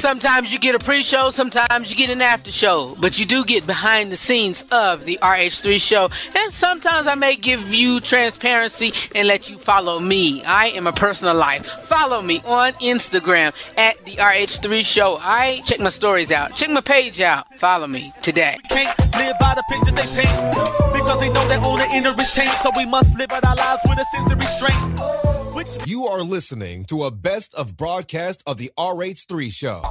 Sometimes 0.00 0.52
you 0.52 0.58
get 0.58 0.74
a 0.74 0.78
pre 0.78 1.02
show, 1.02 1.30
sometimes 1.30 1.90
you 1.90 1.96
get 1.96 2.10
an 2.10 2.22
after 2.22 2.50
show, 2.50 2.96
but 3.00 3.18
you 3.18 3.26
do 3.26 3.44
get 3.44 3.66
behind 3.66 4.10
the 4.10 4.16
scenes 4.16 4.64
of 4.70 5.04
the 5.04 5.18
RH3 5.20 5.80
show. 5.80 6.08
And 6.34 6.52
sometimes 6.52 7.06
I 7.06 7.14
may 7.14 7.36
give 7.36 7.72
you 7.72 8.00
transparency 8.00 8.92
and 9.14 9.28
let 9.28 9.50
you 9.50 9.58
follow 9.58 10.00
me. 10.00 10.42
I 10.44 10.68
am 10.68 10.86
a 10.86 10.92
personal 10.92 11.34
life. 11.34 11.66
Follow 11.66 12.22
me 12.22 12.40
on 12.46 12.72
Instagram 12.74 13.52
at 13.76 14.02
the 14.04 14.12
RH3 14.12 14.84
show. 14.84 15.18
I 15.20 15.60
check 15.66 15.80
my 15.80 15.90
stories 15.90 16.30
out, 16.30 16.56
check 16.56 16.70
my 16.70 16.80
page 16.80 17.20
out. 17.20 17.46
Follow 17.58 17.86
me 17.86 18.12
today. 18.22 18.56
Can't 18.70 18.98
live 19.16 19.36
by 19.38 19.54
the 19.54 19.64
pictures 19.68 19.94
they 19.94 20.22
paint 20.22 20.54
because 20.94 21.20
they 21.20 21.28
know 21.30 21.46
that 21.46 21.62
all 21.62 21.76
the 21.76 21.88
inner. 21.90 22.16
So 22.62 22.70
we 22.76 22.86
must 22.86 23.16
live 23.16 23.30
out 23.32 23.44
our 23.44 23.56
lives 23.56 23.82
with 23.86 23.98
a 23.98 24.04
sense 24.14 24.32
of 24.32 24.38
restraint. 24.38 25.39
You 25.84 26.06
are 26.06 26.22
listening 26.22 26.84
to 26.84 27.04
a 27.04 27.10
best 27.10 27.54
of 27.54 27.76
broadcast 27.76 28.42
of 28.46 28.56
the 28.56 28.70
RH3 28.78 29.52
show. 29.52 29.82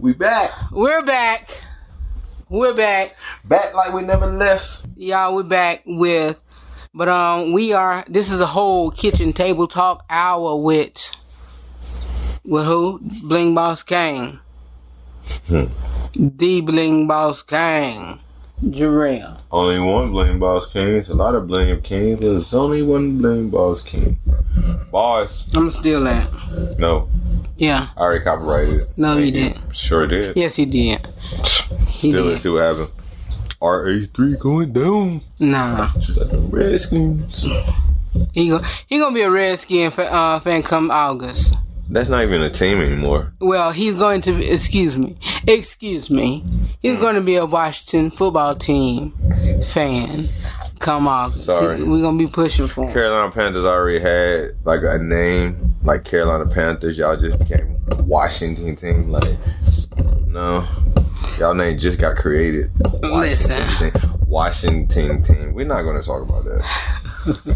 We 0.00 0.14
back. 0.14 0.52
We're 0.72 1.02
back. 1.02 1.50
We're 2.48 2.72
back. 2.72 3.14
Back 3.44 3.74
like 3.74 3.92
we 3.92 4.00
never 4.00 4.24
left. 4.24 4.86
Y'all, 4.96 5.34
we're 5.34 5.42
back 5.42 5.82
with, 5.84 6.40
but 6.94 7.08
um, 7.08 7.52
we 7.52 7.74
are. 7.74 8.06
This 8.08 8.30
is 8.30 8.40
a 8.40 8.46
whole 8.46 8.90
kitchen 8.90 9.34
table 9.34 9.68
talk 9.68 10.02
hour 10.08 10.56
with, 10.56 11.10
with 12.44 12.64
who? 12.64 12.98
Bling 13.24 13.54
Boss 13.54 13.82
Kane. 13.82 14.40
the 15.48 16.60
Bling 16.62 17.06
Boss 17.06 17.42
Kane. 17.42 18.18
Jarrell. 18.64 19.38
Only 19.52 19.78
one 19.78 20.10
Bling 20.10 20.38
Boss 20.38 20.66
King. 20.72 20.96
It's 20.96 21.10
a 21.10 21.14
lot 21.14 21.34
of 21.34 21.46
Bling 21.46 21.82
King, 21.82 22.14
but 22.14 22.22
there's 22.22 22.54
only 22.54 22.82
one 22.82 23.18
Bling 23.18 23.50
Boss 23.50 23.82
King. 23.82 24.18
Boss. 24.90 25.46
I'm 25.54 25.70
still 25.70 26.04
that. 26.04 26.28
No, 26.78 27.08
Yeah. 27.56 27.88
I 27.96 28.00
already 28.00 28.24
copyrighted 28.24 28.80
it. 28.82 28.88
No, 28.96 29.18
you 29.18 29.30
didn't. 29.32 29.74
Sure 29.74 30.06
did. 30.06 30.36
Yes, 30.36 30.56
he 30.56 30.64
did. 30.66 31.06
He 31.88 32.10
Still, 32.10 32.24
did. 32.24 32.30
let's 32.30 32.42
see 32.42 32.48
what 32.50 32.62
happened. 32.62 32.90
RH3 33.60 34.38
going 34.38 34.72
down. 34.72 35.20
Nah. 35.40 35.90
She's 36.00 36.16
like 36.16 36.30
the 36.30 36.38
Redskins. 36.38 37.44
He 38.32 38.48
go, 38.48 38.60
he 38.86 38.98
gonna 38.98 39.14
be 39.14 39.22
a 39.22 39.30
Redskin 39.30 39.90
fa- 39.90 40.12
uh, 40.12 40.40
fan 40.40 40.62
come 40.62 40.90
August. 40.90 41.54
That's 41.90 42.08
not 42.08 42.22
even 42.22 42.42
a 42.42 42.50
team 42.50 42.80
anymore. 42.80 43.32
Well, 43.40 43.72
he's 43.72 43.94
going 43.94 44.20
to. 44.22 44.32
be- 44.32 44.48
Excuse 44.50 44.96
me. 44.98 45.16
Excuse 45.46 46.10
me. 46.10 46.44
He's 46.80 46.98
going 47.00 47.14
to 47.14 47.20
be 47.22 47.36
a 47.36 47.46
Washington 47.46 48.10
football 48.10 48.54
team 48.56 49.12
fan 49.72 50.28
come 50.78 51.06
August. 51.08 51.44
Sorry. 51.46 51.82
We're 51.82 52.00
gonna 52.02 52.18
be 52.18 52.26
pushing 52.26 52.68
for 52.68 52.86
him. 52.86 52.92
Carolina 52.92 53.30
Panthers 53.32 53.64
already 53.64 54.00
had 54.00 54.56
like 54.64 54.80
a 54.82 54.98
name, 54.98 55.74
like 55.82 56.04
Carolina 56.04 56.46
Panthers. 56.46 56.96
Y'all 56.98 57.16
just 57.16 57.38
became 57.38 57.76
Washington 58.06 58.76
team. 58.76 59.08
Like, 59.10 59.36
no, 60.26 60.66
y'all 61.38 61.54
name 61.54 61.78
just 61.78 61.98
got 61.98 62.16
created. 62.16 62.70
Listen. 63.02 63.56
Washington 63.58 64.00
team. 64.00 64.14
Washington 64.28 65.22
team. 65.22 65.54
We're 65.54 65.66
not 65.66 65.82
going 65.82 65.96
to 65.98 66.02
talk 66.06 66.22
about 66.22 66.44
that. 66.44 66.62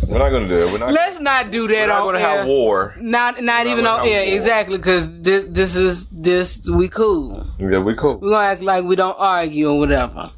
We're 0.09 0.18
not 0.18 0.31
going 0.31 0.49
to 0.49 0.55
do 0.55 0.66
it. 0.66 0.73
We're 0.73 0.79
not. 0.79 0.93
Let's 0.93 1.20
not 1.20 1.51
do 1.51 1.68
that. 1.68 1.75
we're 1.75 1.87
not 1.87 2.03
going 2.03 2.14
to 2.16 2.20
air. 2.23 2.39
have 2.39 2.47
war. 2.47 2.95
Not 2.99 3.43
not 3.43 3.66
We're 3.66 3.73
even 3.73 3.85
not 3.85 4.01
on 4.01 4.07
gonna 4.07 4.11
air. 4.11 4.27
war. 4.27 4.35
Exactly, 4.37 4.77
because 4.79 5.09
this 5.20 5.45
this 5.49 5.77
is 5.77 6.07
this 6.11 6.66
we 6.68 6.89
cool. 6.89 7.47
Yeah, 7.59 7.81
we 7.81 7.95
cool. 7.95 8.18
We're 8.18 8.31
gonna 8.31 8.49
act 8.49 8.62
like 8.62 8.85
we 8.85 8.97
don't 8.97 9.16
argue 9.18 9.68
or 9.70 9.79
whatever. 9.79 10.31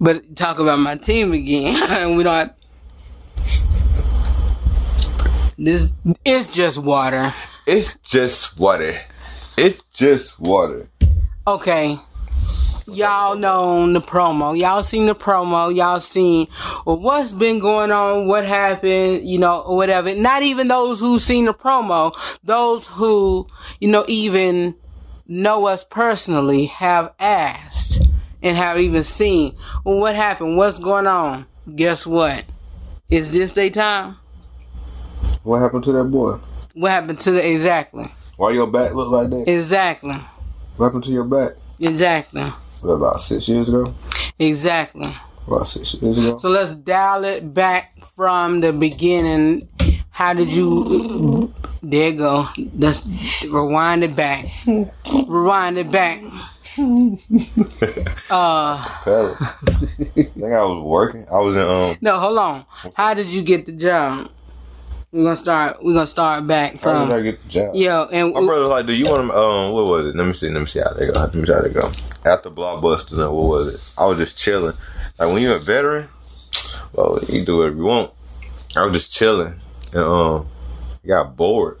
But 0.00 0.36
talk 0.36 0.58
about 0.58 0.78
my 0.78 0.96
team 0.96 1.32
again. 1.32 2.16
we 2.16 2.22
don't. 2.22 2.52
This 5.56 5.92
it's 6.24 6.54
just 6.54 6.78
water. 6.78 7.34
It's 7.66 7.96
just 8.04 8.56
water. 8.58 8.98
It's 9.56 9.82
just 9.92 10.38
water. 10.38 10.88
Okay. 11.46 11.98
Y'all 12.86 13.36
know 13.36 13.92
the 13.92 14.00
promo. 14.00 14.58
Y'all 14.58 14.82
seen 14.82 15.06
the 15.06 15.14
promo. 15.14 15.74
Y'all 15.74 16.00
seen 16.00 16.46
well, 16.86 16.98
what's 16.98 17.32
been 17.32 17.58
going 17.58 17.90
on, 17.90 18.26
what 18.28 18.46
happened, 18.46 19.28
you 19.28 19.38
know, 19.38 19.60
or 19.60 19.76
whatever. 19.76 20.14
Not 20.14 20.42
even 20.42 20.68
those 20.68 21.00
who 21.00 21.18
seen 21.18 21.46
the 21.46 21.52
promo, 21.52 22.16
those 22.44 22.86
who, 22.86 23.46
you 23.80 23.88
know, 23.88 24.04
even 24.06 24.76
know 25.26 25.66
us 25.66 25.84
personally 25.84 26.66
have 26.66 27.12
asked 27.18 28.07
and 28.42 28.56
have 28.56 28.78
even 28.78 29.04
seen, 29.04 29.56
well, 29.84 29.98
what 29.98 30.14
happened? 30.14 30.56
What's 30.56 30.78
going 30.78 31.06
on? 31.06 31.46
Guess 31.74 32.06
what? 32.06 32.44
Is 33.10 33.30
this 33.30 33.52
their 33.52 33.70
time? 33.70 34.16
What 35.42 35.60
happened 35.60 35.84
to 35.84 35.92
that 35.92 36.04
boy? 36.04 36.38
What 36.74 36.90
happened 36.90 37.20
to 37.20 37.32
the 37.32 37.46
exactly? 37.50 38.06
Why 38.36 38.52
your 38.52 38.66
back 38.66 38.94
look 38.94 39.08
like 39.08 39.30
that? 39.30 39.48
Exactly. 39.50 40.14
What 40.76 40.86
happened 40.86 41.04
to 41.04 41.10
your 41.10 41.24
back? 41.24 41.52
Exactly. 41.80 42.42
What, 42.80 42.92
about 42.92 43.20
six 43.20 43.48
years 43.48 43.68
ago? 43.68 43.94
Exactly. 44.38 45.16
About 45.46 45.66
six 45.66 45.94
years 45.94 46.18
ago? 46.18 46.38
So 46.38 46.48
let's 46.48 46.72
dial 46.72 47.24
it 47.24 47.52
back 47.52 47.98
from 48.14 48.60
the 48.60 48.72
beginning. 48.72 49.68
How 50.10 50.34
did 50.34 50.52
you? 50.52 51.52
There 51.82 52.10
you 52.10 52.16
go. 52.18 52.46
Let's 52.76 53.06
rewind 53.44 54.02
it 54.04 54.16
back. 54.16 54.46
Rewind 54.66 55.78
it 55.78 55.90
back. 55.90 56.20
Uh, 58.30 59.02
Fella. 59.04 59.36
I 59.40 59.54
think 60.22 60.44
I 60.44 60.62
was 60.64 60.84
working. 60.84 61.26
I 61.32 61.38
was 61.38 61.56
in 61.56 61.62
um. 61.62 61.96
no, 62.00 62.18
hold 62.18 62.38
on. 62.38 62.64
How 62.94 63.14
did 63.14 63.26
you 63.26 63.42
get 63.42 63.66
the 63.66 63.72
job? 63.72 64.30
We're 65.10 65.24
gonna 65.24 65.36
start. 65.36 65.82
We're 65.82 65.94
gonna 65.94 66.06
start 66.06 66.46
back 66.46 66.76
How 66.80 67.06
did 67.06 67.12
I 67.12 67.16
from. 67.16 67.22
get 67.24 67.42
the 67.42 67.48
job? 67.48 67.74
Yeah, 67.74 68.02
and 68.12 68.34
My 68.34 68.44
brother 68.44 68.62
was 68.62 68.70
like, 68.70 68.86
"Do 68.86 68.92
you 68.92 69.10
want 69.10 69.30
to? 69.30 69.36
Um, 69.38 69.72
what 69.72 69.86
was 69.86 70.06
it? 70.08 70.16
Let 70.16 70.26
me 70.26 70.32
see. 70.34 70.50
Let 70.50 70.60
me 70.60 70.66
see 70.66 70.80
how 70.80 70.92
they 70.92 71.06
go. 71.06 71.12
Let 71.14 71.34
me 71.34 71.44
see 71.46 71.52
how 71.52 71.62
they 71.62 71.70
go." 71.70 71.90
After 72.26 72.50
Blockbuster, 72.50 73.16
what 73.32 73.48
was 73.48 73.74
it? 73.74 73.92
I 74.00 74.04
was 74.06 74.18
just 74.18 74.36
chilling. 74.36 74.76
Like 75.18 75.32
when 75.32 75.40
you're 75.42 75.56
a 75.56 75.60
veteran, 75.60 76.08
well, 76.92 77.18
you 77.28 77.44
do 77.44 77.56
whatever 77.58 77.76
you 77.76 77.84
want. 77.84 78.12
I 78.76 78.84
was 78.84 78.92
just 78.92 79.10
chilling, 79.12 79.54
and 79.94 80.02
um, 80.02 80.46
got 81.08 81.36
bored. 81.36 81.80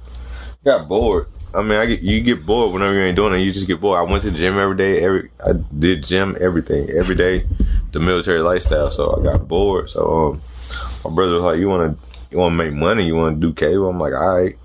Got 0.64 0.88
bored. 0.88 1.28
I 1.54 1.62
mean, 1.62 1.78
I 1.78 1.86
get 1.86 2.00
you 2.00 2.20
get 2.20 2.44
bored 2.44 2.72
whenever 2.72 2.94
you 2.94 3.00
ain't 3.02 3.16
doing 3.16 3.34
it. 3.34 3.44
You 3.44 3.52
just 3.52 3.66
get 3.66 3.80
bored. 3.80 3.98
I 3.98 4.02
went 4.02 4.22
to 4.24 4.30
the 4.30 4.36
gym 4.36 4.58
every 4.58 4.76
day. 4.76 5.00
Every 5.00 5.30
I 5.44 5.52
did 5.78 6.04
gym 6.04 6.36
everything 6.40 6.90
every 6.90 7.14
day. 7.14 7.46
The 7.92 8.00
military 8.00 8.42
lifestyle. 8.42 8.90
So 8.90 9.18
I 9.18 9.22
got 9.22 9.48
bored. 9.48 9.88
So 9.88 10.10
um, 10.10 10.42
my 11.04 11.10
brother 11.14 11.34
was 11.34 11.42
like, 11.42 11.58
"You 11.58 11.68
want 11.68 11.98
to 11.98 12.08
you 12.30 12.38
want 12.38 12.52
to 12.52 12.56
make 12.56 12.74
money? 12.74 13.04
You 13.04 13.14
want 13.14 13.40
to 13.40 13.46
do 13.46 13.54
cable?" 13.54 13.88
I'm 13.88 14.00
like, 14.00 14.12
"All 14.12 14.42
right." 14.42 14.58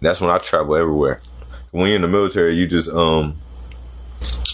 That's 0.00 0.20
when 0.20 0.30
I 0.30 0.38
travel 0.38 0.76
everywhere. 0.76 1.20
When 1.70 1.88
you're 1.88 1.96
in 1.96 2.02
the 2.02 2.08
military, 2.08 2.54
you 2.54 2.66
just 2.66 2.88
um 2.90 3.36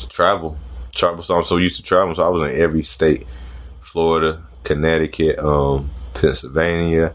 travel, 0.09 0.57
travel. 0.93 1.23
So 1.23 1.37
I'm 1.37 1.45
so 1.45 1.59
used 1.59 1.77
to 1.77 1.83
traveling. 1.83 2.17
So 2.17 2.25
I 2.25 2.29
was 2.29 2.51
in 2.51 2.61
every 2.61 2.83
state: 2.83 3.27
Florida, 3.83 4.43
Connecticut, 4.65 5.39
um, 5.39 5.91
Pennsylvania, 6.15 7.13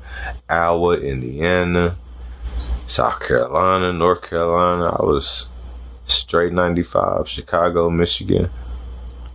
Iowa, 0.50 0.98
Indiana, 0.98 1.98
South 2.88 3.20
Carolina, 3.20 3.92
North 3.94 4.22
Carolina. 4.24 4.96
I 4.98 5.04
was 5.04 5.48
straight 6.06 6.54
95, 6.54 7.28
Chicago, 7.28 7.90
Michigan. 7.90 8.50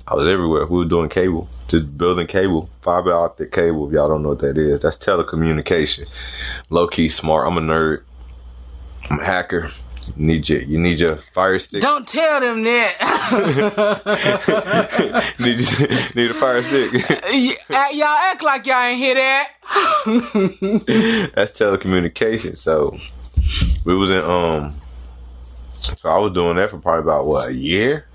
I 0.08 0.14
was 0.14 0.26
everywhere. 0.26 0.66
We 0.66 0.78
were 0.78 0.86
doing 0.86 1.10
cable, 1.10 1.48
just 1.68 1.96
building 1.96 2.26
cable, 2.26 2.68
fiber 2.80 3.12
optic 3.12 3.52
cable. 3.52 3.86
If 3.86 3.92
y'all 3.94 4.08
don't 4.08 4.22
know 4.22 4.30
what 4.30 4.40
that 4.40 4.56
is, 4.58 4.80
that's 4.80 4.96
telecommunication. 4.96 6.08
Low 6.70 6.88
key 6.88 7.08
smart. 7.08 7.46
I'm 7.46 7.58
a 7.58 7.60
nerd. 7.60 8.02
I'm 9.10 9.20
a 9.20 9.24
hacker. 9.24 9.70
You 10.16 10.26
need 10.26 10.48
your 10.48 10.62
you 10.62 10.78
need 10.78 10.98
your 10.98 11.18
fire 11.32 11.60
stick. 11.60 11.80
don't 11.80 12.08
tell 12.08 12.40
them 12.40 12.64
that. 12.64 12.96
need 15.38 15.60
your, 15.60 15.88
need 16.16 16.30
a 16.32 16.34
fire 16.34 16.62
stick. 16.64 16.92
Y- 16.92 17.56
y'all 17.92 18.04
act 18.04 18.42
like 18.42 18.66
y'all 18.66 18.82
ain't 18.82 18.98
hear 18.98 19.14
that. 19.14 19.50
That's 21.36 21.52
telecommunication. 21.52 22.58
So 22.58 22.98
we 23.84 23.94
was 23.94 24.10
in 24.10 24.22
um. 24.22 24.74
So 25.96 26.08
I 26.08 26.18
was 26.18 26.32
doing 26.32 26.56
that 26.56 26.70
for 26.70 26.78
probably 26.78 27.02
about 27.02 27.26
what 27.26 27.48
a 27.48 27.54
year, 27.54 28.06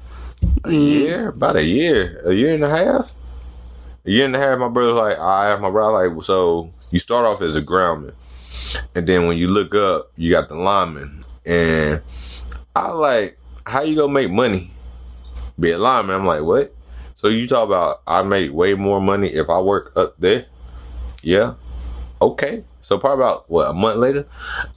a 0.63 0.71
year, 0.71 1.29
about 1.29 1.57
a 1.57 1.63
year, 1.63 2.21
a 2.25 2.33
year 2.33 2.55
and 2.55 2.63
a 2.63 2.69
half. 2.69 3.11
A 4.05 4.09
year 4.09 4.25
and 4.25 4.35
a 4.35 4.39
half. 4.39 4.57
My 4.57 4.69
brother 4.69 4.93
like, 4.93 5.17
I 5.19 5.49
have 5.49 5.59
my 5.59 5.69
brother 5.69 6.07
like, 6.07 6.23
so 6.23 6.71
you 6.91 6.99
start 6.99 7.25
off 7.25 7.41
as 7.41 7.55
a 7.57 7.61
groundman, 7.61 8.15
and 8.95 9.05
then 9.05 9.27
when 9.27 9.37
you 9.37 9.49
look 9.49 9.75
up, 9.75 10.11
you 10.15 10.31
got 10.31 10.47
the 10.47 10.55
lineman, 10.55 11.23
and 11.45 12.01
I 12.75 12.91
like, 12.91 13.37
how 13.65 13.81
you 13.81 13.97
gonna 13.97 14.13
make 14.13 14.31
money? 14.31 14.71
Be 15.59 15.71
a 15.71 15.77
lineman. 15.77 16.15
I'm 16.15 16.25
like, 16.25 16.43
what? 16.43 16.73
So 17.17 17.27
you 17.27 17.47
talk 17.47 17.65
about 17.65 18.01
I 18.07 18.21
make 18.21 18.53
way 18.53 18.75
more 18.75 19.01
money 19.01 19.33
if 19.33 19.49
I 19.49 19.59
work 19.59 19.91
up 19.97 20.15
there? 20.19 20.45
Yeah. 21.21 21.55
Okay. 22.21 22.63
So 22.87 22.97
probably 22.97 23.25
about 23.25 23.49
what 23.49 23.69
a 23.69 23.73
month 23.73 23.97
later, 23.97 24.25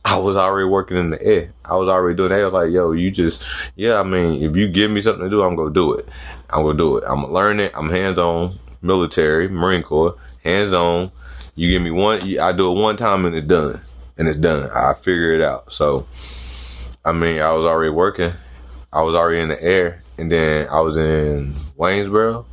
I 0.05 0.19
was 0.19 0.37
already 0.37 0.67
working 0.67 0.97
in 0.97 1.11
the 1.11 1.23
air. 1.23 1.53
I 1.65 1.77
was 1.77 1.89
already 1.89 2.17
doing 2.17 2.31
that. 2.31 2.41
I 2.41 2.45
was 2.45 2.53
like, 2.53 2.73
yo, 2.73 2.91
you 2.91 3.09
just 3.13 3.41
yeah, 3.77 4.01
I 4.01 4.03
mean, 4.03 4.43
if 4.43 4.57
you 4.57 4.67
give 4.67 4.91
me 4.91 5.01
something 5.01 5.23
to 5.23 5.31
do, 5.31 5.43
I'm 5.43 5.55
gonna 5.55 5.73
do 5.73 5.95
it. 5.95 6.09
I'm 6.51 6.65
gonna 6.65 6.77
do 6.77 6.97
it. 6.97 7.05
I'm 7.07 7.21
gonna 7.21 7.33
learn 7.33 7.61
it. 7.61 7.71
I'm 7.73 7.89
hands 7.89 8.19
on 8.19 8.59
military, 8.83 9.49
Marine 9.49 9.85
Corps, 9.85 10.17
hands 10.43 10.75
on. 10.75 11.13
You 11.55 11.71
give 11.71 11.83
me 11.83 11.93
one 11.93 12.21
I 12.41 12.51
do 12.51 12.73
it 12.73 12.81
one 12.81 12.97
time 12.97 13.27
and 13.27 13.37
it's 13.37 13.47
done. 13.47 13.81
And 14.19 14.27
it's 14.27 14.39
done. 14.39 14.69
I 14.75 14.95
figure 14.95 15.33
it 15.33 15.41
out. 15.41 15.73
So 15.73 16.09
I 17.05 17.13
mean, 17.13 17.41
I 17.41 17.53
was 17.53 17.65
already 17.65 17.93
working. 17.93 18.33
I 18.93 19.03
was 19.03 19.15
already 19.15 19.41
in 19.41 19.51
the 19.51 19.63
air. 19.63 20.03
And 20.19 20.33
then 20.33 20.67
I 20.69 20.81
was 20.81 20.97
in 20.97 21.55
Waynesboro. 21.79 22.45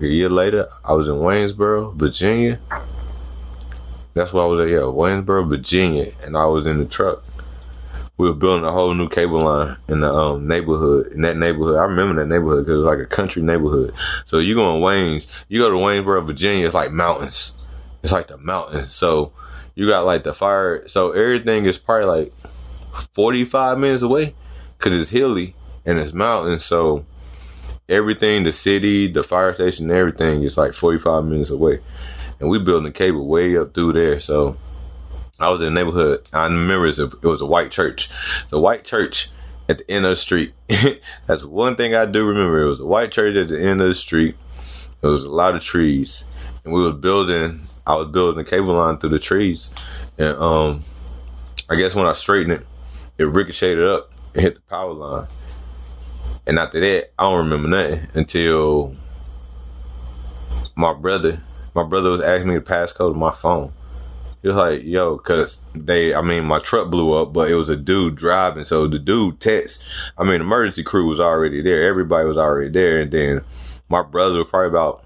A 0.00 0.04
year 0.06 0.28
later, 0.28 0.68
I 0.84 0.92
was 0.94 1.06
in 1.06 1.14
Waynesboro, 1.14 1.92
Virginia. 1.92 2.58
That's 4.14 4.32
where 4.32 4.44
I 4.44 4.46
was 4.46 4.60
at, 4.60 4.68
yeah, 4.68 4.78
Waynesboro, 4.78 5.48
Virginia, 5.48 6.12
and 6.24 6.36
I 6.36 6.46
was 6.46 6.66
in 6.66 6.78
the 6.78 6.84
truck. 6.84 7.24
We 8.16 8.28
were 8.28 8.34
building 8.34 8.64
a 8.64 8.70
whole 8.70 8.94
new 8.94 9.08
cable 9.08 9.42
line 9.42 9.76
in 9.88 10.00
the 10.00 10.12
um, 10.12 10.46
neighborhood. 10.46 11.08
In 11.08 11.22
that 11.22 11.36
neighborhood, 11.36 11.76
I 11.76 11.84
remember 11.84 12.22
that 12.22 12.32
neighborhood 12.32 12.64
because 12.64 12.74
it 12.74 12.78
was 12.78 12.86
like 12.86 13.04
a 13.04 13.10
country 13.10 13.42
neighborhood. 13.42 13.92
So 14.26 14.38
you 14.38 14.54
go 14.54 14.76
in 14.76 14.82
Waynes, 14.82 15.26
you 15.48 15.60
go 15.60 15.68
to 15.68 15.76
Waynesboro, 15.76 16.24
Virginia, 16.24 16.64
it's 16.64 16.74
like 16.74 16.92
mountains. 16.92 17.52
It's 18.04 18.12
like 18.12 18.28
the 18.28 18.38
mountains. 18.38 18.94
So 18.94 19.32
you 19.74 19.88
got 19.88 20.04
like 20.04 20.22
the 20.22 20.32
fire. 20.32 20.86
So 20.86 21.10
everything 21.10 21.64
is 21.66 21.78
probably 21.78 22.06
like 22.06 22.32
forty 23.14 23.44
five 23.44 23.78
minutes 23.78 24.02
away 24.02 24.34
because 24.78 24.94
it's 24.94 25.10
hilly 25.10 25.56
and 25.84 25.98
it's 25.98 26.12
mountain. 26.12 26.60
So 26.60 27.04
everything, 27.88 28.44
the 28.44 28.52
city, 28.52 29.10
the 29.10 29.24
fire 29.24 29.54
station, 29.54 29.90
everything 29.90 30.44
is 30.44 30.56
like 30.56 30.74
forty 30.74 30.98
five 30.98 31.24
minutes 31.24 31.50
away, 31.50 31.80
and 32.44 32.50
we 32.50 32.58
building 32.58 32.84
the 32.84 32.90
cable 32.90 33.26
way 33.26 33.56
up 33.56 33.72
through 33.72 33.94
there. 33.94 34.20
So 34.20 34.58
I 35.40 35.48
was 35.50 35.62
in 35.62 35.72
the 35.72 35.80
neighborhood. 35.80 36.28
I 36.30 36.44
remember 36.44 36.84
it 36.84 36.88
was 36.88 37.00
a, 37.00 37.06
it 37.06 37.24
was 37.24 37.40
a 37.40 37.46
white 37.46 37.70
church. 37.70 38.10
A 38.52 38.60
white 38.60 38.84
church 38.84 39.30
at 39.66 39.78
the 39.78 39.90
end 39.90 40.04
of 40.04 40.10
the 40.10 40.16
street. 40.16 40.52
That's 41.26 41.42
one 41.42 41.76
thing 41.76 41.94
I 41.94 42.04
do 42.04 42.22
remember. 42.22 42.62
It 42.62 42.68
was 42.68 42.80
a 42.80 42.86
white 42.86 43.12
church 43.12 43.34
at 43.34 43.48
the 43.48 43.58
end 43.58 43.80
of 43.80 43.88
the 43.88 43.94
street. 43.94 44.36
There 45.00 45.10
was 45.10 45.24
a 45.24 45.30
lot 45.30 45.54
of 45.54 45.62
trees, 45.62 46.24
and 46.64 46.74
we 46.74 46.82
was 46.82 46.96
building. 46.96 47.66
I 47.86 47.96
was 47.96 48.08
building 48.08 48.44
the 48.44 48.50
cable 48.50 48.74
line 48.74 48.98
through 48.98 49.10
the 49.10 49.18
trees, 49.18 49.70
and 50.18 50.36
um, 50.36 50.84
I 51.70 51.76
guess 51.76 51.94
when 51.94 52.06
I 52.06 52.12
straightened 52.12 52.52
it, 52.52 52.66
it 53.16 53.24
ricocheted 53.24 53.86
up 53.86 54.10
and 54.34 54.42
hit 54.42 54.56
the 54.56 54.60
power 54.60 54.92
line. 54.92 55.28
And 56.46 56.58
after 56.58 56.80
that, 56.80 57.10
I 57.18 57.22
don't 57.22 57.48
remember 57.48 57.68
nothing 57.68 58.08
until 58.12 58.96
my 60.76 60.92
brother. 60.92 61.42
My 61.74 61.82
brother 61.82 62.10
was 62.10 62.20
asking 62.20 62.48
me 62.48 62.54
the 62.54 62.60
passcode 62.60 63.10
of 63.10 63.16
my 63.16 63.32
phone. 63.32 63.72
He 64.42 64.48
was 64.48 64.56
like, 64.56 64.84
"Yo," 64.84 65.16
because 65.16 65.62
they, 65.74 66.14
I 66.14 66.20
mean, 66.20 66.44
my 66.44 66.58
truck 66.58 66.90
blew 66.90 67.14
up, 67.14 67.32
but 67.32 67.50
it 67.50 67.54
was 67.54 67.70
a 67.70 67.76
dude 67.76 68.14
driving. 68.14 68.64
So 68.64 68.86
the 68.86 68.98
dude 68.98 69.40
text. 69.40 69.82
I 70.18 70.24
mean, 70.24 70.40
emergency 70.40 70.82
crew 70.82 71.08
was 71.08 71.18
already 71.18 71.62
there. 71.62 71.88
Everybody 71.88 72.28
was 72.28 72.36
already 72.36 72.68
there, 72.70 73.00
and 73.00 73.10
then 73.10 73.40
my 73.88 74.02
brother 74.02 74.38
was 74.38 74.46
probably 74.46 74.68
about 74.68 75.02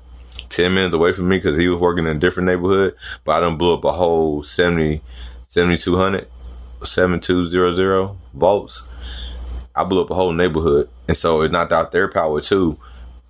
ten 0.49 0.75
minutes 0.75 0.95
away 0.95 1.13
from 1.13 1.29
me 1.29 1.39
because 1.39 1.57
he 1.57 1.69
was 1.69 1.81
working 1.81 2.07
in 2.07 2.17
a 2.17 2.21
different 2.21 2.49
neighborhood. 2.49 2.97
But 3.25 3.37
I 3.37 3.41
done 3.41 3.57
blew 3.57 3.75
up 3.75 3.85
a 3.85 3.93
whole 3.93 4.43
70, 4.43 5.01
7200, 5.49 6.27
7200 6.83 8.11
volts. 8.35 8.83
I 9.75 9.85
blew 9.85 10.03
up 10.03 10.11
a 10.11 10.15
whole 10.15 10.33
neighborhood, 10.33 10.91
and 11.07 11.17
so 11.17 11.43
it 11.43 11.53
knocked 11.53 11.73
out 11.73 11.93
their 11.93 12.09
power 12.09 12.41
too. 12.41 12.77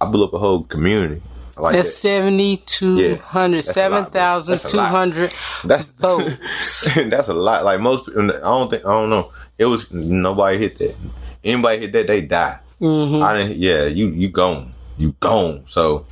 I 0.00 0.10
blew 0.10 0.24
up 0.24 0.32
a 0.32 0.38
whole 0.38 0.64
community. 0.64 1.22
I 1.58 1.60
like 1.60 1.74
That's 1.74 1.90
that. 1.90 1.96
seventy 1.96 2.58
two 2.58 3.16
hundred, 3.16 3.64
That's 3.64 3.68
a 3.68 3.72
seven 3.72 4.04
thousand 4.06 4.60
two 4.60 4.78
hundred 4.78 5.32
That's 5.64 5.88
votes. 6.00 6.88
that's 6.94 7.28
a 7.28 7.34
lot. 7.34 7.64
Like 7.64 7.80
most, 7.80 8.06
people, 8.06 8.30
I 8.30 8.38
don't 8.38 8.70
think 8.70 8.84
I 8.84 8.90
don't 8.90 9.10
know. 9.10 9.32
It 9.58 9.64
was 9.64 9.90
nobody 9.90 10.58
hit 10.58 10.78
that. 10.78 10.94
Anybody 11.42 11.80
hit 11.80 11.92
that, 11.92 12.06
they 12.06 12.20
die. 12.20 12.60
Mm-hmm. 12.80 13.22
I 13.22 13.38
didn't. 13.38 13.58
Yeah, 13.58 13.86
you 13.86 14.08
you 14.08 14.28
gone, 14.28 14.72
you 14.98 15.12
gone. 15.18 15.64
So 15.68 16.06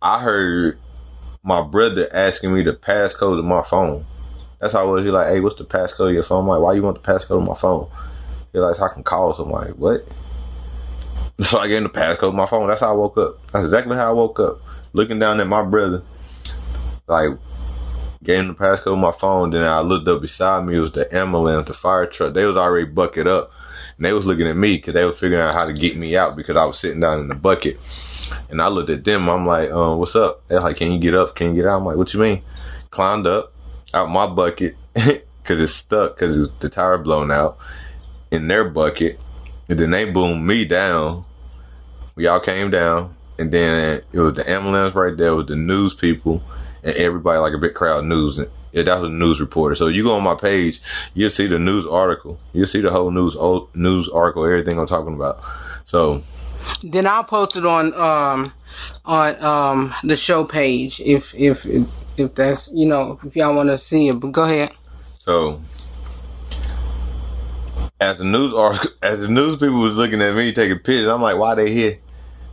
I 0.00 0.20
heard 0.20 0.78
my 1.42 1.60
brother 1.62 2.08
asking 2.10 2.54
me 2.54 2.62
the 2.62 2.72
passcode 2.72 3.38
of 3.38 3.44
my 3.44 3.62
phone. 3.62 4.06
That's 4.58 4.72
how 4.72 4.80
I 4.80 4.90
was. 4.90 5.04
He 5.04 5.10
like, 5.10 5.28
hey, 5.28 5.40
what's 5.40 5.58
the 5.58 5.66
passcode 5.66 6.08
of 6.08 6.14
your 6.14 6.22
phone? 6.22 6.44
I'm 6.44 6.48
like, 6.48 6.60
why 6.60 6.72
you 6.72 6.82
want 6.82 7.02
the 7.02 7.12
passcode 7.12 7.42
of 7.42 7.46
my 7.46 7.56
phone? 7.56 7.90
He 8.54 8.58
like, 8.58 8.76
so 8.76 8.84
I 8.84 8.88
can 8.88 9.02
call 9.02 9.34
somebody. 9.34 9.72
What? 9.72 10.06
So 11.40 11.58
I 11.58 11.68
gave 11.68 11.78
him 11.78 11.84
the 11.84 11.90
passcode 11.90 12.28
of 12.28 12.34
my 12.34 12.46
phone. 12.46 12.68
That's 12.68 12.80
how 12.80 12.92
I 12.92 12.96
woke 12.96 13.18
up. 13.18 13.44
That's 13.52 13.66
exactly 13.66 13.96
how 13.96 14.08
I 14.08 14.12
woke 14.12 14.40
up. 14.40 14.61
Looking 14.92 15.18
down 15.18 15.40
at 15.40 15.46
my 15.46 15.62
brother, 15.62 16.02
like 17.06 17.30
gave 18.22 18.40
him 18.40 18.48
the 18.48 18.54
passcode 18.54 18.92
on 18.92 19.00
my 19.00 19.12
phone. 19.12 19.50
Then 19.50 19.62
I 19.62 19.80
looked 19.80 20.08
up 20.08 20.22
beside 20.22 20.64
me. 20.66 20.76
It 20.76 20.80
was 20.80 20.92
the 20.92 21.12
ambulance, 21.14 21.66
the 21.66 21.74
fire 21.74 22.06
truck. 22.06 22.34
They 22.34 22.44
was 22.44 22.56
already 22.56 22.86
bucket 22.86 23.26
up, 23.26 23.50
and 23.96 24.04
they 24.04 24.12
was 24.12 24.26
looking 24.26 24.46
at 24.46 24.56
me 24.56 24.76
because 24.76 24.94
they 24.94 25.04
was 25.04 25.18
figuring 25.18 25.42
out 25.42 25.54
how 25.54 25.64
to 25.64 25.72
get 25.72 25.96
me 25.96 26.16
out 26.16 26.36
because 26.36 26.56
I 26.56 26.64
was 26.64 26.78
sitting 26.78 27.00
down 27.00 27.20
in 27.20 27.28
the 27.28 27.34
bucket. 27.34 27.78
And 28.50 28.60
I 28.60 28.68
looked 28.68 28.90
at 28.90 29.04
them. 29.04 29.28
I'm 29.28 29.46
like, 29.46 29.70
um, 29.70 29.98
"What's 29.98 30.16
up?" 30.16 30.46
They're 30.48 30.60
like, 30.60 30.76
"Can 30.76 30.92
you 30.92 30.98
get 30.98 31.14
up? 31.14 31.34
Can 31.34 31.48
you 31.48 31.62
get 31.62 31.66
out?" 31.66 31.78
I'm 31.78 31.84
like, 31.84 31.96
"What 31.96 32.12
you 32.14 32.20
mean?" 32.20 32.42
Climbed 32.90 33.26
up 33.26 33.52
out 33.94 34.10
my 34.10 34.26
bucket 34.26 34.76
because 34.94 35.60
it's 35.60 35.72
stuck 35.72 36.14
because 36.14 36.48
the 36.60 36.68
tire 36.68 36.98
blown 36.98 37.30
out 37.30 37.58
in 38.30 38.48
their 38.48 38.68
bucket, 38.68 39.18
and 39.68 39.78
then 39.78 39.90
they 39.90 40.04
boomed 40.04 40.46
me 40.46 40.64
down. 40.64 41.24
We 42.14 42.26
all 42.26 42.40
came 42.40 42.70
down, 42.70 43.16
and 43.42 43.50
then 43.50 44.00
it 44.12 44.20
was 44.20 44.34
the 44.34 44.48
ambulance 44.48 44.94
right 44.94 45.16
there 45.16 45.34
with 45.34 45.48
the 45.48 45.56
news 45.56 45.94
people 45.94 46.40
and 46.84 46.94
everybody 46.94 47.40
like 47.40 47.52
a 47.52 47.58
big 47.58 47.74
crowd 47.74 48.04
news. 48.04 48.38
Yeah, 48.70 48.84
that 48.84 49.00
was 49.00 49.10
a 49.10 49.12
news 49.12 49.40
reporter. 49.40 49.74
So 49.74 49.88
you 49.88 50.04
go 50.04 50.14
on 50.14 50.22
my 50.22 50.36
page, 50.36 50.80
you'll 51.14 51.28
see 51.28 51.48
the 51.48 51.58
news 51.58 51.84
article. 51.84 52.38
You'll 52.52 52.68
see 52.68 52.80
the 52.80 52.92
whole 52.92 53.10
news 53.10 53.34
old 53.34 53.74
news 53.74 54.08
article, 54.08 54.44
everything 54.44 54.78
I'm 54.78 54.86
talking 54.86 55.14
about. 55.14 55.42
So 55.86 56.22
Then 56.84 57.08
I'll 57.08 57.24
post 57.24 57.56
it 57.56 57.66
on 57.66 57.92
um 57.94 58.52
on 59.04 59.44
um 59.44 59.94
the 60.04 60.16
show 60.16 60.44
page 60.44 61.00
if 61.00 61.34
if 61.34 61.66
if, 61.66 61.88
if 62.16 62.34
that's 62.36 62.70
you 62.72 62.86
know 62.86 63.18
if 63.24 63.34
y'all 63.34 63.56
want 63.56 63.70
to 63.70 63.78
see 63.78 64.08
it. 64.08 64.20
But 64.20 64.30
go 64.30 64.44
ahead. 64.44 64.70
So, 65.18 65.60
as 68.00 68.18
the 68.18 68.24
news 68.24 68.54
article, 68.54 68.90
as 69.02 69.18
the 69.18 69.28
news 69.28 69.56
people 69.56 69.80
was 69.80 69.96
looking 69.96 70.22
at 70.22 70.36
me 70.36 70.52
taking 70.52 70.78
pictures, 70.78 71.08
I'm 71.08 71.20
like, 71.20 71.36
why 71.36 71.56
they 71.56 71.72
here? 71.72 71.98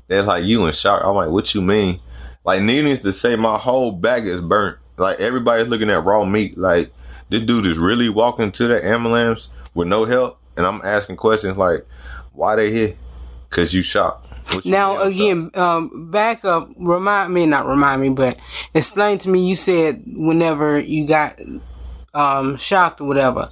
They're 0.10 0.24
like, 0.24 0.44
you 0.44 0.66
in 0.66 0.74
shock. 0.74 1.04
I'm 1.06 1.16
like, 1.16 1.30
what 1.30 1.56
you 1.56 1.62
mean? 1.62 2.02
Like, 2.44 2.62
needless 2.62 3.00
to 3.02 3.14
say, 3.14 3.36
my 3.36 3.58
whole 3.58 3.92
back 3.92 4.24
is 4.24 4.42
burnt. 4.42 4.78
Like, 4.98 5.20
everybody's 5.20 5.68
looking 5.68 5.90
at 5.90 6.04
raw 6.04 6.26
meat. 6.26 6.58
Like, 6.58 6.92
this 7.30 7.44
dude 7.44 7.68
is 7.68 7.78
really 7.78 8.10
walking 8.10 8.52
to 8.54 8.68
the 8.68 8.84
ambulance 8.84 9.50
with 9.76 9.88
no 9.88 10.06
help. 10.06 10.40
And 10.58 10.66
I'm 10.66 10.82
asking 10.84 11.18
questions 11.18 11.58
like, 11.58 11.86
why 12.34 12.56
they 12.56 12.72
here? 12.72 12.96
Cause 13.50 13.74
you 13.74 13.82
shocked. 13.82 14.28
You 14.54 14.72
Now 14.72 15.02
again, 15.02 15.52
um, 15.56 16.12
back 16.12 16.44
up. 16.46 16.70
Remind 16.78 17.34
me, 17.34 17.46
not 17.46 17.68
remind 17.68 18.02
me, 18.02 18.10
but 18.10 18.38
explain 18.74 19.18
to 19.20 19.30
me. 19.30 19.48
You 19.48 19.56
said 19.56 20.04
whenever 20.06 20.80
you 20.80 21.08
got 21.08 21.40
um 22.14 22.58
shocked 22.58 23.02
or 23.02 23.08
whatever, 23.08 23.50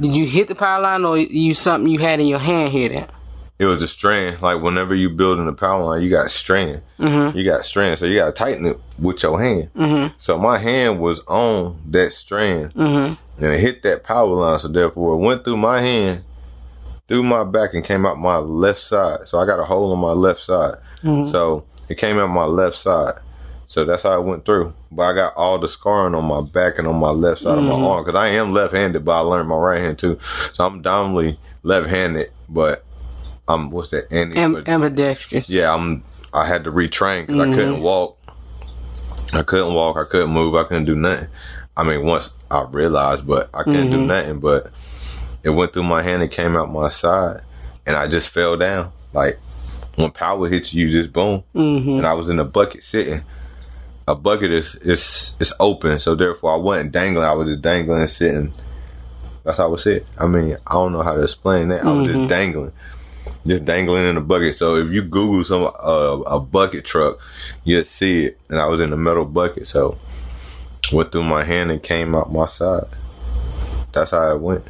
did 0.00 0.16
you 0.16 0.26
hit 0.26 0.48
the 0.48 0.54
power 0.54 0.80
line 0.80 1.04
or 1.04 1.16
you 1.16 1.54
something 1.54 1.90
you 1.90 1.98
had 1.98 2.20
in 2.20 2.26
your 2.26 2.38
hand 2.38 2.72
hit 2.72 2.92
it? 2.92 3.10
It 3.58 3.64
was 3.64 3.82
a 3.82 3.88
strand. 3.88 4.42
Like 4.42 4.62
whenever 4.62 4.94
you 4.94 5.08
building 5.10 5.48
a 5.48 5.52
power 5.52 5.82
line, 5.82 6.02
you 6.02 6.10
got 6.10 6.30
strand. 6.30 6.82
Mm-hmm. 6.98 7.36
You 7.36 7.44
got 7.44 7.64
strand, 7.64 7.98
so 7.98 8.06
you 8.06 8.16
got 8.16 8.26
to 8.26 8.32
tighten 8.32 8.66
it 8.66 8.78
with 8.98 9.22
your 9.22 9.40
hand. 9.40 9.70
Mm-hmm. 9.74 10.14
So 10.18 10.38
my 10.38 10.58
hand 10.58 11.00
was 11.00 11.20
on 11.26 11.80
that 11.90 12.12
strand, 12.12 12.74
Mm-hmm. 12.74 13.44
and 13.44 13.54
it 13.54 13.60
hit 13.60 13.82
that 13.82 14.04
power 14.04 14.26
line. 14.28 14.58
So 14.58 14.68
therefore, 14.68 15.14
it 15.14 15.18
went 15.18 15.44
through 15.44 15.56
my 15.56 15.80
hand, 15.80 16.22
through 17.08 17.22
my 17.22 17.44
back, 17.44 17.74
and 17.74 17.84
came 17.84 18.04
out 18.04 18.18
my 18.18 18.36
left 18.38 18.80
side. 18.80 19.26
So 19.26 19.38
I 19.38 19.46
got 19.46 19.60
a 19.60 19.64
hole 19.64 19.92
on 19.92 19.98
my 20.00 20.12
left 20.12 20.40
side. 20.40 20.76
Mhm. 21.02 21.30
So 21.30 21.64
it 21.88 21.98
came 21.98 22.18
out 22.18 22.28
my 22.28 22.44
left 22.44 22.76
side. 22.76 23.14
So 23.68 23.84
that's 23.84 24.04
how 24.04 24.20
it 24.20 24.24
went 24.24 24.44
through. 24.44 24.72
But 24.92 25.02
I 25.02 25.12
got 25.14 25.34
all 25.34 25.58
the 25.58 25.66
scarring 25.68 26.14
on 26.14 26.24
my 26.24 26.40
back 26.40 26.78
and 26.78 26.86
on 26.86 26.96
my 26.96 27.10
left 27.10 27.40
side 27.40 27.58
of 27.58 27.64
my 27.64 27.74
arm 27.74 28.04
because 28.04 28.16
I 28.16 28.28
am 28.28 28.52
left-handed, 28.52 29.04
but 29.04 29.12
I 29.16 29.20
learned 29.20 29.48
my 29.48 29.56
right 29.56 29.80
hand 29.80 29.98
too. 29.98 30.18
So 30.52 30.64
I'm 30.64 30.82
dominantly 30.82 31.38
left-handed, 31.64 32.30
but 32.48 32.84
I'm 33.48 33.70
what's 33.70 33.90
that? 33.90 34.10
Anti- 34.12 34.38
Am- 34.38 34.64
ambidextrous. 34.66 35.48
yeah, 35.48 35.72
I'm. 35.72 36.04
I 36.32 36.46
had 36.46 36.64
to 36.64 36.72
retrain 36.72 37.26
because 37.26 37.40
I 37.40 37.54
couldn't 37.54 37.74
mm-hmm. 37.74 37.82
walk. 37.82 38.18
I 39.32 39.42
couldn't 39.42 39.74
walk. 39.74 39.96
I 39.96 40.04
couldn't 40.04 40.30
move. 40.30 40.54
I 40.54 40.64
couldn't 40.64 40.84
do 40.84 40.94
nothing. 40.94 41.28
I 41.76 41.84
mean, 41.84 42.04
once 42.04 42.32
I 42.50 42.64
realized, 42.70 43.26
but 43.26 43.48
I 43.54 43.62
couldn't 43.62 43.90
do 43.90 43.98
mm-hmm. 43.98 44.06
nothing. 44.06 44.40
But 44.40 44.70
it 45.42 45.50
went 45.50 45.72
through 45.72 45.84
my 45.84 46.02
hand 46.02 46.22
and 46.22 46.30
came 46.30 46.56
out 46.56 46.70
my 46.70 46.90
side, 46.90 47.42
and 47.86 47.96
I 47.96 48.08
just 48.08 48.30
fell 48.30 48.56
down. 48.56 48.92
Like 49.12 49.38
when 49.96 50.10
power 50.10 50.48
hits 50.48 50.74
you, 50.74 50.90
just 50.90 51.12
boom. 51.12 51.44
Mm-hmm. 51.54 51.98
And 51.98 52.06
I 52.06 52.14
was 52.14 52.28
in 52.28 52.38
a 52.38 52.44
bucket 52.44 52.82
sitting. 52.82 53.22
A 54.08 54.14
bucket 54.14 54.52
is 54.52 54.74
is 54.76 55.36
is 55.40 55.52
open, 55.58 55.98
so 56.00 56.14
therefore 56.14 56.52
I 56.52 56.56
wasn't 56.56 56.92
dangling. 56.92 57.24
I 57.24 57.32
was 57.32 57.48
just 57.48 57.62
dangling 57.62 58.00
and 58.00 58.10
sitting. 58.10 58.52
That's 59.44 59.58
how 59.58 59.64
I 59.64 59.68
was 59.68 59.84
sitting. 59.84 60.06
I 60.18 60.26
mean, 60.26 60.56
I 60.66 60.72
don't 60.74 60.92
know 60.92 61.02
how 61.02 61.14
to 61.14 61.22
explain 61.22 61.68
that. 61.68 61.84
I 61.84 61.92
was 61.92 62.06
just 62.08 62.18
mm-hmm. 62.18 62.28
dangling 62.28 62.72
just 63.46 63.64
dangling 63.64 64.04
in 64.04 64.16
a 64.16 64.20
bucket. 64.20 64.56
So 64.56 64.76
if 64.76 64.90
you 64.90 65.02
Google 65.02 65.44
some 65.44 65.64
uh, 65.64 66.22
a 66.26 66.40
bucket 66.40 66.84
truck, 66.84 67.18
you'll 67.64 67.84
see 67.84 68.26
it. 68.26 68.38
And 68.48 68.60
I 68.60 68.66
was 68.66 68.80
in 68.80 68.92
a 68.92 68.96
metal 68.96 69.24
bucket, 69.24 69.66
so 69.66 69.98
went 70.92 71.12
through 71.12 71.24
my 71.24 71.44
hand 71.44 71.70
and 71.70 71.82
came 71.82 72.14
out 72.14 72.32
my 72.32 72.46
side. 72.46 72.84
That's 73.92 74.10
how 74.10 74.34
it 74.34 74.40
went. 74.40 74.64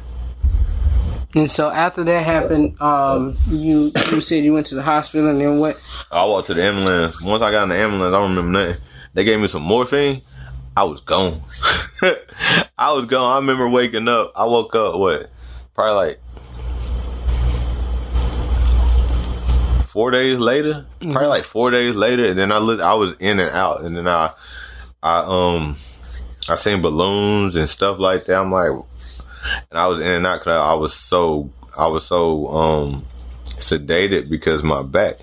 And 1.35 1.51
so 1.51 1.69
after 1.69 2.03
that 2.03 2.23
happened, 2.23 2.81
um, 2.81 3.37
you 3.47 3.91
you 4.11 4.21
said 4.21 4.43
you 4.43 4.53
went 4.53 4.67
to 4.67 4.75
the 4.75 4.81
hospital 4.81 5.29
and 5.29 5.39
then 5.39 5.59
what? 5.59 5.79
I 6.11 6.25
walked 6.25 6.47
to 6.47 6.53
the 6.53 6.63
ambulance. 6.63 7.21
Once 7.21 7.43
I 7.43 7.51
got 7.51 7.63
in 7.63 7.69
the 7.69 7.75
ambulance, 7.75 8.13
I 8.13 8.19
don't 8.19 8.35
remember 8.35 8.59
nothing. 8.59 8.83
They 9.13 9.23
gave 9.23 9.39
me 9.39 9.47
some 9.47 9.63
morphine. 9.63 10.21
I 10.75 10.83
was 10.83 11.01
gone. 11.01 11.41
I 12.77 12.93
was 12.93 13.07
gone. 13.07 13.31
I 13.31 13.35
remember 13.37 13.67
waking 13.67 14.07
up. 14.07 14.31
I 14.35 14.45
woke 14.45 14.75
up 14.75 14.95
what? 14.95 15.29
Probably 15.73 15.95
like 15.95 16.19
four 19.97 20.11
days 20.11 20.37
later. 20.37 20.85
Probably 20.99 21.25
like 21.25 21.43
four 21.43 21.71
days 21.71 21.95
later, 21.95 22.23
and 22.23 22.37
then 22.37 22.51
I 22.51 22.59
looked. 22.59 22.83
I 22.83 22.93
was 22.93 23.15
in 23.15 23.39
and 23.39 23.49
out, 23.49 23.81
and 23.81 23.97
then 23.97 24.07
I, 24.07 24.31
I 25.01 25.23
um, 25.25 25.75
I 26.47 26.55
seen 26.55 26.83
balloons 26.83 27.55
and 27.55 27.67
stuff 27.67 27.97
like 27.97 28.25
that. 28.25 28.39
I'm 28.39 28.51
like, 28.51 28.69
and 28.69 29.79
I 29.79 29.87
was 29.87 29.99
in 29.99 30.07
and 30.07 30.27
out 30.27 30.41
because 30.41 30.55
I 30.55 30.75
was 30.75 30.93
so 30.93 31.51
I 31.75 31.87
was 31.87 32.05
so 32.05 32.47
um 32.49 33.05
sedated 33.45 34.29
because 34.29 34.61
my 34.61 34.83
back. 34.83 35.15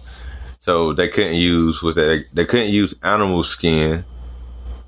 So 0.58 0.92
they 0.92 1.08
couldn't 1.08 1.36
use 1.36 1.80
was 1.80 1.94
that 1.94 2.24
they 2.32 2.44
couldn't 2.44 2.72
use 2.72 2.96
animal 3.04 3.44
skin 3.44 4.04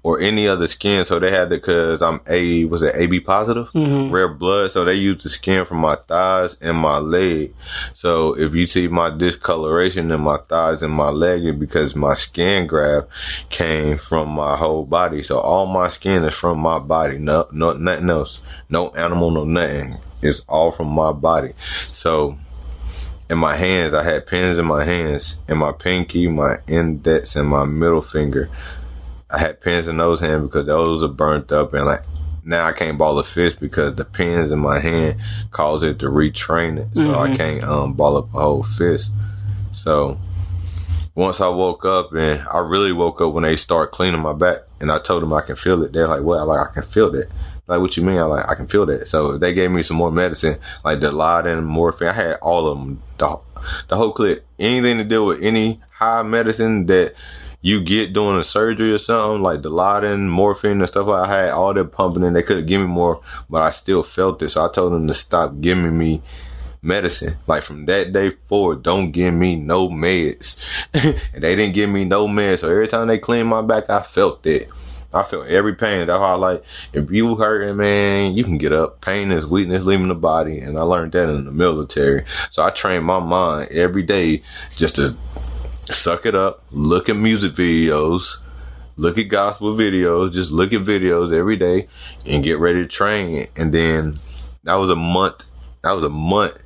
or 0.06 0.20
any 0.20 0.46
other 0.46 0.68
skin. 0.68 1.04
So 1.04 1.18
they 1.18 1.32
had 1.32 1.50
to, 1.50 1.58
cause 1.58 2.00
I'm 2.00 2.20
A, 2.28 2.64
was 2.66 2.80
it 2.80 2.94
AB 2.94 3.18
positive? 3.20 3.66
Mm-hmm. 3.72 4.14
Red 4.14 4.38
blood. 4.38 4.70
So 4.70 4.84
they 4.84 4.94
used 4.94 5.24
the 5.24 5.28
skin 5.28 5.64
from 5.64 5.78
my 5.78 5.96
thighs 5.96 6.56
and 6.60 6.76
my 6.76 6.98
leg. 6.98 7.56
So 7.92 8.38
if 8.38 8.54
you 8.54 8.68
see 8.68 8.86
my 8.86 9.10
discoloration 9.10 10.12
in 10.12 10.20
my 10.20 10.36
thighs 10.36 10.84
and 10.84 10.92
my 10.92 11.08
leg, 11.08 11.44
it's 11.44 11.58
because 11.58 11.96
my 11.96 12.14
skin 12.14 12.68
graft 12.68 13.08
came 13.50 13.98
from 13.98 14.28
my 14.28 14.56
whole 14.56 14.84
body. 14.84 15.24
So 15.24 15.40
all 15.40 15.66
my 15.66 15.88
skin 15.88 16.22
is 16.22 16.34
from 16.34 16.60
my 16.60 16.78
body. 16.78 17.18
No, 17.18 17.46
no, 17.50 17.72
nothing 17.72 18.08
else. 18.08 18.42
No 18.70 18.90
animal, 18.90 19.32
no 19.32 19.42
nothing. 19.42 19.96
It's 20.22 20.38
all 20.48 20.70
from 20.70 20.86
my 20.86 21.10
body. 21.10 21.54
So 21.92 22.38
in 23.28 23.38
my 23.38 23.56
hands, 23.56 23.92
I 23.92 24.04
had 24.04 24.28
pins 24.28 24.60
in 24.60 24.66
my 24.66 24.84
hands, 24.84 25.36
in 25.48 25.58
my 25.58 25.72
pinky, 25.72 26.28
my 26.28 26.58
index, 26.68 27.34
and 27.34 27.48
my 27.48 27.64
middle 27.64 28.02
finger. 28.02 28.48
I 29.30 29.38
had 29.38 29.60
pins 29.60 29.88
in 29.88 29.96
those 29.96 30.20
hands 30.20 30.42
because 30.42 30.66
those 30.66 31.02
are 31.02 31.08
burnt 31.08 31.52
up, 31.52 31.74
and 31.74 31.84
like 31.84 32.02
now 32.44 32.64
I 32.64 32.72
can't 32.72 32.98
ball 32.98 33.18
a 33.18 33.24
fist 33.24 33.58
because 33.60 33.94
the 33.94 34.04
pins 34.04 34.52
in 34.52 34.60
my 34.60 34.78
hand 34.78 35.20
cause 35.50 35.82
it 35.82 35.98
to 36.00 36.06
retrain 36.06 36.78
it, 36.78 36.88
so 36.94 37.14
I 37.14 37.36
can't 37.36 37.64
um 37.64 37.94
ball 37.94 38.16
up 38.16 38.26
a 38.34 38.40
whole 38.40 38.62
fist. 38.62 39.12
So 39.72 40.18
once 41.14 41.40
I 41.40 41.48
woke 41.48 41.84
up, 41.84 42.12
and 42.12 42.46
I 42.48 42.58
really 42.58 42.92
woke 42.92 43.20
up 43.20 43.32
when 43.32 43.42
they 43.42 43.56
start 43.56 43.90
cleaning 43.90 44.20
my 44.20 44.32
back, 44.32 44.60
and 44.80 44.92
I 44.92 44.98
told 45.00 45.22
them 45.22 45.32
I 45.32 45.40
can 45.40 45.56
feel 45.56 45.82
it. 45.82 45.92
They're 45.92 46.08
like, 46.08 46.22
"Well, 46.22 46.46
like 46.46 46.70
I 46.70 46.72
can 46.72 46.82
feel 46.84 47.10
that." 47.12 47.28
Like, 47.66 47.80
what 47.80 47.96
you 47.96 48.04
mean? 48.04 48.18
I 48.18 48.22
like 48.22 48.48
I 48.48 48.54
can 48.54 48.68
feel 48.68 48.86
that. 48.86 49.08
So 49.08 49.38
they 49.38 49.52
gave 49.52 49.72
me 49.72 49.82
some 49.82 49.96
more 49.96 50.12
medicine, 50.12 50.58
like 50.84 51.00
Dilaudid, 51.00 51.64
morphine. 51.64 52.08
I 52.08 52.12
had 52.12 52.34
all 52.34 52.68
of 52.68 52.78
them, 52.78 53.02
the, 53.18 53.40
the 53.88 53.96
whole 53.96 54.12
clip. 54.12 54.46
Anything 54.58 54.98
to 54.98 55.04
do 55.04 55.24
with 55.24 55.42
any 55.42 55.80
high 55.90 56.22
medicine 56.22 56.86
that 56.86 57.14
you 57.66 57.80
get 57.80 58.12
doing 58.12 58.38
a 58.38 58.44
surgery 58.44 58.92
or 58.92 58.98
something, 58.98 59.42
like 59.42 59.60
the 59.60 59.68
Dilaudid, 59.68 60.20
morphine, 60.20 60.78
and 60.78 60.86
stuff 60.86 61.08
like. 61.08 61.28
I 61.28 61.42
had 61.42 61.50
all 61.50 61.74
that 61.74 61.90
pumping, 61.90 62.22
and 62.22 62.36
they 62.36 62.44
couldn't 62.44 62.66
give 62.66 62.80
me 62.80 62.86
more, 62.86 63.20
but 63.50 63.60
I 63.60 63.70
still 63.70 64.04
felt 64.04 64.40
it. 64.42 64.50
So 64.50 64.64
I 64.64 64.70
told 64.70 64.92
them 64.92 65.08
to 65.08 65.14
stop 65.14 65.60
giving 65.60 65.98
me 65.98 66.22
medicine. 66.80 67.36
Like 67.48 67.64
from 67.64 67.86
that 67.86 68.12
day 68.12 68.30
forward, 68.46 68.84
don't 68.84 69.10
give 69.10 69.34
me 69.34 69.56
no 69.56 69.88
meds. 69.88 70.58
and 70.94 71.42
they 71.42 71.56
didn't 71.56 71.74
give 71.74 71.90
me 71.90 72.04
no 72.04 72.28
meds. 72.28 72.60
So 72.60 72.70
every 72.70 72.86
time 72.86 73.08
they 73.08 73.18
cleaned 73.18 73.48
my 73.48 73.62
back, 73.62 73.90
I 73.90 74.04
felt 74.04 74.46
it. 74.46 74.68
I 75.12 75.24
felt 75.24 75.48
every 75.48 75.74
pain. 75.74 76.06
That's 76.06 76.20
why 76.20 76.28
I 76.28 76.34
like 76.34 76.62
if 76.92 77.10
you 77.10 77.34
hurting, 77.34 77.78
man, 77.78 78.34
you 78.34 78.44
can 78.44 78.58
get 78.58 78.72
up. 78.72 79.00
Pain 79.00 79.32
is 79.32 79.44
weakness 79.44 79.82
leaving 79.82 80.06
the 80.06 80.14
body. 80.14 80.60
And 80.60 80.78
I 80.78 80.82
learned 80.82 81.10
that 81.12 81.30
in 81.30 81.46
the 81.46 81.50
military. 81.50 82.26
So 82.50 82.62
I 82.62 82.70
trained 82.70 83.04
my 83.04 83.18
mind 83.18 83.72
every 83.72 84.04
day 84.04 84.44
just 84.70 84.94
to 84.96 85.16
suck 85.90 86.26
it 86.26 86.34
up, 86.34 86.62
look 86.70 87.08
at 87.08 87.16
music 87.16 87.52
videos, 87.52 88.38
look 88.96 89.18
at 89.18 89.28
gospel 89.28 89.74
videos, 89.74 90.32
just 90.32 90.50
look 90.50 90.72
at 90.72 90.82
videos 90.82 91.32
every 91.32 91.56
day 91.56 91.88
and 92.24 92.42
get 92.44 92.58
ready 92.58 92.82
to 92.82 92.88
train. 92.88 93.48
And 93.56 93.72
then 93.72 94.18
that 94.64 94.74
was 94.74 94.90
a 94.90 94.96
month. 94.96 95.44
That 95.82 95.92
was 95.92 96.04
a 96.04 96.10
month 96.10 96.56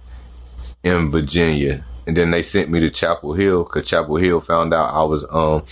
in 0.82 1.10
Virginia. 1.10 1.84
And 2.06 2.16
then 2.16 2.30
they 2.30 2.42
sent 2.42 2.70
me 2.70 2.80
to 2.80 2.90
Chapel 2.90 3.34
Hill 3.34 3.64
because 3.64 3.88
Chapel 3.88 4.16
Hill 4.16 4.40
found 4.40 4.72
out 4.72 4.94
I 4.94 5.02
was 5.04 5.24
um 5.30 5.64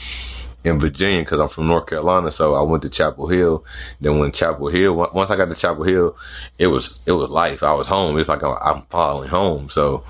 in 0.64 0.78
Virginia 0.80 1.20
because 1.20 1.40
I'm 1.40 1.48
from 1.48 1.66
North 1.68 1.86
Carolina. 1.86 2.30
So 2.30 2.54
I 2.54 2.62
went 2.62 2.82
to 2.82 2.90
Chapel 2.90 3.28
Hill. 3.28 3.64
Then 4.00 4.18
when 4.18 4.32
Chapel 4.32 4.68
Hill, 4.68 4.94
once 5.14 5.30
I 5.30 5.36
got 5.36 5.48
to 5.48 5.54
Chapel 5.54 5.84
Hill, 5.84 6.16
it 6.58 6.66
was 6.66 7.00
it 7.06 7.12
was 7.12 7.30
life. 7.30 7.62
I 7.62 7.72
was 7.72 7.88
home. 7.88 8.18
It's 8.18 8.28
like 8.28 8.42
I'm, 8.42 8.56
I'm 8.60 8.82
following 8.90 9.28
home. 9.28 9.68
So 9.70 10.04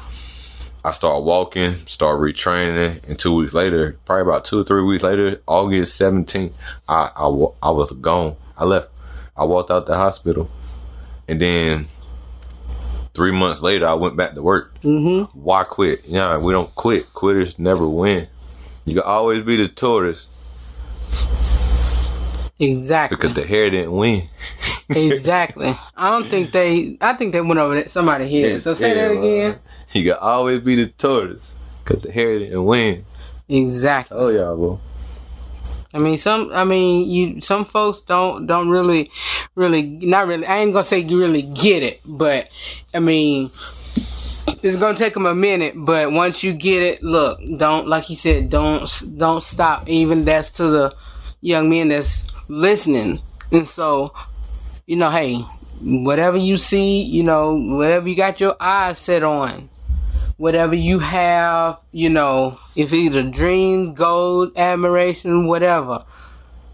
I 0.84 0.92
started 0.92 1.24
walking, 1.24 1.86
started 1.86 2.20
retraining, 2.20 3.06
and 3.08 3.18
two 3.18 3.34
weeks 3.34 3.52
later, 3.52 3.96
probably 4.04 4.22
about 4.22 4.44
two 4.44 4.60
or 4.60 4.64
three 4.64 4.82
weeks 4.82 5.02
later, 5.02 5.40
August 5.46 6.00
17th, 6.00 6.52
I 6.88 7.10
I, 7.16 7.26
I 7.62 7.70
was 7.70 7.92
gone. 7.92 8.36
I 8.56 8.64
left. 8.64 8.88
I 9.36 9.44
walked 9.44 9.70
out 9.70 9.86
the 9.86 9.96
hospital, 9.96 10.48
and 11.28 11.40
then 11.40 11.88
three 13.14 13.32
months 13.32 13.60
later, 13.60 13.86
I 13.86 13.94
went 13.94 14.16
back 14.16 14.34
to 14.34 14.42
work. 14.42 14.74
Mm-hmm. 14.82 15.38
Why 15.38 15.64
quit? 15.64 16.04
Yeah, 16.06 16.38
we 16.38 16.52
don't 16.52 16.72
quit. 16.74 17.12
Quitters 17.12 17.58
never 17.58 17.88
win. 17.88 18.28
You 18.84 18.94
can 18.94 19.02
always 19.04 19.42
be 19.44 19.56
the 19.56 19.68
tortoise 19.68 20.26
Exactly. 22.60 23.16
because 23.16 23.34
the 23.34 23.46
hare 23.46 23.70
didn't 23.70 23.92
win. 23.92 24.26
exactly. 24.88 25.72
I 25.96 26.10
don't 26.10 26.30
think 26.30 26.52
they. 26.52 26.96
I 27.00 27.14
think 27.14 27.32
they 27.32 27.40
went 27.40 27.58
over 27.60 27.74
that. 27.76 27.90
Somebody 27.90 28.28
here. 28.28 28.58
So 28.60 28.74
say 28.74 28.94
that 28.94 29.14
Yeah, 29.14 29.18
again. 29.20 29.58
You 29.92 30.04
can 30.04 30.18
always 30.20 30.60
be 30.60 30.76
the 30.76 30.88
tortoise 30.88 31.54
because 31.82 32.02
the 32.02 32.12
hare 32.12 32.38
didn't 32.38 32.64
win. 32.64 33.04
Exactly. 33.48 34.16
Oh 34.18 34.28
y'all, 34.28 34.56
bro. 34.56 34.80
I 35.94 35.98
mean, 35.98 36.18
some. 36.18 36.50
I 36.52 36.64
mean, 36.64 37.08
you. 37.08 37.40
Some 37.40 37.64
folks 37.64 38.02
don't 38.02 38.46
don't 38.46 38.68
really, 38.68 39.10
really, 39.54 39.82
not 39.82 40.26
really. 40.26 40.46
I 40.46 40.58
ain't 40.58 40.72
gonna 40.72 40.84
say 40.84 40.98
you 40.98 41.18
really 41.18 41.42
get 41.42 41.82
it, 41.82 42.00
but 42.04 42.50
I 42.92 42.98
mean, 42.98 43.50
it's 44.62 44.76
gonna 44.76 44.96
take 44.96 45.14
them 45.14 45.24
a 45.24 45.34
minute. 45.34 45.74
But 45.76 46.12
once 46.12 46.44
you 46.44 46.52
get 46.52 46.82
it, 46.82 47.02
look, 47.02 47.40
don't 47.56 47.88
like 47.88 48.04
he 48.04 48.16
said, 48.16 48.50
don't 48.50 48.86
don't 49.16 49.42
stop. 49.42 49.88
Even 49.88 50.26
that's 50.26 50.50
to 50.50 50.64
the 50.64 50.94
young 51.40 51.70
men 51.70 51.88
that's 51.88 52.26
listening, 52.48 53.22
and 53.50 53.66
so, 53.66 54.12
you 54.86 54.96
know, 54.96 55.08
hey, 55.08 55.40
whatever 55.80 56.36
you 56.36 56.58
see, 56.58 57.00
you 57.00 57.22
know, 57.22 57.54
whatever 57.54 58.08
you 58.08 58.16
got 58.16 58.40
your 58.40 58.56
eyes 58.60 58.98
set 58.98 59.22
on, 59.22 59.70
whatever 60.38 60.74
you 60.74 60.98
have, 61.00 61.78
you 61.92 62.08
know, 62.08 62.58
if 62.74 62.92
it's 62.92 63.14
a 63.16 63.22
dream, 63.22 63.94
goals, 63.94 64.52
admiration, 64.56 65.46
whatever, 65.46 66.04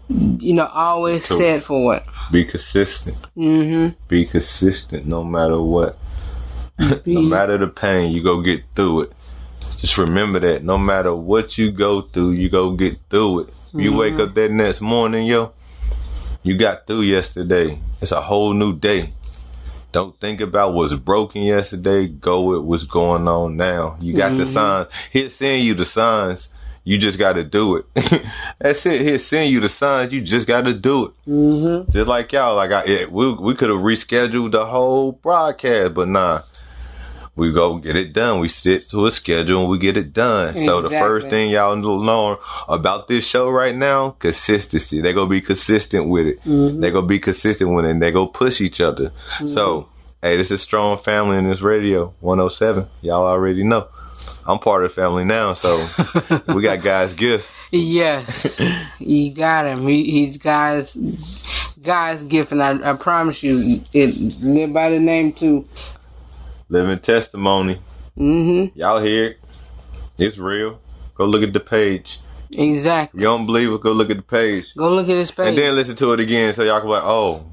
you 0.07 0.53
know, 0.53 0.65
always 0.67 1.27
Cool. 1.27 1.37
set 1.37 1.63
for 1.63 1.95
it. 1.97 2.03
Be 2.31 2.45
consistent. 2.45 3.17
Mm-hmm. 3.35 3.95
Be 4.07 4.25
consistent 4.25 5.05
no 5.05 5.23
matter 5.23 5.61
what. 5.61 5.97
no 6.79 7.21
matter 7.21 7.57
the 7.57 7.67
pain, 7.67 8.11
you 8.11 8.23
go 8.23 8.41
get 8.41 8.63
through 8.75 9.01
it. 9.01 9.11
Just 9.79 9.97
remember 9.97 10.39
that 10.39 10.63
no 10.63 10.77
matter 10.77 11.13
what 11.13 11.57
you 11.57 11.71
go 11.71 12.01
through, 12.01 12.31
you 12.31 12.49
go 12.49 12.71
get 12.71 12.97
through 13.09 13.41
it. 13.41 13.53
You 13.73 13.95
wake 13.97 14.13
up 14.19 14.35
that 14.35 14.51
next 14.51 14.79
morning, 14.79 15.27
yo, 15.27 15.51
you 16.43 16.57
got 16.57 16.87
through 16.87 17.01
yesterday. 17.01 17.77
It's 18.01 18.13
a 18.13 18.21
whole 18.21 18.53
new 18.53 18.73
day. 18.77 19.13
Don't 19.95 20.19
think 20.19 20.41
about 20.41 20.73
what's 20.73 20.93
broken 20.93 21.43
yesterday. 21.43 22.07
Go 22.07 22.41
with 22.41 22.63
what's 22.63 22.83
going 22.83 23.29
on 23.29 23.55
now. 23.55 23.95
You 24.01 24.13
got 24.13 24.35
the 24.35 24.45
signs. 24.45 24.87
He'll 25.09 25.29
send 25.29 25.63
you 25.63 25.73
the 25.73 25.85
signs. 25.85 26.49
You 26.83 26.97
just 26.97 27.17
got 27.17 27.33
to 27.33 27.45
do 27.45 27.77
it. 27.77 27.85
That's 28.59 28.85
it. 28.85 29.07
He'll 29.07 29.17
send 29.19 29.53
you 29.53 29.61
the 29.61 29.69
signs. 29.69 30.11
You 30.11 30.19
just 30.19 30.47
got 30.47 30.65
to 30.65 30.73
do 30.73 31.05
it. 31.05 31.11
hmm 31.23 31.89
Just 31.89 32.09
like 32.09 32.33
y'all, 32.33 32.57
like 32.57 32.71
I, 32.71 32.83
it, 32.83 33.09
we 33.09 33.35
we 33.35 33.55
could 33.55 33.69
have 33.69 33.79
rescheduled 33.79 34.51
the 34.51 34.65
whole 34.65 35.13
broadcast, 35.13 35.93
but 35.93 36.09
nah, 36.09 36.41
we 37.35 37.51
go 37.51 37.77
get 37.77 37.95
it 37.95 38.13
done. 38.13 38.39
We 38.39 38.47
sit 38.49 38.83
to 38.89 39.05
a 39.05 39.11
schedule 39.11 39.61
and 39.61 39.69
we 39.69 39.77
get 39.77 39.97
it 39.97 40.13
done. 40.13 40.55
So 40.55 40.81
the 40.81 40.89
first 40.89 41.29
thing 41.29 41.49
y'all 41.49 41.75
learn 41.75 42.37
about 42.67 43.07
this 43.07 43.27
show 43.27 43.49
right 43.49 43.75
now, 43.75 44.11
consistency. 44.11 45.01
They 45.01 45.13
gonna 45.13 45.29
be 45.29 45.41
consistent 45.41 46.07
with 46.07 46.27
it. 46.27 46.41
Mm-hmm. 46.43 46.79
They 46.79 46.91
gonna 46.91 47.07
be 47.07 47.19
consistent 47.19 47.73
with 47.73 47.85
it. 47.85 47.91
and 47.91 48.01
They 48.01 48.11
go 48.11 48.27
push 48.27 48.61
each 48.61 48.79
other. 48.79 49.09
Mm-hmm. 49.09 49.47
So 49.47 49.89
hey, 50.21 50.37
this 50.37 50.49
is 50.49 50.61
strong 50.61 50.97
family 50.97 51.37
in 51.37 51.47
this 51.49 51.61
radio 51.61 52.13
107. 52.21 52.87
Y'all 53.01 53.25
already 53.25 53.63
know. 53.63 53.87
I'm 54.47 54.59
part 54.59 54.85
of 54.85 54.91
the 54.91 54.95
family 54.95 55.25
now, 55.25 55.53
so 55.53 55.87
we 56.47 56.61
got 56.61 56.83
guys 56.83 57.13
gift. 57.13 57.49
Yes, 57.71 58.61
you 58.99 59.33
got 59.33 59.65
him. 59.65 59.87
He, 59.87 60.03
he's 60.05 60.37
God's 60.37 60.95
God's 61.81 62.23
gift, 62.23 62.51
and 62.51 62.61
I, 62.61 62.91
I 62.91 62.95
promise 62.95 63.43
you, 63.43 63.83
it 63.91 64.15
live 64.41 64.71
by 64.71 64.91
the 64.91 64.99
name 64.99 65.33
too. 65.33 65.67
Living 66.69 66.99
testimony. 66.99 67.79
hmm 68.15 68.65
Y'all 68.75 69.01
hear 69.01 69.25
it. 69.31 69.39
It's 70.17 70.37
real. 70.37 70.79
Go 71.15 71.25
look 71.25 71.43
at 71.43 71.53
the 71.53 71.59
page. 71.59 72.19
Exactly. 72.51 73.19
You 73.21 73.25
don't 73.25 73.45
believe 73.45 73.71
it? 73.71 73.81
Go 73.81 73.91
look 73.91 74.09
at 74.09 74.17
the 74.17 74.23
page. 74.23 74.73
Go 74.75 74.89
look 74.89 75.09
at 75.09 75.15
his 75.15 75.31
face. 75.31 75.47
And 75.47 75.57
then 75.57 75.75
listen 75.75 75.95
to 75.97 76.13
it 76.13 76.19
again 76.19 76.53
so 76.53 76.63
y'all 76.63 76.79
can 76.79 76.87
be 76.87 76.93
like, 76.93 77.03
oh, 77.03 77.43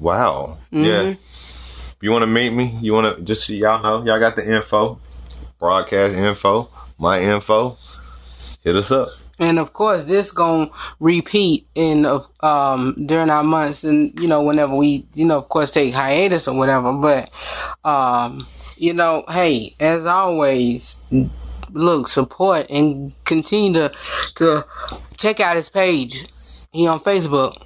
wow. 0.00 0.58
Yeah. 0.70 1.10
If 1.10 1.96
you 2.00 2.10
want 2.10 2.22
to 2.22 2.26
meet 2.26 2.50
me, 2.50 2.78
you 2.82 2.92
want 2.92 3.16
to 3.16 3.22
just 3.22 3.46
so 3.46 3.52
y'all 3.52 3.82
know, 3.82 4.04
y'all 4.04 4.18
got 4.18 4.36
the 4.36 4.54
info, 4.56 4.98
broadcast 5.58 6.14
info, 6.14 6.68
my 6.98 7.20
info. 7.20 7.76
Hit 8.62 8.76
us 8.76 8.90
up. 8.90 9.08
And 9.38 9.58
of 9.58 9.72
course, 9.72 10.04
this 10.04 10.30
gonna 10.30 10.70
repeat 11.00 11.66
in 11.74 12.06
uh, 12.06 12.20
um 12.40 12.94
during 13.06 13.30
our 13.30 13.44
months, 13.44 13.84
and 13.84 14.18
you 14.20 14.28
know 14.28 14.42
whenever 14.42 14.76
we 14.76 15.06
you 15.14 15.24
know 15.24 15.38
of 15.38 15.48
course 15.48 15.70
take 15.70 15.92
hiatus 15.92 16.46
or 16.46 16.56
whatever. 16.56 16.92
But 16.92 17.30
um 17.84 18.46
you 18.76 18.92
know, 18.92 19.24
hey, 19.28 19.74
as 19.80 20.06
always, 20.06 20.96
look 21.72 22.08
support 22.08 22.66
and 22.70 23.12
continue 23.24 23.72
to 23.74 23.92
to 24.36 24.64
check 25.16 25.40
out 25.40 25.56
his 25.56 25.68
page. 25.68 26.24
He 26.72 26.86
on 26.86 27.00
Facebook. 27.00 27.56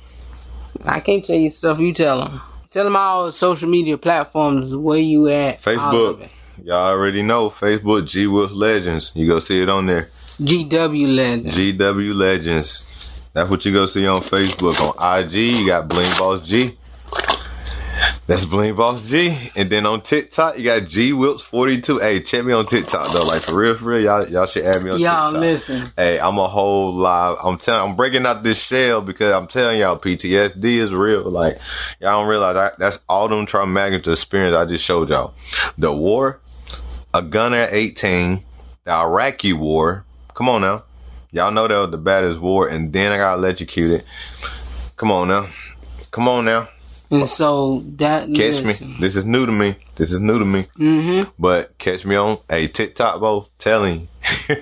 I 0.85 1.01
can't 1.01 1.25
tell 1.25 1.37
you 1.37 1.51
stuff. 1.51 1.79
You 1.79 1.93
tell 1.93 2.27
him. 2.27 2.41
Tell 2.71 2.87
him 2.87 2.97
all 2.97 3.27
the 3.27 3.33
social 3.33 3.69
media 3.69 3.97
platforms 3.97 4.75
where 4.77 4.99
you 4.99 5.29
at. 5.29 5.63
Facebook. 5.63 6.29
Y'all 6.63 6.89
already 6.89 7.23
know 7.23 7.51
Facebook 7.51 8.07
G 8.07 8.27
Wolf 8.27 8.53
Legends. 8.53 9.13
You 9.15 9.27
go 9.27 9.39
see 9.39 9.63
it 9.63 9.69
on 9.69 9.87
there. 9.87 10.09
GW 10.41 11.15
Legends. 11.15 11.57
GW 11.57 12.15
Legends. 12.15 12.85
That's 13.33 13.51
what 13.51 13.65
you 13.65 13.73
go 13.73 13.87
see 13.87 14.07
on 14.07 14.23
Facebook. 14.23 14.81
On 14.81 15.25
IG, 15.25 15.35
you 15.35 15.67
got 15.67 15.89
Bling 15.89 16.11
Boss 16.19 16.47
G. 16.47 16.77
That's 18.27 18.45
Bling 18.45 18.77
Boss 18.77 19.09
G. 19.09 19.37
And 19.57 19.71
then 19.71 19.87
on 19.87 20.03
TikTok, 20.03 20.59
you 20.59 20.65
got 20.65 20.87
G 20.87 21.13
Wilps 21.13 21.43
42. 21.43 21.99
Hey, 21.99 22.21
check 22.21 22.45
me 22.45 22.53
on 22.53 22.67
TikTok 22.67 23.13
though. 23.13 23.25
Like 23.25 23.43
for 23.43 23.55
real, 23.55 23.77
for 23.77 23.87
real. 23.87 24.03
Y'all, 24.03 24.29
y'all 24.29 24.47
should 24.47 24.65
add 24.65 24.83
me 24.83 24.91
on 24.91 24.99
TikTok. 24.99 25.33
Y'all 25.33 25.41
listen. 25.41 25.91
Hey, 25.97 26.21
I'm 26.21 26.39
a 26.39 26.47
whole 26.47 26.93
live. 26.93 27.37
I'm 27.43 27.59
telling. 27.59 27.91
I'm 27.91 27.97
breaking 27.97 28.27
out 28.27 28.43
this 28.43 28.63
shell 28.65 29.01
because 29.01 29.33
I'm 29.33 29.49
telling 29.49 29.81
y'all, 29.81 29.99
PTSD 29.99 30.65
is 30.65 30.93
real. 30.93 31.31
Like 31.31 31.59
y'all 32.01 32.21
don't 32.21 32.29
realize 32.29 32.55
that, 32.55 32.79
that's 32.79 32.99
all 33.09 33.29
them 33.29 33.47
traumatic 33.47 34.07
experience 34.07 34.55
I 34.55 34.67
just 34.67 34.85
showed 34.85 35.09
y'all. 35.09 35.35
The 35.79 35.93
war, 35.93 36.41
a 37.15 37.23
gun 37.23 37.55
at 37.55 37.73
18, 37.73 38.45
the 38.85 38.91
Iraqi 38.93 39.53
war. 39.53 40.05
Come 40.39 40.51
on 40.51 40.61
now, 40.61 40.85
y'all 41.33 41.51
know 41.51 41.67
that 41.67 41.75
was 41.77 41.91
the 41.91 41.99
baddest 41.99 42.39
war, 42.39 42.69
and 42.69 42.93
then 42.93 43.11
I 43.11 43.17
got 43.17 43.39
electrocuted. 43.39 44.05
Come 44.97 45.11
on 45.11 45.27
now, 45.27 45.49
come 46.13 46.29
on 46.29 46.45
now, 46.45 46.69
And 47.11 47.29
so 47.29 47.83
that 47.97 48.33
catch 48.33 48.63
me. 48.63 48.75
This 49.01 49.17
is 49.17 49.25
new 49.25 49.47
to 49.47 49.51
me. 49.51 49.75
This 49.97 50.13
is 50.13 50.21
new 50.21 50.39
to 50.39 50.45
me. 50.45 50.69
Mm-hmm. 50.79 51.31
But 51.41 51.77
catch 51.79 52.05
me 52.05 52.15
on 52.15 52.39
a 52.49 52.69
TikTok, 52.69 53.19
bro. 53.19 53.49
Telling. 53.59 54.07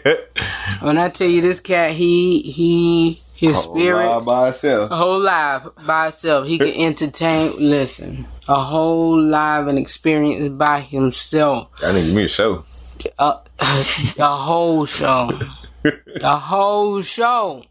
When 0.80 0.96
I 0.96 1.10
tell 1.10 1.28
you 1.28 1.42
this 1.42 1.60
cat, 1.60 1.92
he 1.92 2.40
he 2.40 3.20
his 3.34 3.58
spirit 3.58 4.06
All 4.06 4.24
by 4.24 4.48
itself. 4.48 4.90
a 4.90 4.96
whole 4.96 5.20
life 5.20 5.62
by 5.86 6.08
itself. 6.08 6.46
He 6.48 6.56
can 6.56 6.68
entertain. 6.68 7.52
Listen, 7.58 8.26
a 8.48 8.58
whole 8.58 9.20
live 9.22 9.66
and 9.66 9.78
experience 9.78 10.48
by 10.56 10.80
himself. 10.80 11.68
I 11.82 11.92
need 11.92 12.14
me 12.14 12.24
a 12.24 12.28
show. 12.28 12.64
A, 13.18 13.40
a 14.18 14.26
whole 14.26 14.86
show, 14.86 15.30
a 16.22 16.36
whole 16.36 17.02
show. 17.02 17.64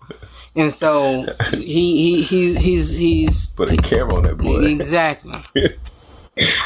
And 0.55 0.73
so 0.73 1.25
he 1.51 2.21
he 2.21 2.21
he 2.21 2.55
he's 2.55 2.89
he's 2.89 3.47
Put 3.47 3.71
a 3.71 3.77
camera 3.77 4.15
on 4.15 4.23
that 4.23 4.37
boy. 4.37 4.65
exactly 4.65 5.41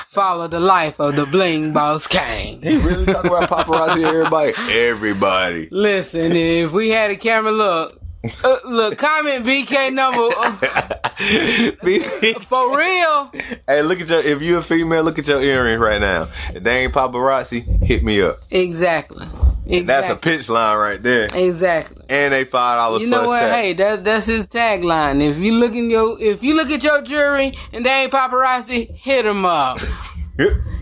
follow 0.10 0.48
the 0.48 0.60
life 0.60 1.00
of 1.00 1.16
the 1.16 1.26
bling 1.26 1.74
boss 1.74 2.08
king. 2.08 2.62
He 2.62 2.78
really 2.78 3.06
talk 3.06 3.26
about 3.26 3.50
paparazzi 3.50 4.04
everybody? 4.04 4.54
Everybody. 4.58 5.70
Listen, 5.72 6.32
if 6.32 6.72
we 6.72 6.90
had 6.90 7.12
a 7.12 7.16
camera, 7.16 7.52
look, 7.52 8.00
uh, 8.44 8.58
look, 8.66 8.98
comment 8.98 9.46
BK 9.46 9.94
number 9.94 10.28
uh, 10.38 10.52
for 12.48 12.78
real. 12.78 13.32
hey, 13.68 13.82
look 13.82 14.02
at 14.02 14.10
your. 14.10 14.20
If 14.20 14.42
you're 14.42 14.60
a 14.60 14.64
female, 14.64 15.04
look 15.04 15.20
at 15.20 15.28
your 15.28 15.42
earrings 15.42 15.80
right 15.80 16.02
now. 16.02 16.30
If 16.54 16.64
they 16.64 16.84
ain't 16.84 16.94
paparazzi, 16.94 17.84
hit 17.84 18.04
me 18.04 18.22
up. 18.22 18.40
Exactly. 18.52 19.26
Exactly. 19.70 19.82
That's 19.84 20.10
a 20.10 20.16
pitch 20.16 20.50
line 20.50 20.78
right 20.78 21.02
there. 21.02 21.28
Exactly. 21.34 22.04
And 22.10 22.34
they 22.34 22.44
five 22.46 22.78
dollars 22.80 23.02
You 23.02 23.08
know 23.08 23.28
what? 23.28 23.40
tax. 23.40 23.54
Hey, 23.54 23.74
that 23.74 24.04
that's 24.04 24.26
his 24.26 24.48
tagline. 24.48 25.22
If 25.22 25.38
you 25.38 25.54
look 25.54 25.74
in 25.74 25.90
your, 25.90 26.20
if 26.22 26.44
you 26.44 26.56
look 26.56 26.70
at 26.72 26.84
your 26.84 27.02
jury 27.04 27.58
and 27.72 27.86
they 27.86 27.90
ain't 27.90 28.12
paparazzi, 28.12 28.90
hit 28.96 29.26
him 29.26 29.46
up. 29.46 29.80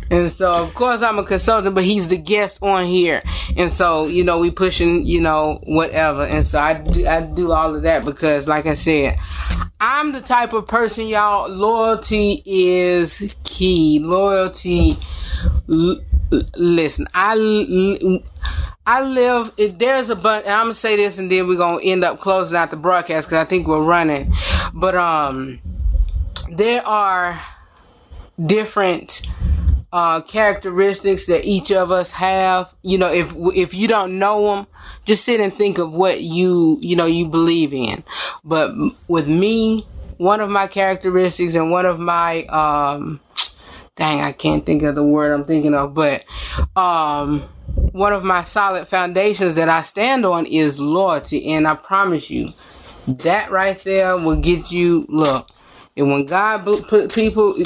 And 0.10 0.32
so, 0.32 0.50
of 0.54 0.74
course, 0.74 1.02
I'm 1.02 1.20
a 1.20 1.26
consultant, 1.26 1.76
but 1.76 1.84
he's 1.84 2.08
the 2.08 2.18
guest 2.18 2.60
on 2.62 2.86
here. 2.86 3.22
And 3.58 3.72
so, 3.74 4.08
you 4.08 4.24
know, 4.24 4.40
we 4.40 4.52
pushing, 4.52 5.06
you 5.06 5.20
know, 5.20 5.60
whatever. 5.64 6.24
And 6.24 6.46
so 6.48 6.60
I 6.60 6.76
do, 6.76 7.06
I 7.06 7.22
do 7.26 7.52
all 7.52 7.76
of 7.76 7.84
that 7.84 8.06
because, 8.06 8.48
like 8.48 8.68
I 8.68 8.76
said, 8.76 9.18
I'm 9.82 10.14
the 10.14 10.22
type 10.22 10.54
of 10.54 10.66
person, 10.66 11.08
y'all, 11.08 11.50
loyalty 11.50 12.42
is 12.46 13.36
key. 13.44 14.00
Loyalty, 14.02 14.98
l- 15.70 16.00
listen, 16.56 17.08
I, 17.14 17.34
l- 17.34 18.20
I 18.86 19.02
live, 19.02 19.52
there's 19.78 20.10
a 20.10 20.16
bunch, 20.16 20.46
and 20.46 20.54
I'm 20.54 20.70
to 20.70 20.74
say 20.74 20.96
this 20.96 21.18
and 21.18 21.30
then 21.30 21.48
we're 21.48 21.58
to 21.58 21.86
end 21.86 22.04
up 22.04 22.22
closing 22.22 22.58
out 22.58 22.72
the 22.72 22.78
broadcast 22.78 23.28
because 23.28 23.46
I 23.46 23.50
think 23.50 23.68
we're 23.68 23.84
running. 23.84 24.34
But, 24.74 24.96
um, 24.96 25.60
there 26.50 26.86
are 26.88 27.40
different 28.42 29.24
uh, 29.92 30.22
characteristics 30.22 31.26
that 31.28 31.46
each 31.46 31.72
of 31.72 31.92
us 31.92 32.12
have. 32.12 32.70
You 32.82 32.98
know, 32.98 33.12
if 33.12 33.34
if 33.56 33.74
you 33.74 33.88
don't 33.88 34.20
know 34.20 34.56
them, 34.56 34.68
just 35.06 35.26
sit 35.26 35.40
and 35.40 35.54
think 35.54 35.78
of 35.78 35.92
what 35.92 36.22
you 36.22 36.78
you 36.82 36.96
know 36.96 37.06
you 37.06 37.28
believe 37.28 37.74
in. 37.74 38.04
But 38.44 38.72
with 39.08 39.28
me, 39.28 39.88
one 40.18 40.42
of 40.42 40.50
my 40.50 40.68
characteristics 40.68 41.56
and 41.56 41.72
one 41.72 41.86
of 41.86 42.00
my 42.00 42.46
um, 42.46 43.20
dang, 43.96 44.22
I 44.22 44.32
can't 44.32 44.66
think 44.66 44.84
of 44.84 44.96
the 44.96 45.06
word 45.06 45.34
I'm 45.34 45.46
thinking 45.46 45.74
of, 45.74 45.94
but 45.94 46.26
um, 46.76 47.48
one 47.92 48.14
of 48.14 48.24
my 48.24 48.44
solid 48.44 48.88
foundations 48.88 49.56
that 49.56 49.70
I 49.70 49.82
stand 49.82 50.26
on 50.26 50.46
is 50.46 50.80
loyalty, 50.80 51.54
and 51.54 51.68
I 51.68 51.76
promise 51.76 52.30
you, 52.30 52.50
that 53.08 53.52
right 53.52 53.80
there 53.84 54.18
will 54.18 54.36
get 54.42 54.72
you 54.72 55.06
look. 55.10 55.48
And 55.96 56.12
when 56.12 56.26
God 56.26 56.66
put 56.88 57.14
people, 57.14 57.58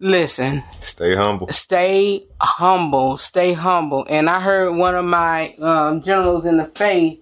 listen, 0.00 0.62
Stay 0.80 1.14
humble. 1.14 1.48
stay 1.48 2.24
humble, 2.40 3.16
stay 3.16 3.52
humble. 3.52 4.06
And 4.08 4.30
I 4.30 4.40
heard 4.40 4.76
one 4.76 4.94
of 4.94 5.04
my 5.04 5.54
um, 5.56 6.02
generals 6.02 6.46
in 6.46 6.56
the 6.56 6.66
faith 6.74 7.20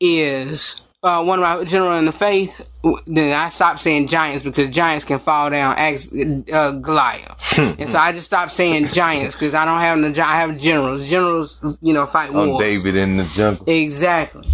is 0.00 0.80
uh, 1.02 1.24
one 1.24 1.38
of 1.38 1.42
my 1.42 1.64
general 1.64 1.98
in 1.98 2.04
the 2.04 2.12
faith. 2.12 2.66
Then 3.06 3.34
I 3.34 3.48
stopped 3.48 3.80
saying 3.80 4.08
giants 4.08 4.42
because 4.42 4.68
giants 4.70 5.04
can 5.04 5.18
fall 5.18 5.50
down. 5.50 5.76
Ask 5.76 6.12
uh, 6.52 6.72
Goliath, 6.72 7.58
and 7.58 7.88
so 7.88 7.98
I 7.98 8.12
just 8.12 8.26
stopped 8.26 8.52
saying 8.52 8.86
giants 8.86 9.34
because 9.34 9.54
I 9.54 9.64
don't 9.64 9.78
have 9.78 10.00
the 10.00 10.12
gi- 10.12 10.20
I 10.20 10.40
have 10.40 10.58
generals. 10.58 11.08
Generals, 11.08 11.60
you 11.80 11.92
know, 11.92 12.06
fight 12.06 12.30
On 12.30 12.50
wars. 12.50 12.60
David 12.60 12.96
in 12.96 13.16
the 13.16 13.24
jungle. 13.26 13.64
Exactly. 13.66 14.48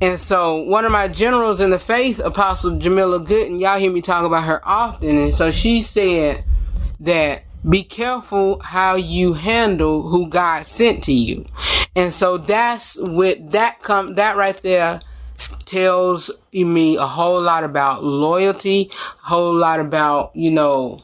And 0.00 0.18
so 0.18 0.62
one 0.62 0.84
of 0.84 0.90
my 0.90 1.06
generals 1.06 1.60
in 1.60 1.70
the 1.70 1.78
faith, 1.78 2.18
Apostle 2.18 2.78
Jamila 2.78 3.20
Gooden, 3.20 3.60
y'all 3.60 3.78
hear 3.78 3.92
me 3.92 4.02
talk 4.02 4.24
about 4.24 4.42
her 4.44 4.60
often. 4.66 5.16
And 5.16 5.34
so 5.34 5.52
she 5.52 5.82
said 5.82 6.44
that 6.98 7.44
be 7.68 7.84
careful 7.84 8.58
how 8.58 8.96
you 8.96 9.34
handle 9.34 10.08
who 10.08 10.28
God 10.28 10.66
sent 10.66 11.04
to 11.04 11.12
you. 11.12 11.46
And 11.94 12.12
so 12.12 12.38
that's 12.38 12.96
with 12.96 13.52
that 13.52 13.78
come 13.80 14.16
that 14.16 14.36
right 14.36 14.56
there 14.64 15.00
tells 15.66 16.30
me 16.52 16.96
a 16.96 17.06
whole 17.06 17.40
lot 17.40 17.64
about 17.64 18.04
loyalty, 18.04 18.90
a 18.92 19.26
whole 19.26 19.54
lot 19.54 19.80
about, 19.80 20.34
you 20.36 20.50
know, 20.50 21.00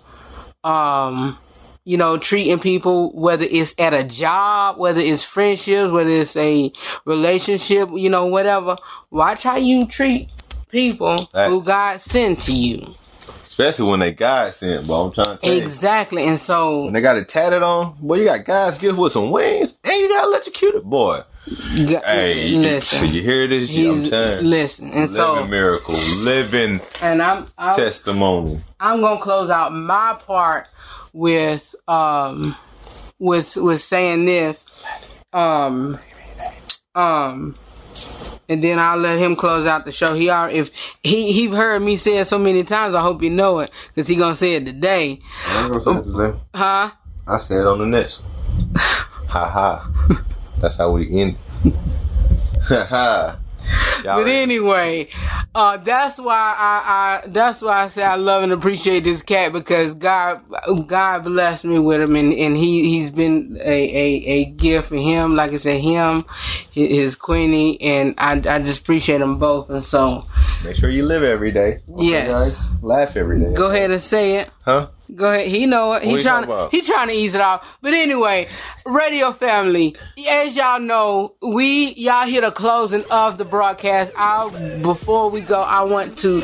um 0.64 1.38
you 1.84 1.96
know, 1.96 2.18
treating 2.18 2.58
people, 2.58 3.10
whether 3.12 3.46
it's 3.50 3.74
at 3.78 3.94
a 3.94 4.04
job, 4.04 4.76
whether 4.76 5.00
it's 5.00 5.24
friendships, 5.24 5.90
whether 5.90 6.10
it's 6.10 6.36
a 6.36 6.70
relationship, 7.06 7.88
you 7.94 8.10
know, 8.10 8.26
whatever. 8.26 8.76
Watch 9.10 9.42
how 9.42 9.56
you 9.56 9.86
treat 9.86 10.28
people 10.68 11.16
who 11.32 11.62
God 11.62 11.98
sent 12.02 12.42
to 12.42 12.52
you. 12.52 12.94
Especially 13.42 13.88
when 13.90 14.00
they 14.00 14.12
God 14.12 14.52
sent, 14.52 14.86
but 14.86 15.02
I'm 15.02 15.12
trying 15.12 15.38
to 15.38 15.40
tell 15.40 15.54
you. 15.54 15.62
Exactly. 15.62 16.24
And 16.24 16.38
so, 16.38 16.84
When 16.84 16.92
they 16.92 17.00
got 17.00 17.16
it 17.16 17.26
tatted 17.26 17.62
on, 17.62 17.96
boy, 18.02 18.16
you 18.16 18.24
got 18.26 18.44
God's 18.44 18.76
gift 18.76 18.98
with 18.98 19.12
some 19.12 19.30
wings, 19.30 19.74
and 19.82 19.96
you 19.98 20.10
got 20.10 20.26
electrocuted, 20.26 20.84
boy. 20.84 21.22
G- 21.48 21.96
Hey, 22.04 22.48
you, 22.48 22.58
listen. 22.58 23.14
you 23.14 23.22
hear 23.22 23.46
this? 23.48 23.70
I'm 23.76 24.06
saying. 24.06 24.44
listen. 24.44 24.86
And 24.86 25.10
living 25.10 25.14
so, 25.14 25.46
miracle, 25.46 25.94
living 25.94 26.80
and 27.02 27.22
I'm, 27.22 27.46
I'm 27.58 27.76
testimony. 27.76 28.60
I'm 28.80 29.00
gonna 29.00 29.20
close 29.20 29.50
out 29.50 29.72
my 29.72 30.18
part 30.26 30.68
with 31.12 31.74
um 31.88 32.54
with 33.18 33.56
with 33.56 33.82
saying 33.82 34.24
this 34.26 34.66
um 35.32 35.98
um 36.94 37.54
and 38.48 38.64
then 38.64 38.78
I'll 38.78 38.96
let 38.96 39.18
him 39.18 39.36
close 39.36 39.66
out 39.66 39.84
the 39.84 39.92
show. 39.92 40.14
He 40.14 40.30
are 40.30 40.48
if 40.50 40.70
he 41.02 41.32
he 41.32 41.48
heard 41.48 41.82
me 41.82 41.96
say 41.96 42.16
it 42.18 42.26
so 42.26 42.38
many 42.38 42.64
times. 42.64 42.94
I 42.94 43.02
hope 43.02 43.22
you 43.22 43.30
know 43.30 43.58
it 43.58 43.70
because 43.88 44.08
he 44.08 44.16
gonna 44.16 44.36
say 44.36 44.54
it 44.54 44.64
today, 44.64 45.20
I 45.46 45.60
ain't 45.60 45.68
gonna 45.72 45.84
say 45.84 45.90
it 45.92 46.04
today. 46.04 46.38
huh? 46.54 46.90
I 47.26 47.38
said 47.38 47.66
on 47.66 47.78
the 47.78 47.86
next. 47.86 48.22
ha 49.26 49.48
ha. 49.48 50.24
That's 50.60 50.76
how 50.76 50.90
we 50.92 51.10
end. 51.20 51.36
Ha 52.68 52.84
ha. 52.88 53.38
Y'all 54.04 54.22
But 54.22 54.28
anyway, 54.28 55.08
uh, 55.54 55.76
that's 55.78 56.18
why 56.18 56.54
I, 56.56 57.22
I 57.24 57.28
that's 57.28 57.60
why 57.60 57.82
I 57.84 57.88
say 57.88 58.02
I 58.02 58.14
love 58.14 58.42
and 58.42 58.52
appreciate 58.52 59.04
this 59.04 59.20
cat 59.22 59.52
because 59.52 59.94
God 59.94 60.40
God 60.86 61.24
blessed 61.24 61.64
me 61.64 61.78
with 61.78 62.00
him 62.00 62.16
and, 62.16 62.32
and 62.32 62.56
he 62.56 62.84
he's 62.84 63.10
been 63.10 63.58
a, 63.60 63.68
a, 63.68 64.24
a 64.26 64.44
gift 64.52 64.88
for 64.88 64.96
him. 64.96 65.34
Like 65.34 65.52
I 65.52 65.56
said, 65.56 65.80
him, 65.80 66.24
his, 66.70 66.88
his 66.88 67.16
Queenie, 67.16 67.80
and 67.82 68.14
I 68.16 68.32
I 68.48 68.62
just 68.62 68.82
appreciate 68.82 69.18
them 69.18 69.38
both. 69.38 69.68
And 69.70 69.84
so 69.84 70.22
Make 70.64 70.76
sure 70.76 70.90
you 70.90 71.04
live 71.04 71.22
every 71.22 71.52
day. 71.52 71.80
Okay, 71.90 72.04
Yes. 72.06 72.28
guys? 72.28 72.58
Laugh 72.82 73.16
every 73.16 73.40
day. 73.40 73.54
go 73.54 73.66
ahead 73.66 73.90
and 73.90 74.02
say 74.02 74.36
it. 74.38 74.50
Huh? 74.62 74.88
Go 75.14 75.26
ahead. 75.26 75.48
He 75.48 75.66
know 75.66 75.92
it. 75.94 76.02
He 76.04 76.12
What 76.12 76.22
trying 76.22 76.44
about? 76.44 76.70
he 76.70 76.82
trying 76.82 77.08
to 77.08 77.14
ease 77.14 77.34
it 77.34 77.40
off. 77.40 77.78
But 77.82 77.94
anyway, 77.94 78.48
radio 78.84 79.32
family, 79.32 79.96
as 80.28 80.54
y'all 80.56 80.80
know, 80.80 81.34
we 81.42 81.94
y'all 81.94 82.26
hear 82.26 82.40
the 82.42 82.50
closing 82.50 83.04
of 83.10 83.38
the 83.38 83.44
broadcast. 83.44 84.12
I 84.16 84.48
before 84.82 85.30
we 85.30 85.40
go, 85.40 85.62
I 85.62 85.82
want 85.82 86.18
to 86.18 86.40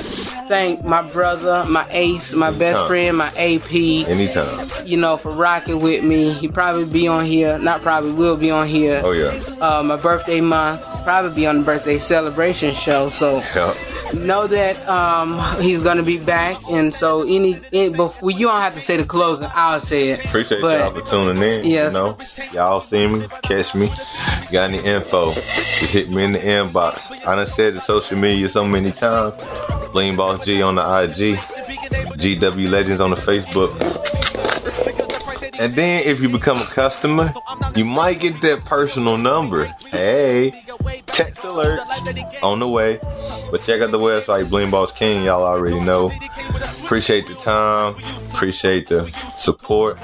thank 0.49 0.85
my 0.85 1.03
brother, 1.11 1.65
my 1.69 1.87
ace, 1.91 2.33
my 2.35 2.51
best 2.51 2.87
friend, 2.87 3.17
my 3.17 3.29
AP. 3.37 3.73
Anytime. 4.09 4.69
You 4.87 4.97
know, 4.97 5.17
for 5.17 5.33
rocking 5.33 5.81
with 5.81 6.05
me. 6.05 6.33
He 6.33 6.49
probably 6.49 6.85
be 6.85 7.07
on 7.07 7.25
here. 7.27 7.59
Not 7.59 7.83
probably 7.83 8.13
will 8.13 8.37
be 8.37 8.51
on 8.51 8.67
here. 8.67 9.01
Oh 9.05 9.13
yeah. 9.13 9.33
Uh, 9.61 9.83
my 9.83 9.97
birthday 9.97 10.41
month. 10.41 10.83
probably 11.05 11.35
be 11.35 11.47
on 11.47 11.59
the 11.59 11.65
birthday 11.65 11.99
celebration 11.99 12.75
show. 12.75 13.09
So 13.11 13.43
Yep. 13.55 13.77
know 14.15 14.47
that 14.47 14.87
um, 14.89 15.39
he's 15.61 15.81
gonna 15.81 16.03
be 16.03 16.19
back, 16.19 16.57
and 16.71 16.95
so 16.95 17.23
any, 17.23 17.61
any 17.73 17.95
before 17.95 18.31
you 18.31 18.49
don't 18.55 18.63
have 18.63 18.75
to 18.75 18.81
say 18.81 18.97
the 18.97 19.05
closing, 19.05 19.49
I'll 19.53 19.81
say 19.81 20.11
it. 20.11 20.25
Appreciate 20.25 20.61
But- 20.63 20.79
y'all 20.79 20.95
for 20.95 21.01
tuning 21.09 21.43
in. 21.43 21.65
Yes. 21.65 21.89
You 21.89 21.93
know, 21.99 22.19
y'all 22.53 22.81
see 22.83 23.07
me, 23.07 23.27
catch 23.43 23.75
me. 23.75 23.91
Got 24.53 24.71
any 24.71 24.79
info? 24.79 25.33
Just 25.33 25.93
hit 25.93 26.11
me 26.11 26.25
in 26.25 26.33
the 26.33 26.39
inbox. 26.39 27.11
I 27.27 27.35
done 27.37 27.47
said 27.47 27.77
it 27.77 27.83
social 27.83 28.17
media 28.19 28.49
so 28.49 28.65
many 28.65 28.93
times. 28.93 29.35
Bling 29.93 30.17
Boss 30.17 30.45
G 30.45 30.61
on 30.63 30.75
the 30.77 30.83
IG, 30.83 31.37
GW 32.19 32.69
Legends 32.69 33.01
on 33.01 33.11
the 33.11 33.17
Facebook. 33.17 33.71
And 35.61 35.77
then 35.77 36.03
if 36.05 36.21
you 36.21 36.29
become 36.29 36.59
a 36.59 36.67
customer, 36.67 37.33
you 37.77 37.85
might 37.85 38.21
get 38.21 38.41
that 38.43 38.65
personal 38.65 39.17
number. 39.17 39.67
Hey, 39.91 40.51
text 41.07 41.43
alerts 41.43 42.43
on 42.43 42.59
the 42.59 42.69
way. 42.69 42.99
But 43.51 43.63
check 43.63 43.81
out 43.81 43.91
the 43.91 43.99
website, 43.99 44.49
Bling 44.51 44.71
Boss 44.71 44.93
King. 44.93 45.25
Y'all 45.25 45.45
already 45.45 45.81
know. 45.81 46.11
Appreciate 46.85 47.27
the 47.27 47.35
time. 47.35 47.97
Appreciate 48.33 48.89
the 48.89 49.11
support. 49.37 49.99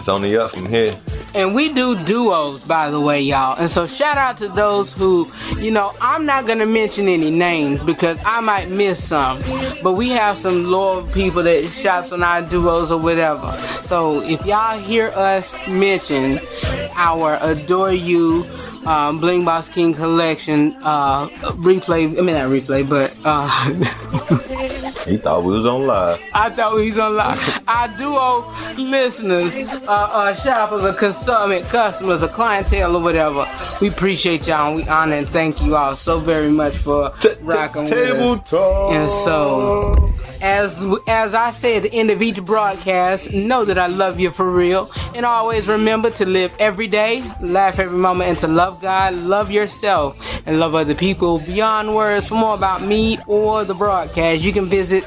It's 0.00 0.08
on 0.08 0.22
the 0.22 0.36
up 0.38 0.52
from 0.52 0.66
here. 0.66 0.98
And 1.34 1.54
we 1.54 1.72
do 1.72 2.02
duos, 2.04 2.64
by 2.64 2.90
the 2.90 3.00
way, 3.00 3.20
y'all. 3.20 3.56
And 3.58 3.70
so 3.70 3.86
shout 3.86 4.16
out 4.16 4.38
to 4.38 4.48
those 4.48 4.92
who, 4.92 5.30
you 5.58 5.70
know, 5.70 5.92
I'm 6.00 6.24
not 6.26 6.46
gonna 6.46 6.66
mention 6.66 7.06
any 7.06 7.30
names 7.30 7.80
because 7.82 8.18
I 8.24 8.40
might 8.40 8.70
miss 8.70 9.02
some. 9.02 9.40
But 9.82 9.92
we 9.92 10.08
have 10.10 10.38
some 10.38 10.64
loyal 10.64 11.02
people 11.08 11.42
that 11.42 11.70
shops 11.70 12.12
on 12.12 12.22
our 12.22 12.42
duos 12.42 12.90
or 12.90 12.98
whatever. 12.98 13.52
So 13.86 14.22
if 14.22 14.44
y'all 14.46 14.59
hear 14.86 15.08
us 15.08 15.54
mention 15.68 16.38
our 16.94 17.38
Adore 17.40 17.92
You 17.92 18.46
um, 18.86 19.20
Bling 19.20 19.44
Boss 19.44 19.68
King 19.68 19.92
collection 19.94 20.76
uh, 20.82 21.28
replay, 21.58 22.04
I 22.18 22.22
mean 22.22 22.34
not 22.34 22.48
replay, 22.48 22.88
but 22.88 23.12
uh, 23.24 23.48
He 25.06 25.16
thought 25.16 25.44
we 25.44 25.52
was 25.52 25.66
on 25.66 25.86
live. 25.86 26.20
I 26.34 26.50
thought 26.50 26.76
we 26.76 26.86
was 26.86 26.98
on 26.98 27.16
live. 27.16 27.62
Our 27.66 27.88
duo 27.96 28.44
listeners, 28.76 29.52
uh, 29.88 29.90
uh, 29.90 30.34
shoppers, 30.34 30.84
or 30.84 30.92
consummate 30.92 31.64
customers, 31.64 32.22
or 32.22 32.28
clientele, 32.28 32.96
or 32.96 33.02
whatever. 33.02 33.46
We 33.80 33.88
appreciate 33.88 34.46
y'all 34.46 34.68
and 34.68 34.76
we 34.76 34.88
honor 34.88 35.16
and 35.16 35.28
thank 35.28 35.62
you 35.62 35.74
all 35.74 35.96
so 35.96 36.20
very 36.20 36.50
much 36.50 36.76
for 36.76 37.12
rocking 37.40 37.82
with 37.84 37.90
Table 37.90 38.32
us. 38.32 38.50
talk. 38.50 38.92
And 38.92 39.10
so, 39.10 40.12
as 40.40 40.84
as 41.06 41.34
I 41.34 41.50
say 41.50 41.76
at 41.76 41.82
the 41.82 41.92
end 41.92 42.10
of 42.10 42.22
each 42.22 42.42
broadcast, 42.44 43.32
know 43.32 43.64
that 43.64 43.78
I 43.78 43.86
love 43.86 44.18
you 44.18 44.30
for 44.30 44.50
real, 44.50 44.90
and 45.14 45.26
always 45.26 45.68
remember 45.68 46.10
to 46.12 46.26
live 46.26 46.52
every 46.58 46.88
day, 46.88 47.22
laugh 47.40 47.78
every 47.78 47.98
moment, 47.98 48.30
and 48.30 48.38
to 48.38 48.48
love 48.48 48.80
God, 48.80 49.14
love 49.14 49.50
yourself, 49.50 50.16
and 50.46 50.58
love 50.58 50.74
other 50.74 50.94
people 50.94 51.40
beyond 51.40 51.94
words. 51.94 52.28
For 52.28 52.34
more 52.34 52.54
about 52.54 52.82
me 52.82 53.18
or 53.26 53.64
the 53.64 53.74
broadcast, 53.74 54.42
you 54.42 54.52
can 54.52 54.66
visit 54.66 55.04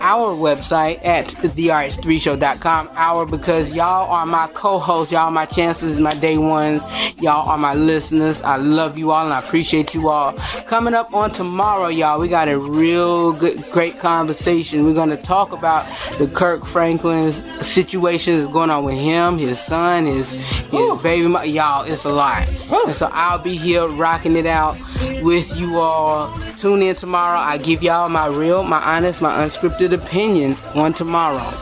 our 0.00 0.34
website 0.36 1.04
at 1.04 1.26
therh3show.com. 1.26 2.90
Our 2.94 3.24
because 3.26 3.72
y'all 3.72 4.10
are 4.10 4.26
my 4.26 4.48
co-hosts, 4.48 5.12
y'all 5.12 5.30
my 5.30 5.46
chances, 5.46 5.98
my 5.98 6.14
day 6.14 6.36
ones, 6.36 6.82
y'all 7.20 7.48
are 7.48 7.58
my 7.58 7.74
listeners. 7.74 8.42
I 8.42 8.56
love 8.56 8.98
you 8.98 9.10
all 9.10 9.24
and 9.24 9.32
I 9.32 9.38
appreciate 9.38 9.94
you 9.94 10.08
all. 10.08 10.32
Coming 10.66 10.94
up 10.94 11.14
on 11.14 11.32
tomorrow, 11.32 11.88
y'all, 11.88 12.20
we 12.20 12.28
got 12.28 12.48
a 12.48 12.58
real 12.58 13.32
good, 13.32 13.62
great 13.72 13.98
conversation. 13.98 14.73
We're 14.82 14.94
gonna 14.94 15.16
talk 15.16 15.52
about 15.52 15.86
the 16.18 16.26
Kirk 16.26 16.64
Franklin's 16.64 17.44
situation 17.66 18.38
that's 18.38 18.52
going 18.52 18.70
on 18.70 18.84
with 18.84 18.96
him, 18.96 19.38
his 19.38 19.60
son, 19.60 20.06
his 20.06 20.32
his 20.32 20.98
baby. 21.02 21.28
Y'all, 21.50 21.84
it's 21.84 22.04
a 22.04 22.12
lot. 22.12 22.48
So 22.92 23.08
I'll 23.12 23.38
be 23.38 23.56
here 23.56 23.86
rocking 23.86 24.36
it 24.36 24.46
out 24.46 24.76
with 25.22 25.56
you 25.56 25.76
all. 25.78 26.36
Tune 26.56 26.82
in 26.82 26.96
tomorrow. 26.96 27.38
I 27.38 27.58
give 27.58 27.82
y'all 27.82 28.08
my 28.08 28.26
real, 28.26 28.62
my 28.62 28.82
honest, 28.82 29.20
my 29.22 29.44
unscripted 29.44 29.92
opinion 29.92 30.56
on 30.74 30.92
tomorrow. 30.94 31.52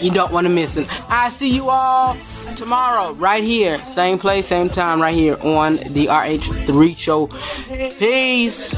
You 0.00 0.10
don't 0.10 0.32
want 0.32 0.46
to 0.46 0.52
miss 0.52 0.76
it. 0.76 0.86
I 1.10 1.28
see 1.28 1.50
you 1.50 1.68
all 1.68 2.16
tomorrow, 2.56 3.12
right 3.14 3.44
here. 3.44 3.78
Same 3.86 4.18
place, 4.18 4.46
same 4.46 4.68
time, 4.68 5.00
right 5.00 5.14
here 5.14 5.36
on 5.42 5.76
the 5.76 6.06
RH3 6.06 6.96
show. 6.96 7.26
Peace. 7.98 8.74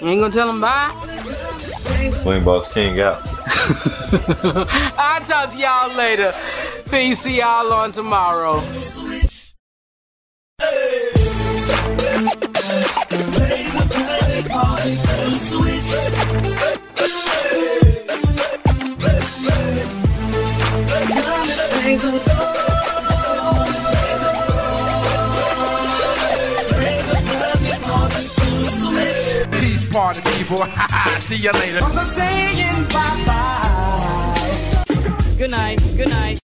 You 0.00 0.08
ain't 0.08 0.20
gonna 0.20 0.30
tell 0.30 0.46
them 0.46 0.60
bye? 0.60 0.92
Bling 2.22 2.44
Boss 2.44 2.72
King 2.72 3.00
out. 3.00 3.20
I'll 4.96 5.20
talk 5.24 5.52
to 5.52 5.58
y'all 5.58 5.94
later. 5.94 6.34
Peace. 6.90 7.20
See 7.20 7.38
y'all 7.38 7.72
on 7.72 7.92
tomorrow. 7.92 8.62
Peace 29.94 30.00
party 30.00 30.20
people. 30.22 30.56
See 31.20 31.36
you 31.36 31.52
later. 31.52 31.80
Good 35.38 35.50
night. 35.52 35.78
Good 35.96 36.08
night. 36.08 36.40